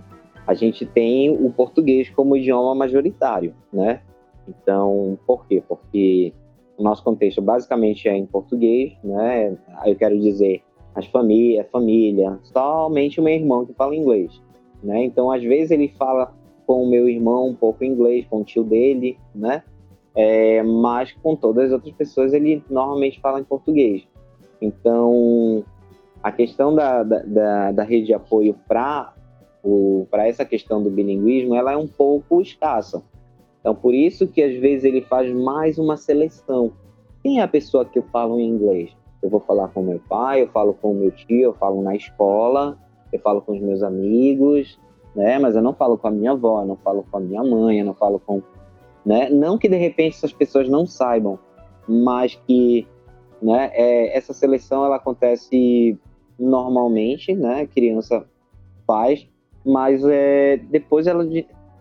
a 0.46 0.54
gente 0.54 0.84
tem 0.84 1.30
o 1.30 1.50
português 1.50 2.10
como 2.10 2.36
idioma 2.36 2.74
majoritário, 2.74 3.54
né? 3.72 4.00
Então, 4.48 5.18
por 5.26 5.46
quê? 5.46 5.62
Porque 5.66 6.34
o 6.76 6.82
nosso 6.82 7.04
contexto 7.04 7.40
basicamente 7.40 8.08
é 8.08 8.16
em 8.16 8.26
português, 8.26 8.92
né? 9.04 9.56
Eu 9.86 9.96
quero 9.96 10.18
dizer, 10.18 10.62
as 10.94 11.06
famílias, 11.06 11.66
família, 11.70 12.38
somente 12.42 13.20
o 13.20 13.22
meu 13.22 13.34
irmão 13.34 13.64
que 13.64 13.72
fala 13.74 13.94
inglês, 13.94 14.40
né? 14.82 15.04
Então, 15.04 15.30
às 15.30 15.42
vezes 15.42 15.70
ele 15.70 15.88
fala 15.88 16.34
com 16.66 16.84
o 16.84 16.88
meu 16.88 17.08
irmão 17.08 17.48
um 17.48 17.54
pouco 17.54 17.84
inglês, 17.84 18.26
com 18.28 18.40
o 18.40 18.44
tio 18.44 18.62
dele, 18.62 19.18
né? 19.34 19.62
É, 20.14 20.62
mas 20.62 21.12
com 21.12 21.36
todas 21.36 21.66
as 21.66 21.72
outras 21.72 21.94
pessoas 21.94 22.32
ele 22.32 22.62
normalmente 22.68 23.20
fala 23.20 23.40
em 23.40 23.44
português. 23.44 24.06
Então, 24.60 25.64
a 26.22 26.30
questão 26.30 26.74
da, 26.74 27.02
da, 27.02 27.72
da, 27.72 27.82
rede 27.82 28.06
de 28.06 28.14
apoio 28.14 28.54
para 28.66 29.14
essa 30.12 30.44
questão 30.44 30.82
do 30.82 30.90
bilinguismo, 30.90 31.54
ela 31.54 31.72
é 31.72 31.76
um 31.76 31.86
pouco 31.86 32.40
escassa. 32.40 33.02
Então, 33.60 33.74
por 33.74 33.94
isso 33.94 34.26
que 34.26 34.42
às 34.42 34.54
vezes 34.56 34.84
ele 34.84 35.02
faz 35.02 35.32
mais 35.32 35.78
uma 35.78 35.96
seleção. 35.96 36.72
Quem 37.22 37.40
é 37.40 37.42
a 37.42 37.48
pessoa 37.48 37.84
que 37.84 37.98
eu 37.98 38.02
falo 38.04 38.38
em 38.38 38.48
inglês? 38.48 38.90
Eu 39.22 39.28
vou 39.28 39.40
falar 39.40 39.68
com 39.68 39.82
meu 39.82 40.00
pai, 40.08 40.42
eu 40.42 40.48
falo 40.48 40.72
com 40.72 40.94
meu 40.94 41.10
tio, 41.10 41.40
eu 41.40 41.54
falo 41.54 41.82
na 41.82 41.94
escola, 41.94 42.78
eu 43.12 43.20
falo 43.20 43.42
com 43.42 43.52
os 43.52 43.60
meus 43.60 43.82
amigos, 43.82 44.78
né? 45.14 45.38
Mas 45.38 45.54
eu 45.54 45.62
não 45.62 45.74
falo 45.74 45.98
com 45.98 46.08
a 46.08 46.10
minha 46.10 46.32
avó, 46.32 46.64
não 46.64 46.76
falo 46.76 47.04
com 47.10 47.16
a 47.16 47.20
minha 47.20 47.42
mãe, 47.42 47.80
eu 47.80 47.84
não 47.84 47.94
falo 47.94 48.20
com, 48.20 48.42
né? 49.04 49.28
Não 49.28 49.58
que 49.58 49.68
de 49.68 49.76
repente 49.76 50.16
essas 50.16 50.32
pessoas 50.32 50.68
não 50.68 50.86
saibam, 50.86 51.38
mas 51.88 52.34
que, 52.46 52.86
né? 53.42 53.70
É, 53.72 54.16
essa 54.16 54.32
seleção 54.32 54.84
ela 54.84 54.96
acontece 54.96 55.98
normalmente, 56.38 57.34
né? 57.34 57.62
A 57.62 57.66
criança 57.66 58.24
faz, 58.86 59.26
mas 59.64 60.02
é, 60.04 60.56
depois 60.56 61.06
ela, 61.06 61.24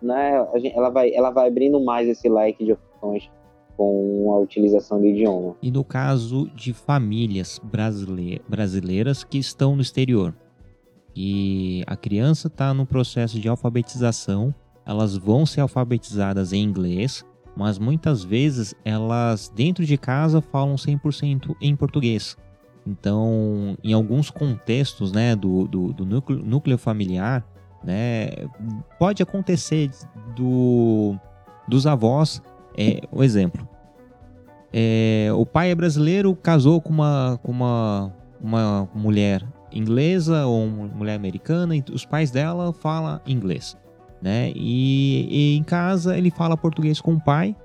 né? 0.01 0.47
Ela 0.73 0.89
vai, 0.89 1.13
ela 1.13 1.29
vai 1.29 1.47
abrindo 1.47 1.83
mais 1.83 2.07
esse 2.07 2.27
leque 2.27 2.65
de 2.65 2.73
opções 2.73 3.29
com 3.77 4.33
a 4.33 4.39
utilização 4.39 4.99
do 4.99 5.07
idioma. 5.07 5.55
E 5.61 5.71
no 5.71 5.85
caso 5.85 6.49
de 6.53 6.73
famílias 6.73 7.61
brasileiras 7.63 9.23
que 9.23 9.37
estão 9.37 9.73
no 9.73 9.81
exterior, 9.81 10.35
e 11.21 11.83
a 11.85 11.97
criança 11.97 12.47
está 12.47 12.73
no 12.73 12.85
processo 12.85 13.41
de 13.41 13.49
alfabetização, 13.49 14.55
elas 14.85 15.17
vão 15.17 15.45
ser 15.45 15.59
alfabetizadas 15.59 16.53
em 16.53 16.63
inglês, 16.63 17.25
mas 17.57 17.77
muitas 17.77 18.23
vezes 18.23 18.73
elas 18.85 19.51
dentro 19.53 19.85
de 19.85 19.97
casa 19.97 20.39
falam 20.39 20.75
100% 20.75 21.57
em 21.61 21.75
português. 21.75 22.37
Então, 22.87 23.77
em 23.83 23.91
alguns 23.91 24.29
contextos 24.31 25.11
né, 25.11 25.35
do, 25.35 25.67
do, 25.67 25.91
do 25.91 26.05
núcleo, 26.05 26.41
núcleo, 26.41 26.77
familiar, 26.77 27.45
né, 27.83 28.29
pode 28.97 29.21
acontecer 29.21 29.91
do, 30.37 31.17
dos 31.67 31.85
avós, 31.85 32.41
é, 32.77 33.01
o 33.11 33.21
exemplo, 33.21 33.67
é, 34.71 35.27
o 35.35 35.45
pai 35.45 35.71
é 35.71 35.75
brasileiro, 35.75 36.33
casou 36.33 36.79
com 36.79 36.93
uma, 36.93 37.37
com 37.43 37.51
uma, 37.51 38.15
uma 38.41 38.89
mulher 38.95 39.45
inglesa 39.71 40.45
ou 40.45 40.67
mulher 40.67 41.15
americana 41.15 41.75
e 41.75 41.83
os 41.91 42.05
pais 42.05 42.31
dela 42.31 42.73
falam 42.73 43.19
inglês, 43.25 43.77
né? 44.21 44.51
E, 44.55 45.27
e, 45.29 45.57
em 45.57 45.63
casa 45.63 46.17
ele 46.17 46.31
fala 46.31 46.57
português 46.57 46.99
com 47.01 47.13
o 47.13 47.21
pai. 47.21 47.55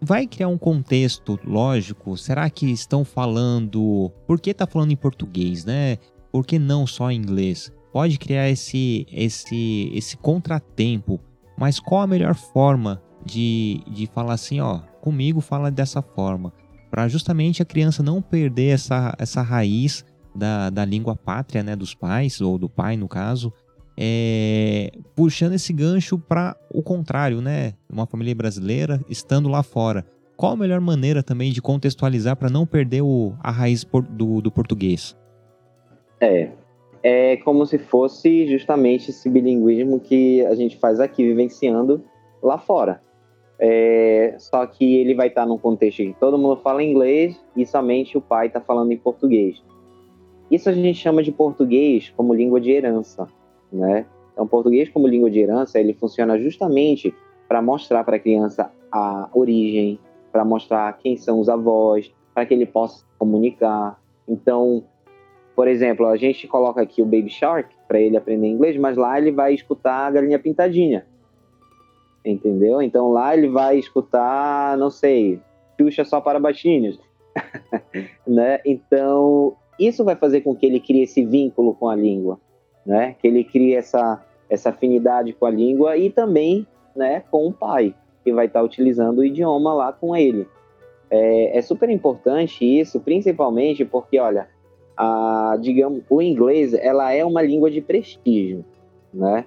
Vai 0.00 0.26
criar 0.26 0.48
um 0.48 0.58
contexto 0.58 1.38
lógico? 1.44 2.16
Será 2.16 2.48
que 2.48 2.70
estão 2.70 3.04
falando? 3.04 4.12
Por 4.26 4.40
que 4.40 4.54
tá 4.54 4.66
falando 4.66 4.92
em 4.92 4.96
português, 4.96 5.64
né? 5.64 5.98
Por 6.30 6.46
que 6.46 6.58
não 6.58 6.86
só 6.86 7.10
em 7.10 7.16
inglês? 7.16 7.72
Pode 7.92 8.18
criar 8.18 8.48
esse 8.48 9.06
esse 9.10 9.90
esse 9.92 10.16
contratempo. 10.16 11.20
Mas 11.56 11.80
qual 11.80 12.02
a 12.02 12.06
melhor 12.06 12.34
forma 12.34 13.02
de, 13.24 13.82
de 13.88 14.06
falar 14.06 14.34
assim, 14.34 14.60
ó, 14.60 14.78
comigo 15.00 15.40
fala 15.40 15.70
dessa 15.70 16.00
forma, 16.00 16.52
para 16.90 17.08
justamente 17.08 17.62
a 17.62 17.64
criança 17.64 18.02
não 18.02 18.22
perder 18.22 18.74
essa, 18.74 19.14
essa 19.18 19.42
raiz 19.42 20.04
da, 20.38 20.70
da 20.70 20.84
língua 20.84 21.16
pátria, 21.16 21.62
né, 21.62 21.74
dos 21.76 21.94
pais, 21.94 22.40
ou 22.40 22.56
do 22.56 22.68
pai 22.68 22.96
no 22.96 23.08
caso, 23.08 23.52
é, 23.98 24.92
puxando 25.16 25.54
esse 25.54 25.72
gancho 25.72 26.18
para 26.18 26.56
o 26.72 26.82
contrário, 26.82 27.40
né, 27.40 27.74
uma 27.90 28.06
família 28.06 28.34
brasileira 28.34 29.00
estando 29.08 29.48
lá 29.48 29.62
fora. 29.62 30.06
Qual 30.36 30.52
a 30.52 30.56
melhor 30.56 30.80
maneira 30.80 31.20
também 31.20 31.50
de 31.50 31.60
contextualizar 31.60 32.36
para 32.36 32.48
não 32.48 32.64
perder 32.64 33.02
o, 33.02 33.34
a 33.40 33.50
raiz 33.50 33.82
por, 33.82 34.02
do, 34.04 34.40
do 34.40 34.52
português? 34.52 35.16
É, 36.20 36.50
é 37.02 37.36
como 37.38 37.66
se 37.66 37.76
fosse 37.76 38.46
justamente 38.46 39.10
esse 39.10 39.28
bilinguismo 39.28 39.98
que 39.98 40.46
a 40.46 40.54
gente 40.54 40.76
faz 40.76 41.00
aqui, 41.00 41.24
vivenciando 41.24 42.04
lá 42.40 42.56
fora. 42.56 43.02
É, 43.60 44.36
só 44.38 44.64
que 44.64 44.98
ele 44.98 45.14
vai 45.14 45.26
estar 45.26 45.44
num 45.44 45.58
contexto 45.58 46.00
em 46.00 46.12
que 46.12 46.20
todo 46.20 46.38
mundo 46.38 46.60
fala 46.62 46.84
inglês 46.84 47.36
e 47.56 47.66
somente 47.66 48.16
o 48.16 48.20
pai 48.20 48.46
está 48.46 48.60
falando 48.60 48.92
em 48.92 48.96
português. 48.96 49.60
Isso 50.50 50.68
a 50.68 50.72
gente 50.72 50.98
chama 50.98 51.22
de 51.22 51.30
português 51.30 52.12
como 52.16 52.32
língua 52.32 52.60
de 52.60 52.70
herança, 52.70 53.28
né? 53.72 54.06
Então, 54.32 54.46
português 54.46 54.88
como 54.88 55.06
língua 55.06 55.30
de 55.30 55.40
herança, 55.40 55.80
ele 55.80 55.92
funciona 55.92 56.38
justamente 56.38 57.14
para 57.46 57.60
mostrar 57.60 58.04
para 58.04 58.16
a 58.16 58.20
criança 58.20 58.70
a 58.90 59.28
origem, 59.32 59.98
para 60.30 60.44
mostrar 60.44 60.96
quem 60.98 61.16
são 61.16 61.40
os 61.40 61.48
avós, 61.48 62.12
para 62.34 62.46
que 62.46 62.54
ele 62.54 62.66
possa 62.66 63.04
comunicar. 63.18 64.00
Então, 64.28 64.84
por 65.56 65.66
exemplo, 65.66 66.06
a 66.06 66.16
gente 66.16 66.46
coloca 66.46 66.80
aqui 66.80 67.02
o 67.02 67.04
Baby 67.04 67.30
Shark 67.30 67.74
para 67.88 67.98
ele 68.00 68.16
aprender 68.16 68.46
inglês, 68.46 68.76
mas 68.76 68.96
lá 68.96 69.18
ele 69.18 69.32
vai 69.32 69.52
escutar 69.54 70.06
a 70.06 70.10
galinha 70.12 70.38
pintadinha. 70.38 71.04
Entendeu? 72.24 72.80
Então 72.80 73.10
lá 73.10 73.36
ele 73.36 73.48
vai 73.48 73.78
escutar, 73.78 74.78
não 74.78 74.90
sei, 74.90 75.40
Xuxa 75.76 76.04
só 76.04 76.20
para 76.20 76.38
baixinhos. 76.38 77.00
né? 78.26 78.60
Então, 78.64 79.56
isso 79.78 80.04
vai 80.04 80.16
fazer 80.16 80.40
com 80.40 80.54
que 80.54 80.66
ele 80.66 80.80
crie 80.80 81.02
esse 81.02 81.24
vínculo 81.24 81.74
com 81.74 81.88
a 81.88 81.94
língua, 81.94 82.40
né? 82.84 83.14
Que 83.20 83.26
ele 83.26 83.44
crie 83.44 83.74
essa 83.74 84.24
essa 84.48 84.70
afinidade 84.70 85.32
com 85.34 85.44
a 85.44 85.50
língua 85.50 85.96
e 85.96 86.10
também 86.10 86.66
né, 86.96 87.22
com 87.30 87.46
o 87.46 87.52
pai, 87.52 87.94
que 88.24 88.32
vai 88.32 88.46
estar 88.46 88.62
utilizando 88.62 89.18
o 89.18 89.24
idioma 89.24 89.72
lá 89.74 89.92
com 89.92 90.16
ele. 90.16 90.46
É, 91.10 91.58
é 91.58 91.62
super 91.62 91.88
importante 91.88 92.64
isso, 92.64 93.00
principalmente 93.00 93.84
porque, 93.84 94.18
olha, 94.18 94.48
a, 94.96 95.56
digamos, 95.60 96.02
o 96.10 96.20
inglês 96.20 96.74
ela 96.74 97.12
é 97.12 97.24
uma 97.24 97.40
língua 97.40 97.70
de 97.70 97.80
prestígio, 97.80 98.64
né? 99.12 99.44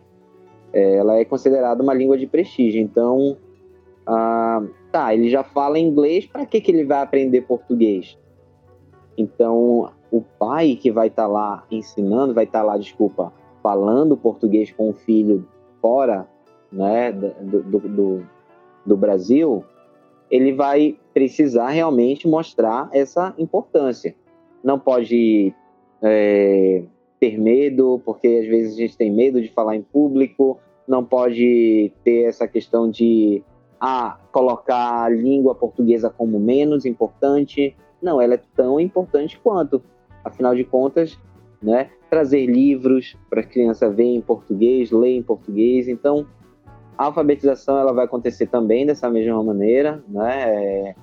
É, 0.74 0.96
ela 0.96 1.18
é 1.18 1.26
considerada 1.26 1.84
uma 1.84 1.94
língua 1.94 2.18
de 2.18 2.26
prestígio. 2.26 2.82
Então, 2.82 3.38
ah, 4.08 4.64
tá, 4.92 5.14
ele 5.14 5.30
já 5.30 5.44
fala 5.44 5.78
inglês, 5.78 6.26
para 6.26 6.46
que, 6.46 6.62
que 6.62 6.72
ele 6.72 6.86
vai 6.86 7.02
aprender 7.02 7.42
português? 7.42 8.18
Então, 9.18 9.92
o 10.12 10.22
pai 10.22 10.76
que 10.76 10.92
vai 10.92 11.08
estar 11.08 11.24
tá 11.24 11.28
lá 11.28 11.64
ensinando, 11.72 12.34
vai 12.34 12.44
estar 12.44 12.60
tá 12.60 12.66
lá, 12.66 12.78
desculpa, 12.78 13.32
falando 13.64 14.18
português 14.18 14.72
com 14.72 14.90
o 14.90 14.94
filho 14.94 15.48
fora 15.82 16.28
né, 16.72 17.12
do, 17.12 17.64
do, 17.64 17.80
do, 17.80 18.24
do 18.86 18.98
Brasil, 18.98 19.64
ele 20.30 20.54
vai 20.54 20.98
precisar 21.14 21.70
realmente 21.70 22.28
mostrar 22.28 22.90
essa 22.94 23.34
importância. 23.38 24.16
Não 24.64 24.80
pode 24.80 25.54
é, 26.02 26.84
ter 27.20 27.38
medo, 27.40 28.02
porque 28.06 28.28
às 28.28 28.48
vezes 28.48 28.74
a 28.76 28.78
gente 28.78 28.98
tem 28.98 29.12
medo 29.12 29.42
de 29.42 29.50
falar 29.50 29.76
em 29.76 29.82
público, 29.82 30.60
não 30.88 31.04
pode 31.04 31.92
ter 32.04 32.24
essa 32.24 32.48
questão 32.48 32.90
de 32.90 33.44
ah, 33.80 34.20
colocar 34.32 35.04
a 35.04 35.10
língua 35.10 35.56
portuguesa 35.56 36.10
como 36.10 36.40
menos 36.40 36.86
importante. 36.86 37.76
Não, 38.02 38.22
ela 38.22 38.36
é 38.36 38.42
tão 38.56 38.80
importante 38.80 39.40
quanto. 39.44 39.82
Afinal 40.24 40.56
de 40.56 40.64
contas, 40.64 41.18
né, 41.62 41.90
trazer 42.10 42.46
livros 42.46 43.16
para 43.30 43.42
a 43.42 43.44
criança 43.44 43.90
ver 43.90 44.04
em 44.04 44.22
português, 44.22 44.92
ler 44.92 45.16
em 45.16 45.24
português. 45.24 45.88
Então, 45.88 46.26
a 46.98 47.06
alfabetização 47.06 47.78
ela 47.78 47.94
vai 47.94 48.06
acontecer 48.06 48.48
também 48.48 48.86
dessa 48.86 49.10
mesma 49.10 49.44
maneira, 49.44 50.04
né? 50.08 50.44
É, 50.50 50.96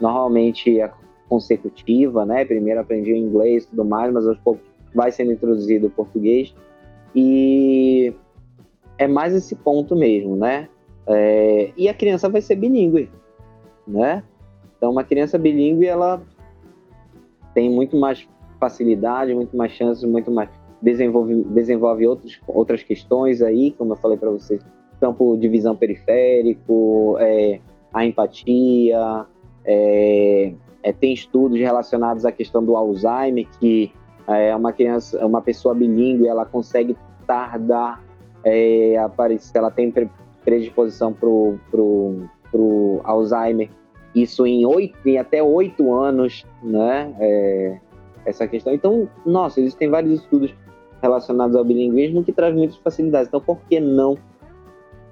normalmente 0.00 0.80
é 0.80 0.90
consecutiva, 1.28 2.24
né? 2.24 2.44
Primeiro 2.44 2.80
aprendi 2.80 3.12
o 3.12 3.16
inglês 3.16 3.66
tudo 3.66 3.84
mais, 3.84 4.12
mas 4.12 4.26
aos 4.26 4.38
poucos 4.38 4.64
vai 4.94 5.10
sendo 5.10 5.32
introduzido 5.32 5.88
o 5.88 5.90
português. 5.90 6.54
E 7.14 8.14
é 8.98 9.06
mais 9.06 9.34
esse 9.34 9.54
ponto 9.54 9.94
mesmo, 9.94 10.36
né? 10.36 10.68
É, 11.06 11.72
e 11.76 11.88
a 11.88 11.94
criança 11.94 12.28
vai 12.28 12.40
ser 12.40 12.56
bilíngue, 12.56 13.10
né? 13.86 14.22
Então, 14.76 14.90
uma 14.90 15.04
criança 15.04 15.38
bilíngue, 15.38 15.86
ela 15.86 16.22
tem 17.52 17.70
muito 17.70 17.96
mais 17.96 18.26
facilidade, 18.64 19.34
muito 19.34 19.54
mais 19.54 19.72
chances, 19.72 20.04
muito 20.04 20.30
mais 20.30 20.48
desenvolve, 20.80 21.44
desenvolve 21.44 22.06
outros, 22.06 22.40
outras 22.46 22.82
questões 22.82 23.42
aí, 23.42 23.72
como 23.72 23.92
eu 23.92 23.96
falei 23.96 24.16
para 24.16 24.30
vocês, 24.30 24.64
campo 24.98 25.36
de 25.36 25.48
visão 25.48 25.76
periférico, 25.76 27.16
é, 27.18 27.60
a 27.92 28.06
empatia, 28.06 29.26
é, 29.64 30.54
é, 30.82 30.92
tem 30.92 31.12
estudos 31.12 31.58
relacionados 31.58 32.24
à 32.24 32.32
questão 32.32 32.64
do 32.64 32.74
Alzheimer, 32.74 33.46
que 33.60 33.92
é 34.26 34.56
uma 34.56 34.72
criança, 34.72 35.24
uma 35.26 35.42
pessoa 35.42 35.74
bilíngue, 35.74 36.26
ela 36.26 36.46
consegue 36.46 36.96
tardar 37.26 38.02
é, 38.44 38.96
aparecer, 38.96 39.58
ela 39.58 39.70
tem 39.70 39.92
predisposição 40.42 41.12
para 41.12 41.28
o 41.28 43.00
Alzheimer, 43.04 43.68
isso 44.14 44.46
em, 44.46 44.62
em 45.04 45.18
até 45.18 45.42
oito 45.42 45.92
anos, 45.92 46.46
né? 46.62 47.14
É, 47.18 47.78
essa 48.24 48.46
questão. 48.46 48.72
Então, 48.72 49.08
nossa, 49.24 49.60
existem 49.60 49.88
vários 49.88 50.20
estudos 50.20 50.54
relacionados 51.02 51.54
ao 51.54 51.64
bilinguismo 51.64 52.24
que 52.24 52.32
traz 52.32 52.54
muitas 52.54 52.76
facilidades. 52.78 53.28
Então, 53.28 53.40
por 53.40 53.58
que 53.68 53.78
não 53.80 54.16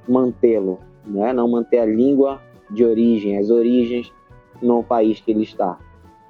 mantê-lo, 0.09 0.81
né? 1.07 1.33
Não 1.33 1.49
manter 1.49 1.79
a 1.79 1.87
língua 1.87 2.41
de 2.71 2.85
origem, 2.85 3.39
as 3.39 3.51
origens 3.51 4.13
no 4.63 4.83
país 4.83 5.21
que 5.21 5.31
ele 5.31 5.43
está. 5.43 5.79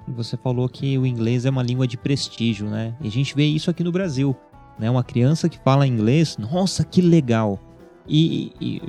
Você 0.07 0.35
falou 0.35 0.67
que 0.67 0.97
o 0.97 1.05
inglês 1.05 1.45
é 1.45 1.49
uma 1.49 1.63
língua 1.63 1.87
de 1.87 1.97
prestígio, 1.97 2.67
né? 2.67 2.95
E 3.01 3.07
a 3.07 3.11
gente 3.11 3.35
vê 3.35 3.45
isso 3.45 3.69
aqui 3.69 3.83
no 3.83 3.91
Brasil, 3.91 4.35
né? 4.77 4.89
Uma 4.89 5.03
criança 5.03 5.47
que 5.47 5.57
fala 5.59 5.87
inglês, 5.87 6.37
nossa, 6.37 6.83
que 6.83 7.01
legal. 7.01 7.59
E, 8.05 8.51
e 8.59 8.81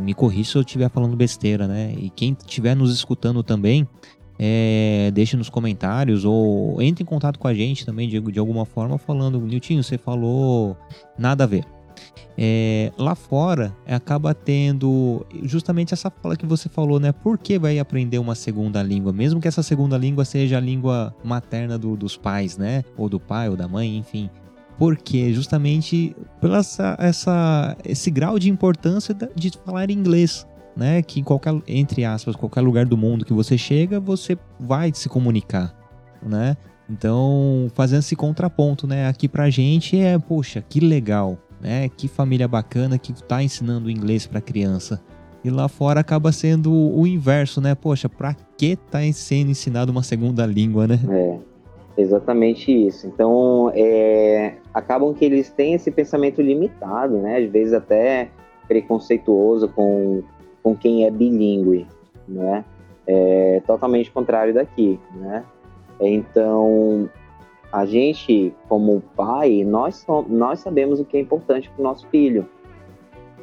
me 0.00 0.14
corrija 0.14 0.52
se 0.52 0.56
eu 0.56 0.62
estiver 0.62 0.88
falando 0.88 1.16
besteira, 1.16 1.66
né? 1.66 1.92
E 1.98 2.08
quem 2.08 2.36
estiver 2.38 2.76
nos 2.76 2.94
escutando 2.94 3.42
também, 3.42 3.86
é, 4.42 5.10
deixe 5.12 5.36
nos 5.36 5.50
comentários 5.50 6.24
ou 6.24 6.80
entre 6.80 7.02
em 7.02 7.06
contato 7.06 7.38
com 7.38 7.46
a 7.46 7.52
gente 7.52 7.84
também 7.84 8.08
de, 8.08 8.18
de 8.18 8.38
alguma 8.38 8.64
forma 8.64 8.96
falando, 8.96 9.38
Niltinho, 9.38 9.84
você 9.84 9.98
falou 9.98 10.78
nada 11.18 11.44
a 11.44 11.46
ver. 11.46 11.62
É, 12.38 12.90
lá 12.96 13.14
fora 13.14 13.76
acaba 13.86 14.32
tendo 14.32 15.26
justamente 15.42 15.92
essa 15.92 16.10
fala 16.10 16.36
que 16.36 16.46
você 16.46 16.70
falou, 16.70 16.98
né? 16.98 17.12
Por 17.12 17.36
que 17.36 17.58
vai 17.58 17.78
aprender 17.78 18.18
uma 18.18 18.34
segunda 18.34 18.82
língua? 18.82 19.12
Mesmo 19.12 19.42
que 19.42 19.48
essa 19.48 19.62
segunda 19.62 19.98
língua 19.98 20.24
seja 20.24 20.56
a 20.56 20.60
língua 20.60 21.14
materna 21.22 21.76
do, 21.76 21.94
dos 21.94 22.16
pais, 22.16 22.56
né? 22.56 22.82
Ou 22.96 23.10
do 23.10 23.20
pai 23.20 23.50
ou 23.50 23.56
da 23.56 23.68
mãe, 23.68 23.94
enfim. 23.94 24.30
Porque 24.78 25.34
justamente 25.34 26.16
pela 26.40 26.60
essa, 26.60 26.96
essa, 26.98 27.76
esse 27.84 28.10
grau 28.10 28.38
de 28.38 28.48
importância 28.48 29.14
de 29.36 29.50
falar 29.66 29.90
inglês, 29.90 30.46
né? 30.76 31.02
Que 31.02 31.20
em 31.20 31.24
qualquer, 31.24 31.54
entre 31.66 32.04
aspas, 32.04 32.36
qualquer 32.36 32.60
lugar 32.60 32.86
do 32.86 32.96
mundo 32.96 33.24
que 33.24 33.32
você 33.32 33.56
chega, 33.56 34.00
você 34.00 34.36
vai 34.58 34.90
se 34.94 35.08
comunicar, 35.08 35.74
né? 36.22 36.56
Então, 36.88 37.68
fazendo 37.74 38.00
esse 38.00 38.16
contraponto, 38.16 38.86
né? 38.86 39.08
Aqui 39.08 39.28
pra 39.28 39.48
gente 39.48 39.98
é, 39.98 40.18
poxa, 40.18 40.60
que 40.60 40.80
legal 40.80 41.38
né? 41.60 41.88
Que 41.94 42.08
família 42.08 42.48
bacana 42.48 42.98
que 42.98 43.12
está 43.12 43.42
ensinando 43.42 43.90
inglês 43.90 44.26
para 44.26 44.40
criança. 44.40 45.00
E 45.44 45.50
lá 45.50 45.68
fora 45.68 46.00
acaba 46.00 46.32
sendo 46.32 46.72
o 46.72 47.06
inverso, 47.06 47.60
né? 47.60 47.74
Poxa, 47.74 48.08
para 48.08 48.34
que 48.56 48.76
tá 48.76 49.00
sendo 49.12 49.50
ensinado 49.50 49.92
uma 49.92 50.02
segunda 50.02 50.44
língua, 50.44 50.86
né? 50.86 50.98
É, 51.08 52.00
exatamente 52.00 52.70
isso. 52.70 53.06
Então, 53.06 53.70
é, 53.74 54.54
acabam 54.72 55.14
que 55.14 55.24
eles 55.24 55.50
têm 55.50 55.74
esse 55.74 55.90
pensamento 55.90 56.42
limitado, 56.42 57.18
né? 57.18 57.38
Às 57.38 57.50
vezes 57.50 57.72
até 57.72 58.28
preconceituoso 58.68 59.68
com, 59.68 60.22
com 60.62 60.76
quem 60.76 61.04
é 61.06 61.10
bilíngue, 61.10 61.86
né? 62.28 62.64
É 63.06 63.62
totalmente 63.66 64.10
contrário 64.10 64.54
daqui, 64.54 64.98
né? 65.14 65.44
Então, 66.00 67.08
a 67.72 67.84
gente, 67.84 68.54
como 68.68 69.02
pai, 69.14 69.64
nós, 69.64 70.06
nós 70.28 70.60
sabemos 70.60 71.00
o 71.00 71.04
que 71.04 71.16
é 71.16 71.20
importante 71.20 71.70
para 71.70 71.80
o 71.80 71.84
nosso 71.84 72.06
filho. 72.08 72.48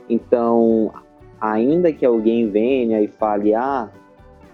Então, 0.09 0.91
ainda 1.39 1.91
que 1.91 2.05
alguém 2.05 2.49
venha 2.49 3.01
e 3.01 3.07
fale, 3.07 3.53
ah, 3.53 3.89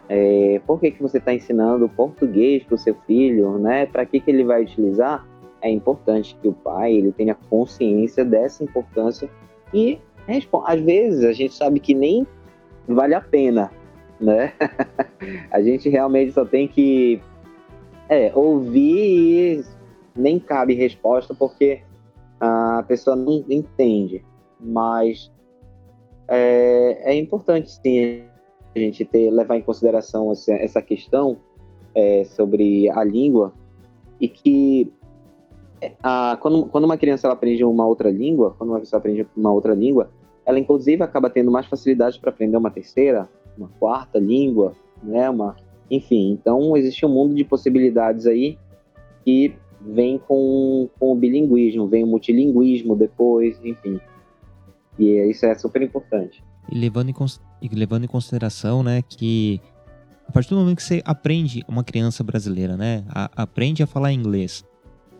é, 0.09 0.61
por 0.67 0.79
que, 0.79 0.91
que 0.91 1.01
você 1.01 1.17
está 1.17 1.33
ensinando 1.33 1.87
português 1.89 2.63
para 2.63 2.75
o 2.75 2.77
seu 2.77 2.95
filho, 3.07 3.57
né? 3.57 3.85
Para 3.85 4.05
que, 4.05 4.19
que 4.19 4.29
ele 4.29 4.43
vai 4.43 4.61
utilizar? 4.61 5.25
É 5.61 5.69
importante 5.69 6.37
que 6.41 6.47
o 6.47 6.53
pai 6.53 6.93
ele 6.93 7.11
tenha 7.11 7.35
consciência 7.49 8.25
dessa 8.25 8.63
importância 8.63 9.29
e 9.73 9.97
às 10.65 10.79
vezes 10.81 11.23
a 11.23 11.33
gente 11.33 11.53
sabe 11.53 11.79
que 11.79 11.93
nem 11.93 12.27
vale 12.87 13.13
a 13.13 13.21
pena, 13.21 13.71
né? 14.19 14.53
a 15.51 15.61
gente 15.61 15.89
realmente 15.89 16.31
só 16.31 16.45
tem 16.45 16.67
que 16.67 17.21
é, 18.09 18.31
ouvir 18.35 19.59
e 19.59 19.65
nem 20.15 20.39
cabe 20.39 20.73
resposta 20.73 21.33
porque 21.33 21.81
a 22.39 22.83
pessoa 22.87 23.15
não 23.15 23.43
entende. 23.49 24.23
Mas 24.59 25.31
é, 26.27 27.13
é 27.13 27.15
importante 27.15 27.71
sim 27.71 28.23
a 28.75 28.79
gente 28.79 29.05
ter, 29.05 29.29
levar 29.29 29.57
em 29.57 29.61
consideração 29.61 30.31
essa, 30.31 30.53
essa 30.53 30.81
questão 30.81 31.37
é, 31.93 32.23
sobre 32.23 32.89
a 32.89 33.03
língua 33.03 33.53
e 34.19 34.27
que 34.27 34.91
é, 35.81 35.91
a, 36.01 36.37
quando, 36.41 36.65
quando 36.65 36.85
uma 36.85 36.97
criança 36.97 37.29
aprende 37.29 37.63
uma 37.63 37.85
outra 37.85 38.09
língua, 38.09 38.55
quando 38.57 38.71
uma 38.71 38.79
pessoa 38.79 38.99
aprende 38.99 39.27
uma 39.35 39.51
outra 39.51 39.73
língua, 39.73 40.09
ela 40.45 40.59
inclusive 40.59 41.01
acaba 41.03 41.29
tendo 41.29 41.51
mais 41.51 41.65
facilidade 41.65 42.19
para 42.19 42.29
aprender 42.29 42.57
uma 42.57 42.71
terceira, 42.71 43.29
uma 43.57 43.69
quarta 43.79 44.19
língua, 44.19 44.73
né, 45.01 45.29
uma, 45.29 45.55
enfim, 45.89 46.31
então 46.31 46.75
existe 46.75 47.05
um 47.05 47.09
mundo 47.09 47.35
de 47.35 47.43
possibilidades 47.43 48.25
aí 48.25 48.57
que 49.23 49.53
vem 49.81 50.17
com, 50.17 50.89
com 50.99 51.11
o 51.11 51.15
bilinguismo, 51.15 51.87
vem 51.87 52.03
o 52.03 52.07
multilinguismo 52.07 52.95
depois, 52.95 53.59
enfim. 53.63 53.99
E 54.97 55.09
isso 55.29 55.45
é 55.45 55.55
super 55.55 55.81
importante. 55.81 56.43
E 56.71 56.77
levando 56.77 57.09
em, 57.09 57.15
e 57.61 57.67
levando 57.75 58.05
em 58.05 58.07
consideração, 58.07 58.83
né, 58.83 59.01
que 59.01 59.59
a 60.27 60.31
partir 60.31 60.49
do 60.49 60.55
momento 60.55 60.77
que 60.77 60.83
você 60.83 61.01
aprende 61.05 61.63
uma 61.67 61.83
criança 61.83 62.23
brasileira, 62.23 62.77
né, 62.77 63.03
a, 63.09 63.43
aprende 63.43 63.83
a 63.83 63.87
falar 63.87 64.11
inglês 64.11 64.65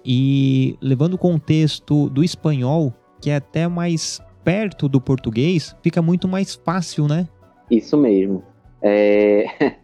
e 0.06 0.78
levando 0.82 1.14
o 1.14 1.18
contexto 1.18 2.10
do 2.10 2.24
espanhol, 2.24 2.94
que 3.22 3.30
é 3.30 3.36
até 3.36 3.68
mais 3.68 4.22
perto 4.44 4.90
do 4.90 5.00
português, 5.00 5.76
fica 5.82 6.02
muito 6.02 6.28
mais 6.28 6.56
fácil, 6.56 7.08
né? 7.08 7.28
Isso 7.70 7.98
mesmo. 7.98 8.44
É... 8.82 9.46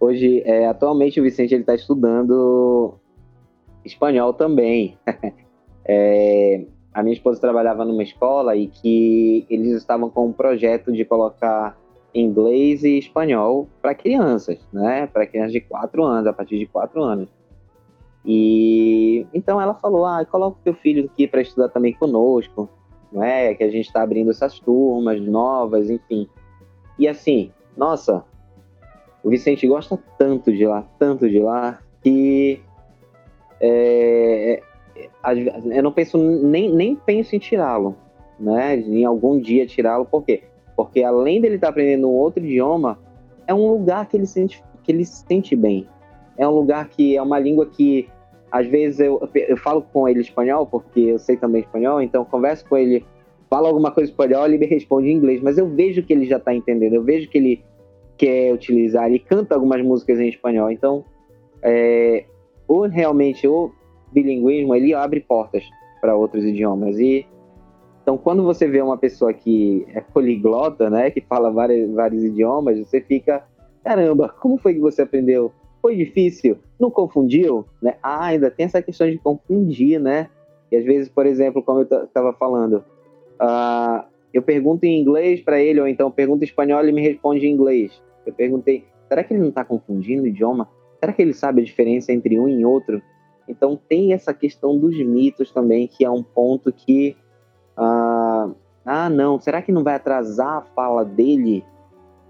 Hoje, 0.00 0.42
é, 0.44 0.66
atualmente, 0.66 1.20
o 1.20 1.24
Vicente 1.24 1.54
está 1.54 1.74
estudando 1.74 2.94
espanhol 3.84 4.32
também. 4.32 4.96
é, 5.84 6.64
a 6.94 7.02
minha 7.02 7.14
esposa 7.14 7.40
trabalhava 7.40 7.84
numa 7.84 8.02
escola 8.02 8.56
e 8.56 8.68
que 8.68 9.44
eles 9.50 9.72
estavam 9.72 10.08
com 10.08 10.26
um 10.26 10.32
projeto 10.32 10.92
de 10.92 11.04
colocar 11.04 11.76
inglês 12.14 12.84
e 12.84 12.98
espanhol 12.98 13.68
para 13.82 13.94
crianças, 13.94 14.58
né? 14.72 15.06
Para 15.08 15.26
crianças 15.26 15.52
de 15.52 15.60
4 15.60 16.02
anos, 16.04 16.26
a 16.26 16.32
partir 16.32 16.58
de 16.58 16.66
4 16.66 17.02
anos. 17.02 17.28
E 18.24 19.26
então 19.32 19.60
ela 19.60 19.74
falou: 19.74 20.04
ah, 20.04 20.24
coloca 20.24 20.58
o 20.58 20.62
teu 20.62 20.74
filho 20.74 21.06
aqui 21.06 21.26
para 21.26 21.40
estudar 21.40 21.68
também 21.68 21.94
conosco, 21.94 22.68
não 23.12 23.22
é? 23.22 23.54
Que 23.54 23.64
a 23.64 23.70
gente 23.70 23.86
está 23.86 24.02
abrindo 24.02 24.30
essas 24.30 24.58
turmas 24.58 25.20
novas, 25.20 25.90
enfim. 25.90 26.28
E 26.98 27.06
assim, 27.06 27.52
nossa, 27.76 28.24
o 29.22 29.30
Vicente 29.30 29.66
gosta 29.66 29.98
tanto 30.18 30.52
de 30.52 30.66
lá, 30.66 30.84
tanto 30.98 31.28
de 31.28 31.38
lá, 31.38 31.78
que 32.02 32.60
é, 33.60 34.62
eu 35.72 35.82
não 35.82 35.92
penso 35.92 36.18
nem, 36.18 36.72
nem 36.72 36.96
penso 36.96 37.34
em 37.34 37.38
tirá-lo, 37.38 37.96
né? 38.38 38.76
Em 38.76 39.04
algum 39.04 39.40
dia 39.40 39.66
tirá-lo, 39.66 40.04
por 40.04 40.24
quê? 40.24 40.42
Porque 40.76 41.02
além 41.02 41.40
dele 41.40 41.56
estar 41.56 41.68
tá 41.68 41.70
aprendendo 41.70 42.08
um 42.08 42.14
outro 42.14 42.44
idioma, 42.44 42.98
é 43.46 43.54
um 43.54 43.70
lugar 43.70 44.06
que 44.08 44.16
ele 44.16 44.26
sente 44.26 44.62
que 44.82 44.92
ele 44.92 45.04
se 45.04 45.24
sente 45.28 45.54
bem. 45.54 45.86
É 46.36 46.48
um 46.48 46.52
lugar 46.52 46.88
que 46.88 47.16
é 47.16 47.20
uma 47.20 47.38
língua 47.38 47.66
que 47.66 48.08
às 48.50 48.66
vezes 48.66 49.00
eu, 49.00 49.20
eu 49.34 49.56
falo 49.56 49.82
com 49.82 50.08
ele 50.08 50.20
espanhol, 50.20 50.66
porque 50.66 51.00
eu 51.00 51.18
sei 51.18 51.36
também 51.36 51.62
espanhol, 51.62 52.00
então 52.00 52.24
converso 52.24 52.66
com 52.68 52.76
ele, 52.76 53.04
falo 53.50 53.66
alguma 53.66 53.90
coisa 53.90 54.10
em 54.10 54.12
espanhol, 54.12 54.46
ele 54.46 54.58
me 54.58 54.66
responde 54.66 55.08
em 55.08 55.16
inglês, 55.16 55.40
mas 55.42 55.58
eu 55.58 55.68
vejo 55.68 56.02
que 56.02 56.12
ele 56.12 56.26
já 56.26 56.36
está 56.36 56.54
entendendo, 56.54 56.94
eu 56.94 57.02
vejo 57.02 57.28
que 57.28 57.38
ele 57.38 57.64
quer 58.16 58.52
utilizar, 58.52 59.06
ele 59.06 59.18
canta 59.18 59.54
algumas 59.54 59.82
músicas 59.82 60.18
em 60.18 60.28
espanhol, 60.28 60.70
então 60.70 61.04
é, 61.62 62.24
ou 62.66 62.82
realmente 62.82 63.46
o 63.46 63.70
bilinguismo 64.12 64.74
ele 64.74 64.94
abre 64.94 65.20
portas 65.20 65.64
para 66.00 66.16
outros 66.16 66.44
idiomas 66.44 66.98
e 66.98 67.26
então 68.02 68.16
quando 68.16 68.42
você 68.42 68.66
vê 68.66 68.80
uma 68.80 68.96
pessoa 68.96 69.34
que 69.34 69.86
é 69.92 70.00
poliglota, 70.00 70.88
né, 70.88 71.10
que 71.10 71.20
fala 71.20 71.50
vários, 71.50 71.92
vários 71.92 72.24
idiomas, 72.24 72.78
você 72.78 73.00
fica 73.00 73.44
caramba, 73.84 74.28
como 74.28 74.58
foi 74.58 74.74
que 74.74 74.80
você 74.80 75.02
aprendeu? 75.02 75.52
Foi 75.88 75.96
difícil? 75.96 76.58
Não 76.78 76.90
confundiu? 76.90 77.64
Né? 77.80 77.96
Ah, 78.02 78.26
ainda 78.26 78.50
tem 78.50 78.66
essa 78.66 78.82
questão 78.82 79.10
de 79.10 79.16
confundir, 79.16 79.98
né? 79.98 80.28
E 80.70 80.76
às 80.76 80.84
vezes, 80.84 81.08
por 81.08 81.24
exemplo, 81.24 81.62
como 81.62 81.80
eu 81.80 82.04
estava 82.04 82.34
falando, 82.34 82.84
uh, 83.40 84.04
eu 84.34 84.42
pergunto 84.42 84.84
em 84.84 85.00
inglês 85.00 85.40
para 85.40 85.58
ele, 85.58 85.80
ou 85.80 85.88
então 85.88 86.10
pergunto 86.10 86.44
em 86.44 86.46
espanhol 86.46 86.86
e 86.86 86.92
me 86.92 87.00
responde 87.00 87.46
em 87.46 87.52
inglês. 87.52 88.02
Eu 88.26 88.34
perguntei, 88.34 88.84
será 89.08 89.24
que 89.24 89.32
ele 89.32 89.40
não 89.40 89.48
está 89.48 89.64
confundindo 89.64 90.24
o 90.24 90.26
idioma? 90.26 90.68
Será 91.00 91.10
que 91.10 91.22
ele 91.22 91.32
sabe 91.32 91.62
a 91.62 91.64
diferença 91.64 92.12
entre 92.12 92.38
um 92.38 92.50
e 92.50 92.66
outro? 92.66 93.00
Então 93.48 93.80
tem 93.88 94.12
essa 94.12 94.34
questão 94.34 94.78
dos 94.78 94.94
mitos 95.02 95.50
também, 95.52 95.88
que 95.88 96.04
é 96.04 96.10
um 96.10 96.22
ponto 96.22 96.70
que. 96.70 97.16
Uh, 97.78 98.54
ah, 98.84 99.08
não, 99.08 99.40
será 99.40 99.62
que 99.62 99.72
não 99.72 99.82
vai 99.82 99.94
atrasar 99.94 100.58
a 100.58 100.60
fala 100.60 101.02
dele? 101.02 101.64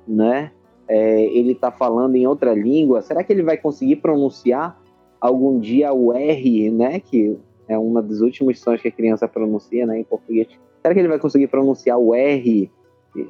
Né? 0.07 0.53
É, 0.89 1.25
ele 1.25 1.53
está 1.53 1.71
falando 1.71 2.17
em 2.17 2.27
outra 2.27 2.55
língua. 2.55 3.03
Será 3.03 3.23
que 3.23 3.33
ele 3.33 3.43
vai 3.43 3.57
conseguir 3.57 3.97
pronunciar 3.97 4.81
algum 5.21 5.59
dia 5.59 5.93
o 5.93 6.13
R, 6.13 6.71
né? 6.71 7.01
Que 7.01 7.37
é 7.69 7.77
uma 7.77 8.03
dos 8.03 8.21
últimos 8.21 8.59
sons 8.61 8.81
que 8.81 8.89
a 8.89 8.93
criança 8.93 9.29
pronuncia 9.29 9.87
né, 9.87 9.99
em 10.01 10.05
português. 10.05 10.49
Será 10.81 10.95
que 10.95 11.01
ele 11.01 11.09
vai 11.09 11.19
conseguir 11.19 11.49
pronunciar 11.49 11.99
o 11.99 12.15
R 12.15 12.71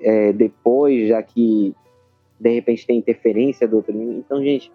é, 0.03 0.33
depois, 0.33 1.09
já 1.09 1.23
que 1.23 1.75
de 2.39 2.51
repente 2.51 2.87
tem 2.87 2.99
interferência 2.99 3.67
do 3.67 3.77
outro 3.77 3.93
língua? 3.93 4.15
Então, 4.15 4.43
gente, 4.43 4.71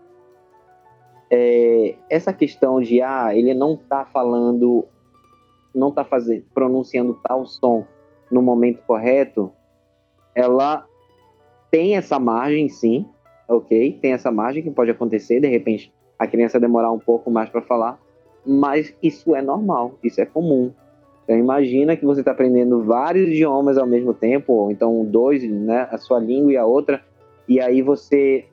é, 1.31 1.95
essa 2.09 2.33
questão 2.33 2.81
de 2.81 3.01
ah, 3.01 3.35
ele 3.35 3.53
não 3.53 3.75
está 3.75 4.05
falando, 4.05 4.85
não 5.73 5.89
está 5.89 6.03
fazendo, 6.03 6.43
pronunciando 6.53 7.17
tal 7.23 7.45
som 7.45 7.85
no 8.29 8.41
momento 8.41 8.83
correto, 8.85 9.51
ela 10.35 10.85
tem 11.73 11.97
essa 11.97 12.19
margem, 12.19 12.69
sim, 12.69 13.03
ok? 13.49 13.97
Tem 13.99 14.13
essa 14.13 14.31
margem 14.31 14.61
que 14.61 14.69
pode 14.69 14.91
acontecer, 14.91 15.39
de 15.39 15.47
repente 15.47 15.91
a 16.19 16.27
criança 16.27 16.59
demorar 16.59 16.91
um 16.91 16.99
pouco 16.99 17.31
mais 17.31 17.49
para 17.49 17.63
falar, 17.63 17.99
mas 18.45 18.95
isso 19.01 19.35
é 19.35 19.41
normal, 19.41 19.95
isso 20.03 20.21
é 20.21 20.25
comum. 20.25 20.71
Então 21.23 21.35
imagina 21.35 21.97
que 21.97 22.05
você 22.05 22.21
está 22.21 22.29
aprendendo 22.29 22.83
vários 22.83 23.27
idiomas 23.27 23.75
ao 23.79 23.87
mesmo 23.87 24.13
tempo, 24.13 24.53
ou 24.53 24.69
então 24.69 25.03
dois, 25.03 25.43
né, 25.49 25.87
a 25.89 25.97
sua 25.97 26.19
língua 26.19 26.53
e 26.53 26.57
a 26.57 26.63
outra, 26.63 27.03
e 27.49 27.59
aí 27.59 27.81
você 27.81 28.45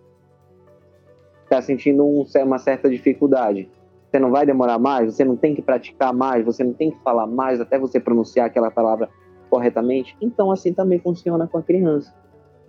está 1.43 1.61
sentindo 1.61 2.03
um, 2.03 2.25
uma 2.43 2.59
certa 2.59 2.89
dificuldade. 2.89 3.69
Você 4.11 4.19
não 4.19 4.31
vai 4.31 4.47
demorar 4.47 4.79
mais, 4.79 5.15
você 5.15 5.27
não 5.27 5.37
tem 5.37 5.55
que 5.55 5.61
praticar 5.61 6.15
mais, 6.15 6.43
você 6.43 6.65
não 6.65 6.73
tem 6.73 6.91
que 6.91 6.99
falar 7.03 7.27
mais 7.27 7.61
até 7.61 7.79
você 7.79 8.01
pronunciar 8.01 8.47
aquela 8.47 8.71
palavra 8.71 9.11
corretamente. 9.51 10.17
Então, 10.23 10.51
assim 10.51 10.73
também 10.73 10.99
funciona 10.99 11.47
com 11.47 11.59
a 11.59 11.63
criança. 11.63 12.19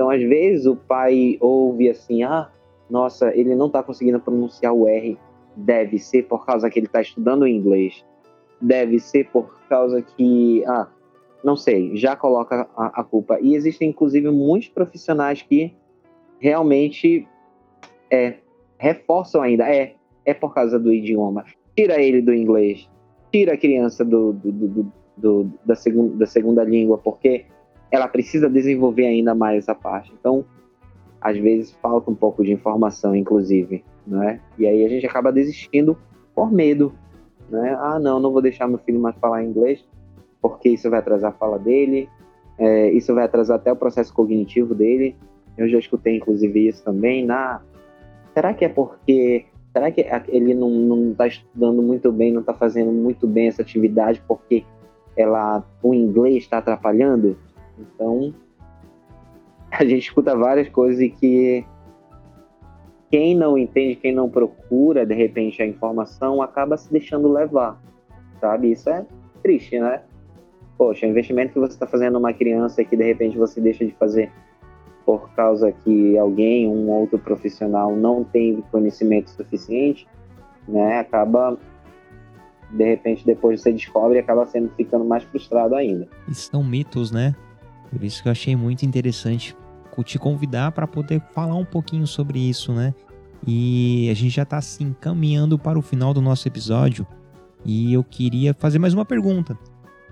Então, 0.01 0.09
às 0.09 0.23
vezes, 0.23 0.65
o 0.65 0.75
pai 0.75 1.37
ouve 1.39 1.87
assim: 1.87 2.23
ah, 2.23 2.49
nossa, 2.89 3.31
ele 3.37 3.53
não 3.53 3.67
está 3.67 3.83
conseguindo 3.83 4.19
pronunciar 4.19 4.73
o 4.73 4.87
R. 4.87 5.15
Deve 5.55 5.99
ser 5.99 6.23
por 6.23 6.43
causa 6.43 6.71
que 6.71 6.79
ele 6.79 6.87
está 6.87 7.01
estudando 7.01 7.47
inglês. 7.47 8.03
Deve 8.59 8.97
ser 8.97 9.29
por 9.29 9.53
causa 9.69 10.01
que, 10.01 10.65
ah, 10.65 10.87
não 11.43 11.55
sei, 11.55 11.95
já 11.95 12.15
coloca 12.15 12.67
a, 12.75 13.01
a 13.01 13.03
culpa. 13.03 13.37
E 13.39 13.53
existem, 13.53 13.89
inclusive, 13.89 14.31
muitos 14.31 14.69
profissionais 14.69 15.43
que 15.43 15.71
realmente 16.39 17.27
é, 18.09 18.37
reforçam 18.79 19.43
ainda, 19.43 19.69
é, 19.71 19.93
é 20.25 20.33
por 20.33 20.51
causa 20.51 20.79
do 20.79 20.91
idioma. 20.91 21.45
Tira 21.75 22.01
ele 22.01 22.23
do 22.23 22.33
inglês, 22.33 22.89
tira 23.31 23.53
a 23.53 23.57
criança 23.57 24.03
do, 24.03 24.33
do, 24.33 24.51
do, 24.51 24.91
do 25.15 25.51
da, 25.63 25.75
segunda, 25.75 26.15
da 26.15 26.25
segunda 26.25 26.63
língua, 26.63 26.97
porque 26.97 27.45
ela 27.91 28.07
precisa 28.07 28.49
desenvolver 28.49 29.05
ainda 29.05 29.35
mais 29.35 29.59
essa 29.59 29.75
parte. 29.75 30.13
Então, 30.17 30.45
às 31.19 31.37
vezes 31.37 31.71
falta 31.81 32.09
um 32.09 32.15
pouco 32.15 32.43
de 32.43 32.51
informação, 32.51 33.15
inclusive, 33.15 33.83
né? 34.07 34.39
E 34.57 34.65
aí 34.65 34.85
a 34.85 34.89
gente 34.89 35.05
acaba 35.05 35.31
desistindo 35.31 35.97
por 36.33 36.51
medo, 36.51 36.93
né? 37.49 37.77
Ah, 37.79 37.99
não, 37.99 38.19
não 38.19 38.31
vou 38.31 38.41
deixar 38.41 38.67
meu 38.67 38.79
filho 38.79 38.99
mais 38.99 39.15
falar 39.17 39.43
inglês, 39.43 39.85
porque 40.41 40.69
isso 40.69 40.89
vai 40.89 40.99
atrasar 40.99 41.31
a 41.31 41.33
fala 41.33 41.59
dele, 41.59 42.09
é, 42.57 42.91
isso 42.91 43.13
vai 43.13 43.25
atrasar 43.25 43.57
até 43.57 43.71
o 43.71 43.75
processo 43.75 44.13
cognitivo 44.13 44.73
dele. 44.73 45.15
Eu 45.57 45.67
já 45.67 45.77
escutei, 45.77 46.17
inclusive, 46.17 46.67
isso 46.67 46.83
também 46.83 47.25
na 47.25 47.61
Será 48.33 48.53
que 48.53 48.65
é 48.65 48.69
porque. 48.69 49.45
Será 49.73 49.89
que 49.89 50.05
ele 50.27 50.53
não 50.53 51.11
está 51.11 51.27
estudando 51.27 51.81
muito 51.81 52.11
bem, 52.11 52.33
não 52.33 52.41
está 52.41 52.53
fazendo 52.53 52.91
muito 52.91 53.25
bem 53.25 53.47
essa 53.47 53.61
atividade 53.61 54.21
porque 54.27 54.65
ela, 55.15 55.63
o 55.81 55.93
inglês 55.93 56.43
está 56.43 56.57
atrapalhando? 56.57 57.37
Então, 57.81 58.33
a 59.71 59.83
gente 59.83 60.03
escuta 60.03 60.35
várias 60.35 60.69
coisas 60.69 60.99
e 61.01 61.09
que 61.09 61.65
quem 63.09 63.35
não 63.35 63.57
entende, 63.57 63.95
quem 63.95 64.13
não 64.13 64.29
procura, 64.29 65.05
de 65.05 65.13
repente, 65.13 65.61
a 65.61 65.67
informação, 65.67 66.41
acaba 66.41 66.77
se 66.77 66.91
deixando 66.91 67.31
levar, 67.31 67.81
sabe? 68.39 68.71
Isso 68.71 68.89
é 68.89 69.05
triste, 69.43 69.79
né? 69.79 70.01
Poxa, 70.77 71.05
o 71.05 71.09
investimento 71.09 71.53
que 71.53 71.59
você 71.59 71.73
está 71.73 71.85
fazendo 71.85 72.13
numa 72.13 72.33
criança 72.33 72.83
que, 72.83 72.95
de 72.95 73.03
repente, 73.03 73.37
você 73.37 73.59
deixa 73.59 73.85
de 73.85 73.91
fazer 73.93 74.31
por 75.05 75.29
causa 75.31 75.71
que 75.71 76.17
alguém, 76.17 76.67
um 76.67 76.89
outro 76.89 77.19
profissional 77.19 77.95
não 77.95 78.23
tem 78.23 78.63
conhecimento 78.71 79.29
suficiente, 79.31 80.07
né, 80.67 80.99
acaba 80.99 81.57
de 82.69 82.85
repente 82.85 83.25
depois 83.25 83.61
você 83.61 83.73
descobre 83.73 84.19
acaba 84.19 84.45
sendo 84.45 84.69
ficando 84.69 85.03
mais 85.03 85.23
frustrado 85.23 85.75
ainda. 85.75 86.07
São 86.31 86.63
mitos, 86.63 87.11
né? 87.11 87.35
Por 87.91 88.03
isso 88.03 88.23
que 88.23 88.29
eu 88.29 88.31
achei 88.31 88.55
muito 88.55 88.85
interessante 88.85 89.55
te 90.03 90.17
convidar 90.17 90.71
para 90.71 90.87
poder 90.87 91.21
falar 91.31 91.55
um 91.55 91.65
pouquinho 91.65 92.07
sobre 92.07 92.39
isso, 92.39 92.73
né? 92.73 92.93
E 93.45 94.09
a 94.09 94.13
gente 94.13 94.31
já 94.31 94.43
está 94.43 94.57
assim 94.57 94.95
caminhando 94.99 95.59
para 95.59 95.77
o 95.77 95.81
final 95.81 96.13
do 96.13 96.21
nosso 96.21 96.47
episódio 96.47 97.05
e 97.65 97.93
eu 97.93 98.03
queria 98.03 98.53
fazer 98.53 98.79
mais 98.79 98.93
uma 98.93 99.05
pergunta. 99.05 99.57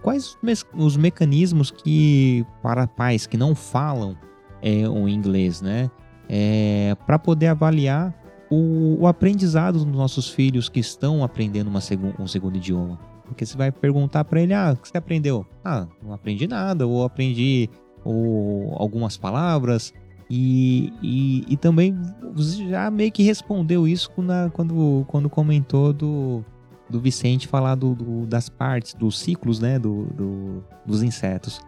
Quais 0.02 0.38
os 0.74 0.96
mecanismos 0.96 1.72
que 1.72 2.46
para 2.62 2.88
pais 2.88 3.26
que 3.26 3.38
não 3.38 3.56
falam 3.56 4.16
é, 4.62 4.88
o 4.88 5.08
inglês, 5.08 5.62
né? 5.62 5.90
É, 6.28 6.96
para 7.06 7.18
poder 7.18 7.48
avaliar 7.48 8.14
o, 8.50 8.98
o, 9.02 9.08
aprendizado 9.08 9.84
dos 9.84 9.86
nossos 9.86 10.30
filhos 10.30 10.70
que 10.70 10.80
estão 10.80 11.24
aprendendo 11.24 11.68
uma 11.68 11.80
um 12.20 12.28
segundo 12.28 12.58
idioma. 12.58 13.00
Porque 13.30 13.46
você 13.46 13.56
vai 13.56 13.72
perguntar 13.72 14.26
para 14.26 14.42
ele, 14.42 14.54
ah, 14.54 14.74
o 14.74 14.82
que 14.82 14.90
você 14.90 14.98
aprendeu? 14.98 15.46
Ah, 15.64 15.88
não 16.04 16.12
aprendi 16.14 16.48
nada, 16.48 16.86
ou 16.86 17.04
aprendi 17.04 17.70
ou, 18.04 18.74
algumas 18.76 19.16
palavras. 19.16 19.94
E, 20.30 20.92
e, 21.02 21.46
e, 21.48 21.58
também 21.58 21.96
você 22.34 22.68
já 22.70 22.92
meio 22.92 23.12
que 23.12 23.24
respondeu 23.24 23.88
isso 23.88 24.12
na, 24.18 24.50
quando, 24.52 25.04
quando 25.08 25.30
comentou 25.30 25.92
do, 25.92 26.44
do 26.90 27.00
Vicente 27.00 27.48
falar 27.48 27.76
do, 27.76 27.96
do, 27.96 28.28
das 28.28 28.50
partes, 28.50 28.94
dos 28.94 29.18
ciclos, 29.18 29.60
né, 29.60 29.80
do, 29.80 30.06
do, 30.06 30.64
dos 30.86 31.02
insetos. 31.02 31.62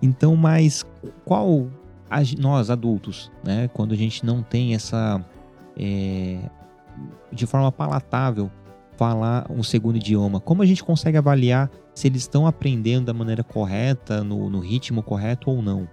Então, 0.00 0.36
mas 0.36 0.84
qual 1.24 1.68
nós 2.38 2.68
adultos, 2.68 3.30
né, 3.44 3.68
quando 3.68 3.92
a 3.92 3.96
gente 3.96 4.26
não 4.26 4.42
tem 4.42 4.74
essa 4.74 5.24
é, 5.78 6.38
de 7.32 7.46
forma 7.46 7.72
palatável 7.72 8.50
falar 9.02 9.50
um 9.50 9.64
segundo 9.64 9.96
idioma, 9.96 10.38
como 10.38 10.62
a 10.62 10.64
gente 10.64 10.84
consegue 10.84 11.18
avaliar 11.18 11.68
se 11.92 12.06
eles 12.06 12.20
estão 12.20 12.46
aprendendo 12.46 13.06
da 13.06 13.12
maneira 13.12 13.42
correta, 13.42 14.22
no, 14.22 14.48
no 14.48 14.60
ritmo 14.60 15.02
correto 15.02 15.50
ou 15.50 15.60
não. 15.60 15.88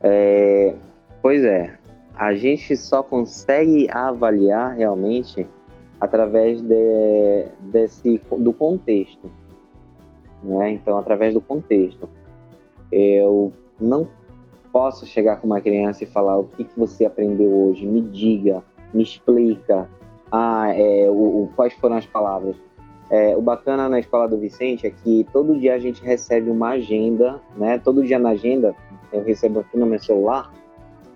É, 0.00 0.74
pois 1.20 1.44
é, 1.44 1.76
a 2.14 2.34
gente 2.34 2.74
só 2.74 3.02
consegue 3.02 3.86
avaliar 3.90 4.74
realmente 4.74 5.46
através 6.00 6.62
de, 6.62 7.44
desse, 7.70 8.18
do 8.38 8.54
contexto. 8.54 9.30
Né? 10.42 10.70
Então, 10.70 10.96
através 10.96 11.34
do 11.34 11.40
contexto. 11.42 12.08
Eu 12.90 13.52
não 13.78 14.08
posso 14.72 15.04
chegar 15.04 15.36
com 15.36 15.48
uma 15.48 15.60
criança 15.60 16.02
e 16.02 16.06
falar 16.06 16.38
o 16.38 16.44
que, 16.44 16.64
que 16.64 16.78
você 16.78 17.04
aprendeu 17.04 17.52
hoje, 17.52 17.86
me 17.86 18.00
diga, 18.00 18.62
me 18.94 19.02
explica, 19.02 19.86
ah, 20.32 20.72
é, 20.74 21.10
o, 21.10 21.42
o, 21.42 21.50
quais 21.54 21.74
foram 21.74 21.96
as 21.96 22.06
palavras. 22.06 22.56
É, 23.10 23.36
o 23.36 23.42
bacana 23.42 23.90
na 23.90 24.00
escola 24.00 24.26
do 24.26 24.38
Vicente 24.38 24.86
é 24.86 24.90
que 24.90 25.26
todo 25.30 25.58
dia 25.58 25.74
a 25.74 25.78
gente 25.78 26.02
recebe 26.02 26.50
uma 26.50 26.70
agenda, 26.70 27.38
né? 27.54 27.78
Todo 27.78 28.02
dia 28.02 28.18
na 28.18 28.30
agenda 28.30 28.74
eu 29.12 29.22
recebo 29.22 29.60
aqui 29.60 29.76
no 29.76 29.84
meu 29.84 29.98
celular 29.98 30.50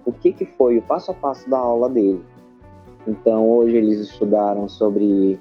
o 0.05 0.13
que, 0.13 0.33
que 0.33 0.45
foi 0.45 0.77
o 0.77 0.83
passo 0.83 1.11
a 1.11 1.15
passo 1.15 1.49
da 1.49 1.59
aula 1.59 1.89
dele. 1.89 2.23
Então 3.09 3.49
hoje 3.49 3.77
eles 3.77 4.01
estudaram 4.01 4.69
sobre 4.69 5.41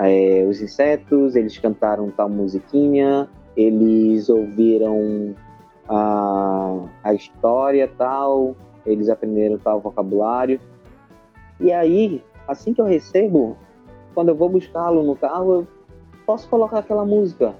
é, 0.00 0.44
os 0.48 0.60
insetos, 0.60 1.36
eles 1.36 1.56
cantaram 1.56 2.10
tal 2.10 2.28
musiquinha, 2.28 3.28
eles 3.56 4.28
ouviram 4.28 5.36
a, 5.88 6.84
a 7.04 7.14
história 7.14 7.88
tal, 7.96 8.56
eles 8.84 9.08
aprenderam 9.08 9.58
tal 9.58 9.80
vocabulário. 9.80 10.60
E 11.60 11.70
aí, 11.72 12.22
assim 12.50 12.74
que 12.74 12.80
eu 12.80 12.84
recebo, 12.84 13.56
quando 14.14 14.30
eu 14.30 14.34
vou 14.34 14.48
buscá-lo 14.48 15.02
no 15.02 15.16
carro, 15.16 15.52
eu 15.52 15.68
posso 16.26 16.48
colocar 16.48 16.78
aquela 16.78 17.04
música. 17.04 17.54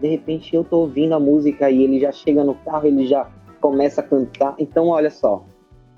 De 0.00 0.08
repente 0.08 0.54
eu 0.54 0.62
tô 0.62 0.80
ouvindo 0.80 1.14
a 1.14 1.20
música 1.20 1.70
e 1.70 1.82
ele 1.82 1.98
já 1.98 2.12
chega 2.12 2.44
no 2.44 2.54
carro, 2.54 2.86
ele 2.86 3.06
já 3.06 3.28
começa 3.60 4.00
a 4.00 4.04
cantar. 4.04 4.54
Então, 4.58 4.88
olha 4.88 5.10
só, 5.10 5.44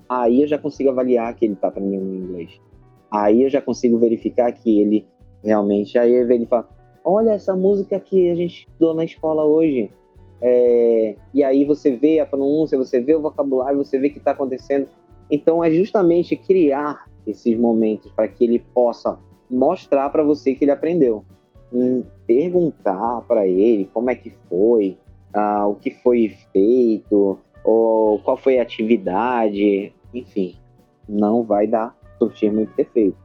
aí 0.09 0.41
eu 0.41 0.47
já 0.47 0.57
consigo 0.57 0.89
avaliar 0.89 1.33
que 1.35 1.45
ele 1.45 1.53
está 1.53 1.67
aprendendo 1.67 2.15
inglês. 2.15 2.59
Aí 3.11 3.43
eu 3.43 3.49
já 3.49 3.61
consigo 3.61 3.99
verificar 3.99 4.51
que 4.51 4.81
ele 4.81 5.05
realmente. 5.43 5.97
Aí 5.97 6.11
ele 6.13 6.45
fala: 6.45 6.67
Olha 7.03 7.31
essa 7.31 7.55
música 7.55 7.99
que 7.99 8.29
a 8.29 8.35
gente 8.35 8.67
estudou 8.67 8.93
na 8.93 9.03
escola 9.03 9.43
hoje. 9.43 9.91
É... 10.43 11.15
e 11.35 11.43
aí 11.43 11.63
você 11.65 11.95
vê 11.95 12.19
a 12.19 12.25
pronúncia, 12.25 12.75
você 12.75 12.99
vê 12.99 13.13
o 13.13 13.21
vocabulário, 13.21 13.77
você 13.77 13.99
vê 13.99 14.07
o 14.07 14.11
que 14.11 14.17
está 14.17 14.31
acontecendo. 14.31 14.87
Então 15.29 15.63
é 15.63 15.69
justamente 15.69 16.35
criar 16.35 17.05
esses 17.25 17.57
momentos 17.57 18.11
para 18.11 18.27
que 18.27 18.43
ele 18.43 18.59
possa 18.59 19.19
mostrar 19.49 20.09
para 20.09 20.23
você 20.23 20.55
que 20.55 20.63
ele 20.63 20.71
aprendeu. 20.71 21.25
Hum, 21.73 22.03
perguntar 22.27 23.21
para 23.27 23.47
ele 23.47 23.89
como 23.93 24.09
é 24.09 24.15
que 24.15 24.31
foi, 24.49 24.97
ah, 25.33 25.67
o 25.67 25.75
que 25.75 25.91
foi 25.91 26.29
feito, 26.51 27.39
ou 27.63 28.19
qual 28.19 28.37
foi 28.37 28.59
a 28.59 28.63
atividade, 28.63 29.93
enfim, 30.13 30.55
não 31.07 31.43
vai 31.43 31.67
dar 31.67 31.95
surtir 32.17 32.51
muito 32.51 32.77
efeito, 32.77 33.17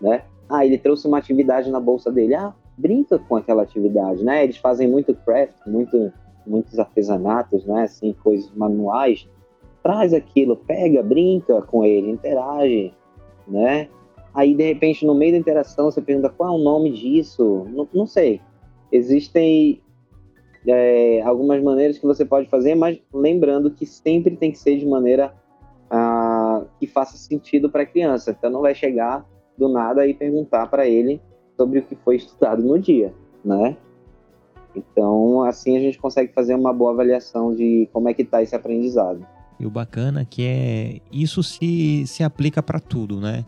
né? 0.00 0.22
Ah, 0.48 0.64
ele 0.64 0.78
trouxe 0.78 1.06
uma 1.06 1.18
atividade 1.18 1.70
na 1.70 1.78
bolsa 1.78 2.10
dele, 2.10 2.34
ah, 2.34 2.54
brinca 2.76 3.18
com 3.18 3.36
aquela 3.36 3.62
atividade, 3.62 4.24
né? 4.24 4.44
Eles 4.44 4.56
fazem 4.56 4.88
muito 4.88 5.14
craft, 5.14 5.54
muito, 5.66 6.12
muitos 6.46 6.78
artesanatos, 6.78 7.64
né? 7.66 7.82
Assim, 7.82 8.12
coisas 8.12 8.50
manuais. 8.54 9.28
Traz 9.82 10.12
aquilo, 10.12 10.56
pega, 10.56 11.02
brinca 11.02 11.62
com 11.62 11.84
ele, 11.84 12.10
interage, 12.10 12.92
né? 13.50 13.88
Aí, 14.32 14.54
de 14.54 14.62
repente, 14.62 15.04
no 15.04 15.14
meio 15.14 15.32
da 15.32 15.38
interação, 15.38 15.90
você 15.90 16.00
pergunta 16.00 16.30
qual 16.30 16.54
é 16.54 16.56
o 16.56 16.62
nome 16.62 16.92
disso? 16.92 17.66
Não, 17.70 17.88
não 17.92 18.06
sei. 18.06 18.40
Existem 18.92 19.82
é, 20.66 21.20
algumas 21.22 21.62
maneiras 21.62 21.98
que 21.98 22.06
você 22.06 22.24
pode 22.24 22.48
fazer, 22.48 22.74
mas 22.74 23.00
lembrando 23.12 23.70
que 23.70 23.86
sempre 23.86 24.36
tem 24.36 24.52
que 24.52 24.58
ser 24.58 24.78
de 24.78 24.86
maneira 24.86 25.34
ah, 25.90 26.64
que 26.78 26.86
faça 26.86 27.16
sentido 27.16 27.70
para 27.70 27.82
a 27.82 27.86
criança. 27.86 28.30
Então 28.30 28.50
não 28.50 28.60
vai 28.60 28.74
chegar 28.74 29.26
do 29.56 29.68
nada 29.68 30.06
e 30.06 30.14
perguntar 30.14 30.66
para 30.68 30.86
ele 30.86 31.20
sobre 31.56 31.80
o 31.80 31.82
que 31.82 31.96
foi 31.96 32.16
estudado 32.16 32.62
no 32.62 32.78
dia, 32.78 33.12
né? 33.44 33.76
Então 34.74 35.42
assim 35.42 35.76
a 35.76 35.80
gente 35.80 35.98
consegue 35.98 36.32
fazer 36.32 36.54
uma 36.54 36.72
boa 36.72 36.92
avaliação 36.92 37.54
de 37.54 37.88
como 37.92 38.08
é 38.08 38.14
que 38.14 38.22
está 38.22 38.42
esse 38.42 38.54
aprendizado. 38.54 39.26
E 39.60 39.66
o 39.66 39.70
bacana 39.70 40.24
que 40.24 40.42
é 40.42 41.00
isso 41.12 41.42
se, 41.42 42.04
se 42.06 42.24
aplica 42.24 42.62
para 42.62 42.80
tudo, 42.80 43.20
né? 43.20 43.44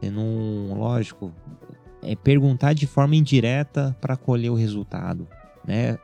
Você 0.00 0.10
não, 0.10 0.78
lógico, 0.78 1.32
é 2.02 2.14
perguntar 2.14 2.72
de 2.72 2.86
forma 2.86 3.16
indireta 3.16 3.94
para 4.00 4.16
colher 4.16 4.50
o 4.50 4.54
resultado 4.54 5.26
né, 5.66 5.98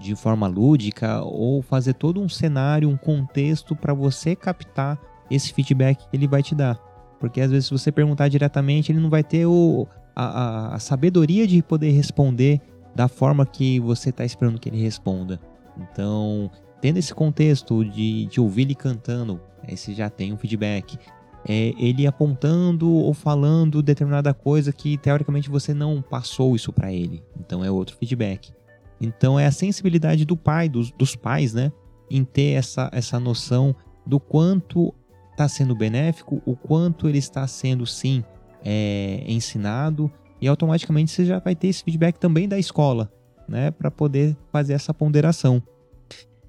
de 0.00 0.16
forma 0.16 0.46
lúdica 0.46 1.20
ou 1.22 1.60
fazer 1.60 1.92
todo 1.92 2.20
um 2.20 2.28
cenário, 2.28 2.88
um 2.88 2.96
contexto 2.96 3.76
para 3.76 3.92
você 3.92 4.34
captar 4.34 4.98
esse 5.30 5.52
feedback 5.52 6.08
que 6.08 6.16
ele 6.16 6.26
vai 6.26 6.42
te 6.42 6.54
dar. 6.54 6.76
Porque 7.20 7.40
às 7.40 7.50
vezes 7.50 7.66
se 7.66 7.72
você 7.72 7.92
perguntar 7.92 8.28
diretamente, 8.28 8.90
ele 8.90 9.00
não 9.00 9.10
vai 9.10 9.22
ter 9.22 9.46
o, 9.46 9.86
a, 10.14 10.74
a 10.74 10.78
sabedoria 10.78 11.46
de 11.46 11.62
poder 11.62 11.90
responder 11.90 12.60
da 12.94 13.08
forma 13.08 13.44
que 13.44 13.78
você 13.80 14.08
está 14.08 14.24
esperando 14.24 14.58
que 14.58 14.68
ele 14.68 14.82
responda. 14.82 15.38
Então, 15.76 16.50
tendo 16.86 16.98
esse 16.98 17.12
contexto 17.12 17.84
de, 17.84 18.26
de 18.26 18.40
ouvir 18.40 18.62
ele 18.62 18.74
cantando, 18.76 19.40
aí 19.66 19.76
você 19.76 19.92
já 19.92 20.08
tem 20.08 20.32
um 20.32 20.36
feedback. 20.36 20.96
É, 21.44 21.74
ele 21.76 22.06
apontando 22.06 22.88
ou 22.88 23.12
falando 23.12 23.82
determinada 23.82 24.32
coisa 24.32 24.72
que 24.72 24.96
teoricamente 24.96 25.50
você 25.50 25.74
não 25.74 26.00
passou 26.00 26.54
isso 26.54 26.72
para 26.72 26.92
ele. 26.92 27.24
Então 27.40 27.64
é 27.64 27.68
outro 27.68 27.96
feedback. 27.96 28.52
Então 29.00 29.36
é 29.36 29.46
a 29.46 29.50
sensibilidade 29.50 30.24
do 30.24 30.36
pai, 30.36 30.68
dos, 30.68 30.92
dos 30.92 31.16
pais, 31.16 31.52
né? 31.52 31.72
Em 32.08 32.22
ter 32.22 32.52
essa, 32.52 32.88
essa 32.92 33.18
noção 33.18 33.74
do 34.06 34.20
quanto 34.20 34.94
está 35.32 35.48
sendo 35.48 35.74
benéfico, 35.74 36.40
o 36.46 36.54
quanto 36.54 37.08
ele 37.08 37.18
está 37.18 37.48
sendo, 37.48 37.84
sim, 37.84 38.22
é, 38.64 39.24
ensinado, 39.26 40.08
e 40.40 40.46
automaticamente 40.46 41.10
você 41.10 41.24
já 41.24 41.40
vai 41.40 41.56
ter 41.56 41.66
esse 41.66 41.82
feedback 41.82 42.16
também 42.16 42.48
da 42.48 42.60
escola, 42.60 43.12
né? 43.48 43.72
Para 43.72 43.90
poder 43.90 44.36
fazer 44.52 44.74
essa 44.74 44.94
ponderação. 44.94 45.60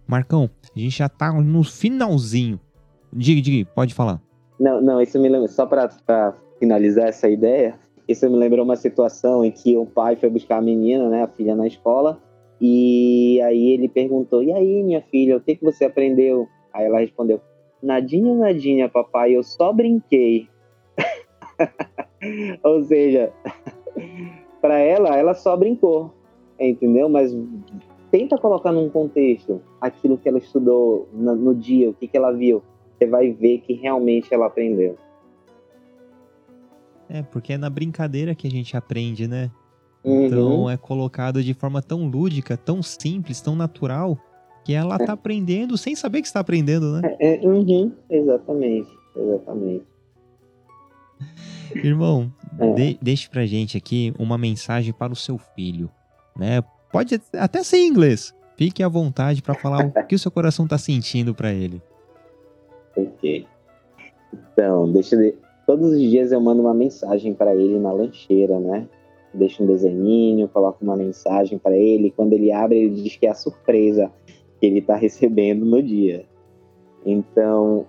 Marcão, 0.07 0.49
a 0.75 0.79
gente 0.79 0.97
já 0.97 1.07
está 1.07 1.31
no 1.33 1.63
finalzinho. 1.63 2.59
Diga, 3.11 3.41
diga, 3.41 3.69
pode 3.75 3.93
falar. 3.93 4.21
Não, 4.59 4.81
não, 4.81 5.01
isso 5.01 5.19
me 5.19 5.29
lembra, 5.29 5.47
só 5.47 5.65
para 5.65 6.33
finalizar 6.59 7.07
essa 7.07 7.29
ideia, 7.29 7.77
isso 8.07 8.27
me 8.29 8.37
lembrou 8.37 8.63
uma 8.63 8.75
situação 8.75 9.43
em 9.43 9.51
que 9.51 9.77
o 9.77 9.85
pai 9.85 10.15
foi 10.15 10.29
buscar 10.29 10.57
a 10.57 10.61
menina, 10.61 11.09
né, 11.09 11.23
a 11.23 11.27
filha 11.27 11.55
na 11.55 11.67
escola, 11.67 12.19
e 12.59 13.39
aí 13.41 13.69
ele 13.69 13.87
perguntou: 13.87 14.41
E 14.41 14.51
aí, 14.51 14.83
minha 14.83 15.01
filha, 15.01 15.37
o 15.37 15.41
que, 15.41 15.55
que 15.55 15.63
você 15.63 15.85
aprendeu? 15.85 16.47
Aí 16.73 16.85
ela 16.85 16.99
respondeu: 16.99 17.39
Nadinha, 17.81 18.33
nadinha, 18.33 18.89
papai, 18.89 19.35
eu 19.35 19.43
só 19.43 19.71
brinquei. 19.71 20.47
Ou 22.63 22.81
seja, 22.83 23.31
para 24.61 24.79
ela, 24.79 25.15
ela 25.15 25.33
só 25.35 25.55
brincou, 25.55 26.13
entendeu? 26.59 27.07
Mas 27.07 27.35
tenta 28.11 28.37
colocar 28.37 28.71
num 28.71 28.89
contexto 28.89 29.61
aquilo 29.79 30.17
que 30.17 30.27
ela 30.27 30.37
estudou 30.37 31.07
no, 31.13 31.35
no 31.35 31.55
dia, 31.55 31.89
o 31.89 31.93
que, 31.93 32.07
que 32.07 32.17
ela 32.17 32.31
viu. 32.31 32.63
Você 32.97 33.05
vai 33.05 33.31
ver 33.31 33.59
que 33.59 33.73
realmente 33.73 34.33
ela 34.33 34.47
aprendeu. 34.47 34.97
É, 37.09 37.21
porque 37.21 37.53
é 37.53 37.57
na 37.57 37.69
brincadeira 37.69 38.35
que 38.35 38.47
a 38.47 38.51
gente 38.51 38.75
aprende, 38.75 39.27
né? 39.27 39.51
Então 40.03 40.61
uhum. 40.61 40.69
é 40.69 40.77
colocado 40.77 41.43
de 41.43 41.53
forma 41.53 41.81
tão 41.81 42.07
lúdica, 42.07 42.55
tão 42.55 42.81
simples, 42.81 43.41
tão 43.41 43.55
natural, 43.55 44.17
que 44.63 44.73
ela 44.73 44.95
está 44.95 45.13
aprendendo 45.13 45.77
sem 45.77 45.95
saber 45.95 46.21
que 46.21 46.27
está 46.27 46.39
aprendendo, 46.39 46.93
né? 46.93 47.15
É, 47.19 47.35
é, 47.35 47.47
uhum. 47.47 47.91
Exatamente, 48.09 48.89
exatamente. 49.15 49.85
Irmão, 51.75 52.31
é. 52.59 52.73
de, 52.73 52.99
deixe 53.01 53.29
pra 53.29 53.45
gente 53.45 53.77
aqui 53.77 54.13
uma 54.17 54.37
mensagem 54.37 54.93
para 54.93 55.11
o 55.11 55.15
seu 55.15 55.37
filho, 55.37 55.89
né? 56.35 56.61
Pode 56.91 57.21
até 57.33 57.63
ser 57.63 57.77
em 57.77 57.87
inglês. 57.87 58.33
Fique 58.55 58.81
à 58.81 58.87
vontade 58.87 59.41
para 59.41 59.53
falar 59.53 59.85
o 59.85 60.07
que 60.07 60.15
o 60.15 60.19
seu 60.19 60.31
coração 60.31 60.65
está 60.65 60.77
sentindo 60.77 61.33
para 61.33 61.53
ele. 61.53 61.81
Ok. 62.95 63.45
Então, 64.33 64.91
deixa 64.91 65.15
eu... 65.15 65.35
Todos 65.65 65.91
os 65.91 65.99
dias 65.99 66.31
eu 66.31 66.39
mando 66.39 66.61
uma 66.61 66.73
mensagem 66.73 67.33
para 67.33 67.53
ele 67.53 67.77
na 67.77 67.91
lancheira, 67.91 68.57
né? 68.59 68.87
deixa 69.37 69.63
um 69.63 69.67
desenhinho, 69.67 70.47
coloca 70.47 70.83
uma 70.83 70.95
mensagem 70.95 71.57
para 71.57 71.77
ele. 71.77 72.11
Quando 72.11 72.33
ele 72.33 72.51
abre, 72.51 72.77
ele 72.77 73.01
diz 73.01 73.15
que 73.15 73.25
é 73.25 73.29
a 73.29 73.35
surpresa 73.35 74.11
que 74.59 74.65
ele 74.65 74.79
está 74.79 74.95
recebendo 74.95 75.65
no 75.65 75.81
dia. 75.81 76.25
Então, 77.05 77.85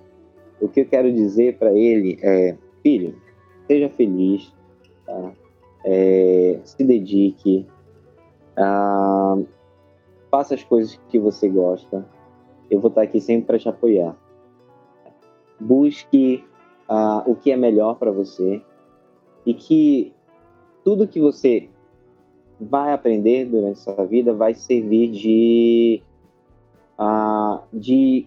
o 0.61 0.69
que 0.69 0.81
eu 0.81 0.87
quero 0.87 1.13
dizer 1.13 1.57
para 1.59 1.73
ele 1.73 2.19
é: 2.23 2.57
filho, 2.83 3.15
seja 3.67 3.89
feliz, 3.91 4.53
tá? 5.07 5.33
é, 5.85 6.59
se 6.65 6.85
dedique, 6.85 7.67
ah, 8.59 9.39
faça 10.31 10.55
as 10.55 10.65
coisas 10.65 11.01
que 11.09 11.19
você 11.19 11.49
gosta. 11.49 12.07
Eu 12.71 12.81
vou 12.81 12.89
estar 12.89 13.03
aqui 13.03 13.21
sempre 13.21 13.47
para 13.47 13.59
te 13.59 13.69
apoiar. 13.69 14.17
Busque 15.59 16.45
ah, 16.89 17.23
o 17.27 17.35
que 17.35 17.51
é 17.51 17.57
melhor 17.57 17.95
para 17.95 18.11
você 18.11 18.63
e 19.47 19.55
que 19.55 20.13
tudo 20.85 21.07
que 21.07 21.21
você 21.21 21.69
vai 22.61 22.93
aprender 22.93 23.45
durante 23.47 23.79
sua 23.79 24.05
vida 24.05 24.35
vai 24.35 24.53
servir 24.53 25.11
de, 25.11 26.03
uh, 26.99 27.63
de 27.73 28.27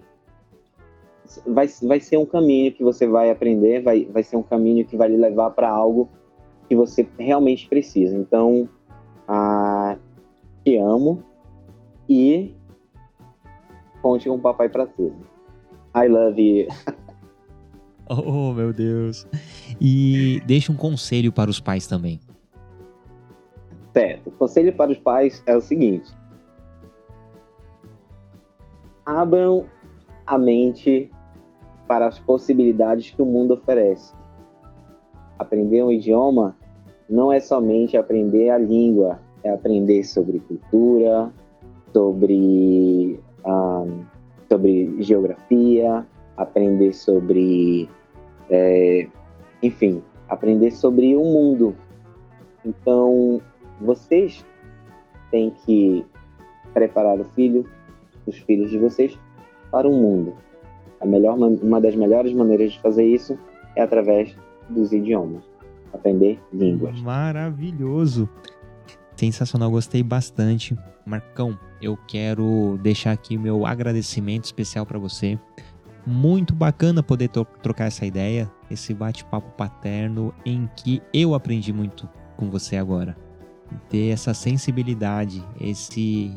vai, 1.45 1.67
vai 1.83 1.99
ser 1.99 2.17
um 2.17 2.25
caminho 2.25 2.71
que 2.71 2.83
você 2.83 3.05
vai 3.05 3.29
aprender, 3.29 3.81
vai, 3.81 4.05
vai 4.05 4.23
ser 4.23 4.37
um 4.37 4.43
caminho 4.43 4.85
que 4.85 4.95
vai 4.95 5.09
lhe 5.09 5.17
levar 5.17 5.51
para 5.51 5.69
algo 5.69 6.09
que 6.69 6.75
você 6.75 7.05
realmente 7.17 7.67
precisa. 7.67 8.15
Então, 8.15 8.69
te 10.63 10.77
amo 10.77 11.23
e 12.07 12.55
conte 14.01 14.27
com 14.27 14.35
o 14.35 14.39
papai 14.39 14.69
para 14.69 14.85
tudo. 14.85 15.15
I 15.95 16.07
love 16.07 16.41
you. 16.41 16.67
oh, 18.09 18.53
meu 18.53 18.73
Deus. 18.73 19.27
E 19.79 20.41
deixa 20.45 20.71
um 20.71 20.75
conselho 20.75 21.31
para 21.31 21.49
os 21.49 21.59
pais 21.59 21.87
também. 21.87 22.19
Certo. 23.93 24.27
O 24.27 24.31
conselho 24.31 24.73
para 24.73 24.91
os 24.91 24.97
pais 24.97 25.43
é 25.45 25.55
o 25.55 25.61
seguinte: 25.61 26.11
abram 29.05 29.65
a 30.25 30.37
mente 30.37 31.11
para 31.87 32.07
as 32.07 32.17
possibilidades 32.19 33.11
que 33.11 33.21
o 33.21 33.25
mundo 33.25 33.53
oferece. 33.53 34.13
Aprender 35.37 35.83
um 35.83 35.91
idioma 35.91 36.55
não 37.09 37.33
é 37.33 37.39
somente 37.41 37.97
aprender 37.97 38.49
a 38.49 38.57
língua, 38.57 39.19
é 39.43 39.49
aprender 39.49 40.03
sobre 40.03 40.39
cultura, 40.39 41.31
sobre, 41.93 43.19
um, 43.45 44.03
sobre 44.49 45.01
geografia, 45.01 46.05
aprender 46.37 46.93
sobre, 46.93 47.89
é, 48.49 49.07
enfim, 49.61 50.01
aprender 50.29 50.71
sobre 50.71 51.15
o 51.15 51.23
mundo. 51.23 51.75
Então, 52.65 53.41
vocês 53.79 54.45
têm 55.29 55.51
que 55.65 56.05
preparar 56.73 57.19
o 57.19 57.25
filho, 57.25 57.65
os 58.25 58.37
filhos 58.39 58.69
de 58.69 58.77
vocês, 58.77 59.17
para 59.71 59.87
o 59.87 59.91
mundo. 59.91 60.33
A 60.99 61.05
melhor, 61.05 61.35
uma 61.37 61.81
das 61.81 61.95
melhores 61.95 62.33
maneiras 62.33 62.73
de 62.73 62.79
fazer 62.79 63.05
isso 63.05 63.37
é 63.75 63.81
através 63.81 64.35
dos 64.69 64.93
idiomas. 64.93 65.43
Aprender 65.93 66.39
línguas. 66.53 67.01
Maravilhoso! 67.01 68.29
Sensacional, 69.21 69.69
gostei 69.69 70.01
bastante. 70.01 70.75
Marcão, 71.05 71.55
eu 71.79 71.95
quero 71.95 72.79
deixar 72.81 73.11
aqui 73.11 73.37
meu 73.37 73.67
agradecimento 73.67 74.45
especial 74.45 74.83
para 74.83 74.97
você. 74.97 75.37
Muito 76.07 76.55
bacana 76.55 77.03
poder 77.03 77.29
trocar 77.61 77.85
essa 77.85 78.03
ideia, 78.03 78.51
esse 78.71 78.95
bate-papo 78.95 79.51
paterno 79.51 80.33
em 80.43 80.67
que 80.75 81.03
eu 81.13 81.35
aprendi 81.35 81.71
muito 81.71 82.09
com 82.35 82.49
você 82.49 82.77
agora 82.77 83.15
ter 83.89 84.09
essa 84.09 84.33
sensibilidade, 84.33 85.45
esse 85.59 86.33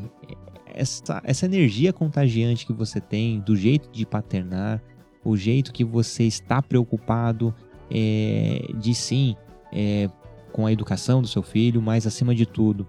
essa, 0.67 1.19
essa 1.23 1.47
energia 1.47 1.91
contagiante 1.91 2.67
que 2.67 2.73
você 2.73 3.01
tem, 3.01 3.39
do 3.39 3.55
jeito 3.55 3.89
de 3.91 4.05
paternar, 4.05 4.79
o 5.23 5.35
jeito 5.35 5.73
que 5.73 5.83
você 5.83 6.25
está 6.25 6.61
preocupado 6.61 7.51
é, 7.89 8.63
de 8.77 8.93
sim 8.93 9.35
é, 9.73 10.07
com 10.55 10.65
a 10.65 10.71
educação 10.71 11.21
do 11.21 11.27
seu 11.27 11.43
filho, 11.43 11.81
mas 11.81 12.07
acima 12.07 12.33
de 12.33 12.45
tudo, 12.45 12.87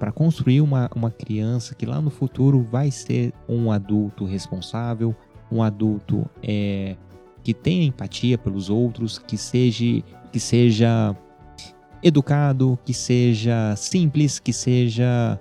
para 0.00 0.10
construir 0.10 0.60
uma, 0.60 0.90
uma 0.96 1.12
criança 1.12 1.72
que 1.72 1.86
lá 1.86 2.00
no 2.00 2.10
futuro 2.10 2.66
vai 2.72 2.90
ser 2.90 3.32
um 3.48 3.70
adulto 3.70 4.24
responsável, 4.24 5.14
um 5.48 5.62
adulto 5.62 6.28
é, 6.42 6.96
que 7.44 7.54
tenha 7.54 7.84
empatia 7.84 8.36
pelos 8.36 8.68
outros, 8.68 9.16
que 9.16 9.38
seja, 9.38 10.02
que 10.32 10.40
seja 10.40 11.16
educado, 12.02 12.76
que 12.84 12.92
seja 12.92 13.76
simples, 13.76 14.40
que 14.40 14.52
seja 14.52 15.38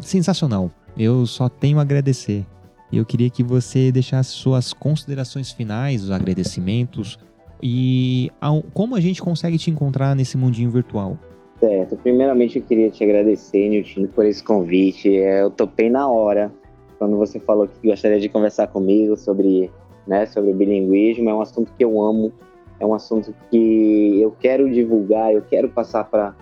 sensacional. 0.00 0.70
Eu 0.96 1.26
só 1.26 1.50
tenho 1.50 1.78
a 1.78 1.82
agradecer. 1.82 2.46
Eu 2.90 3.04
queria 3.04 3.28
que 3.28 3.42
você 3.42 3.92
deixasse 3.92 4.30
suas 4.30 4.72
considerações 4.72 5.52
finais, 5.52 6.04
os 6.04 6.10
agradecimentos 6.10 7.18
e 7.62 8.30
como 8.72 8.94
a 8.94 9.00
gente 9.00 9.20
consegue 9.20 9.58
te 9.58 9.70
encontrar 9.70 10.14
nesse 10.14 10.36
mundinho 10.36 10.70
virtual. 10.70 11.18
Certo. 11.58 11.96
Primeiramente, 11.96 12.58
eu 12.58 12.64
queria 12.64 12.88
te 12.90 13.02
agradecer, 13.02 13.68
Nilton, 13.68 14.06
por 14.06 14.24
esse 14.24 14.42
convite. 14.42 15.16
É, 15.16 15.42
eu 15.42 15.50
topei 15.50 15.90
na 15.90 16.08
hora 16.08 16.52
quando 16.98 17.16
você 17.16 17.40
falou 17.40 17.66
que 17.66 17.88
gostaria 17.88 18.20
de 18.20 18.28
conversar 18.28 18.68
comigo 18.68 19.16
sobre, 19.16 19.70
né, 20.06 20.26
sobre 20.26 20.52
o 20.52 20.54
bilinguismo. 20.54 21.28
É 21.28 21.34
um 21.34 21.40
assunto 21.40 21.72
que 21.76 21.84
eu 21.84 22.00
amo 22.00 22.32
é 22.80 22.86
um 22.86 22.94
assunto 22.94 23.34
que 23.50 24.20
eu 24.20 24.30
quero 24.38 24.70
divulgar, 24.70 25.32
eu 25.32 25.42
quero 25.42 25.68
passar 25.68 26.04
para 26.04 26.34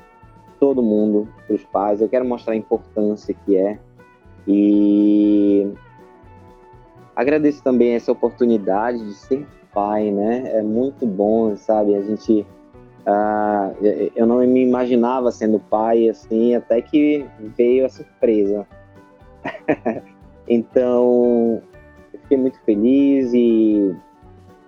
todo 0.61 0.83
mundo, 0.83 1.29
para 1.47 1.57
os 1.57 1.65
pais, 1.65 2.01
eu 2.01 2.09
quero 2.09 2.25
mostrar 2.25 2.53
a 2.53 2.57
importância 2.57 3.35
que 3.45 3.57
é. 3.57 3.79
E 4.47 5.67
agradeço 7.15 7.63
também 7.63 7.95
essa 7.95 8.13
oportunidade 8.13 8.99
de 8.99 9.15
ser 9.15 9.47
pai, 9.77 10.11
né? 10.11 10.45
É 10.55 10.63
muito 10.63 11.07
bom, 11.07 11.55
sabe? 11.55 11.95
A 11.95 12.01
gente. 12.01 12.47
Uh, 13.07 14.11
eu 14.17 14.27
não 14.27 14.39
me 14.39 14.65
imaginava 14.65 15.31
sendo 15.31 15.61
pai 15.61 16.09
assim, 16.09 16.55
até 16.55 16.81
que 16.81 17.27
veio 17.39 17.85
a 17.85 17.89
surpresa. 17.91 18.67
então, 20.49 21.63
eu 22.13 22.21
fiquei 22.23 22.39
muito 22.39 22.59
feliz 22.63 23.33
e 23.35 23.95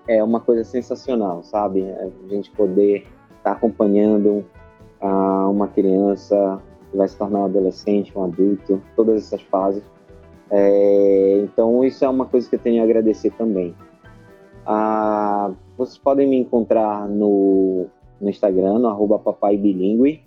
é 0.06 0.22
uma 0.22 0.40
coisa 0.40 0.62
sensacional, 0.62 1.42
sabe? 1.42 1.84
A 1.90 2.28
gente 2.28 2.50
poder 2.52 2.98
estar 3.38 3.42
tá 3.42 3.52
acompanhando 3.52 4.44
uh, 5.02 5.50
uma 5.50 5.66
criança 5.68 6.61
que 6.90 6.96
vai 6.96 7.09
se 7.09 7.16
tornar 7.16 7.40
um 7.40 7.44
adolescente, 7.46 8.16
um 8.16 8.24
adulto, 8.24 8.80
todas 8.94 9.24
essas 9.24 9.42
fases. 9.42 9.82
É, 10.50 11.40
então, 11.42 11.82
isso 11.82 12.04
é 12.04 12.09
uma 12.09 12.26
coisa 12.26 12.48
que 12.48 12.54
eu 12.54 12.61
tenho 12.61 12.82
a 12.82 12.84
agradecer 12.84 13.32
também. 13.32 13.74
Uh, 14.68 15.56
vocês 15.78 15.96
podem 15.96 16.28
me 16.28 16.36
encontrar 16.36 17.08
no, 17.08 17.86
no 18.20 18.28
Instagram, 18.28 18.80
no 18.80 19.18
papaibilingue, 19.18 20.22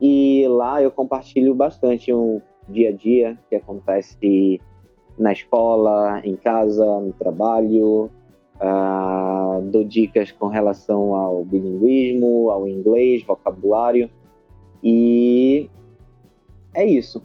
e 0.00 0.46
lá 0.48 0.80
eu 0.80 0.90
compartilho 0.90 1.54
bastante 1.54 2.12
o 2.12 2.40
dia 2.68 2.90
a 2.90 2.92
dia 2.92 3.38
que 3.48 3.56
acontece 3.56 4.60
na 5.18 5.32
escola, 5.32 6.20
em 6.24 6.36
casa, 6.36 6.84
no 7.00 7.12
trabalho, 7.12 8.10
Uh, 8.62 9.60
dou 9.72 9.82
dicas 9.82 10.30
com 10.30 10.46
relação 10.46 11.16
ao 11.16 11.44
bilinguismo, 11.44 12.48
ao 12.48 12.68
inglês, 12.68 13.24
vocabulário. 13.24 14.08
E 14.80 15.68
é 16.72 16.84
isso. 16.84 17.20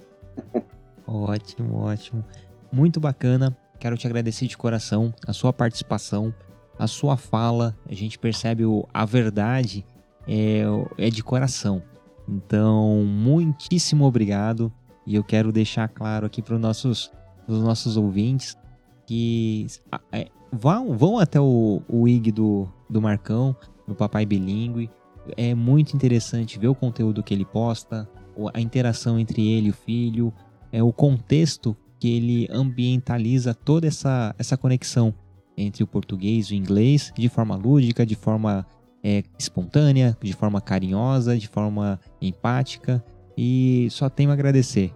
ótimo, 1.06 1.84
ótimo. 1.84 2.26
Muito 2.72 3.00
bacana. 3.00 3.56
Quero 3.80 3.96
te 3.96 4.08
agradecer 4.08 4.48
de 4.48 4.58
coração 4.58 5.14
a 5.28 5.34
sua 5.34 5.54
participação, 5.54 6.34
a 6.78 6.88
sua 6.88 7.18
fala. 7.18 7.76
A 7.90 7.94
gente 7.94 8.18
percebe 8.18 8.66
o, 8.66 8.88
a 8.94 9.06
verdade 9.06 9.86
é, 10.28 10.64
é 10.98 11.10
de 11.10 11.24
coração. 11.24 11.82
Então, 12.28 13.04
muitíssimo 13.06 14.06
obrigado. 14.06 14.72
E 15.06 15.16
eu 15.16 15.24
quero 15.24 15.52
deixar 15.52 15.88
claro 15.88 16.26
aqui 16.26 16.42
para 16.42 16.56
os 16.56 16.62
nossos, 16.62 17.12
os 17.48 17.62
nossos 17.62 17.96
ouvintes 17.96 18.58
que 19.06 19.68
é, 20.12 20.28
vão, 20.52 20.98
vão 20.98 21.18
até 21.18 21.40
o, 21.40 21.82
o 21.88 22.08
IG 22.08 22.32
do, 22.32 22.68
do 22.90 23.02
Marcão, 23.02 23.56
no 23.88 23.96
Papai 23.96 24.26
Bilingue. 24.26 24.90
É 25.38 25.56
muito 25.56 25.96
interessante 25.96 26.60
ver 26.60 26.68
o 26.68 26.76
conteúdo 26.76 27.24
que 27.24 27.34
ele 27.34 27.46
posta, 27.46 28.08
a 28.54 28.62
interação 28.62 29.18
entre 29.18 29.48
ele 29.48 29.68
e 29.68 29.72
o 29.72 29.74
filho, 29.74 30.34
é 30.72 30.84
o 30.84 30.92
contexto 30.92 31.76
que 32.00 32.16
ele 32.16 32.48
ambientaliza 32.52 33.54
toda 33.54 33.88
essa, 33.88 34.36
essa 34.38 34.58
conexão 34.58 35.14
entre 35.58 35.84
o 35.84 35.88
português 35.88 36.48
e 36.48 36.54
o 36.54 36.56
inglês 36.56 37.12
de 37.18 37.28
forma 37.28 37.56
lúdica, 37.56 38.06
de 38.06 38.16
forma 38.16 38.66
é, 39.04 39.24
espontânea, 39.40 40.16
de 40.22 40.34
forma 40.34 40.62
carinhosa, 40.62 41.38
de 41.38 41.48
forma 41.48 42.00
empática. 42.22 43.04
E 43.38 43.88
só 43.90 44.10
tenho 44.10 44.30
a 44.30 44.34
agradecer, 44.34 44.94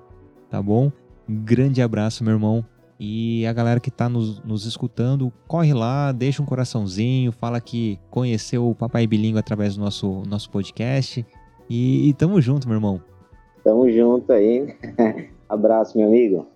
tá 0.49 0.61
bom? 0.61 0.91
Um 1.27 1.43
grande 1.43 1.81
abraço, 1.81 2.23
meu 2.23 2.33
irmão. 2.33 2.65
E 2.99 3.47
a 3.47 3.53
galera 3.53 3.79
que 3.79 3.89
está 3.89 4.07
nos, 4.07 4.39
nos, 4.43 4.65
escutando, 4.65 5.33
corre 5.47 5.73
lá, 5.73 6.11
deixa 6.11 6.41
um 6.41 6.45
coraçãozinho, 6.45 7.31
fala 7.31 7.59
que 7.59 7.97
conheceu 8.11 8.69
o 8.69 8.75
Papai 8.75 9.07
Bilingue 9.07 9.39
através 9.39 9.75
do 9.75 9.81
nosso, 9.81 10.21
nosso 10.27 10.51
podcast. 10.51 11.25
E, 11.67 12.09
e 12.09 12.13
tamo 12.13 12.39
junto, 12.39 12.67
meu 12.67 12.75
irmão. 12.75 13.01
Tamo 13.63 13.89
junto 13.89 14.31
aí. 14.31 14.75
Abraço, 15.49 15.97
meu 15.97 16.07
amigo. 16.07 16.47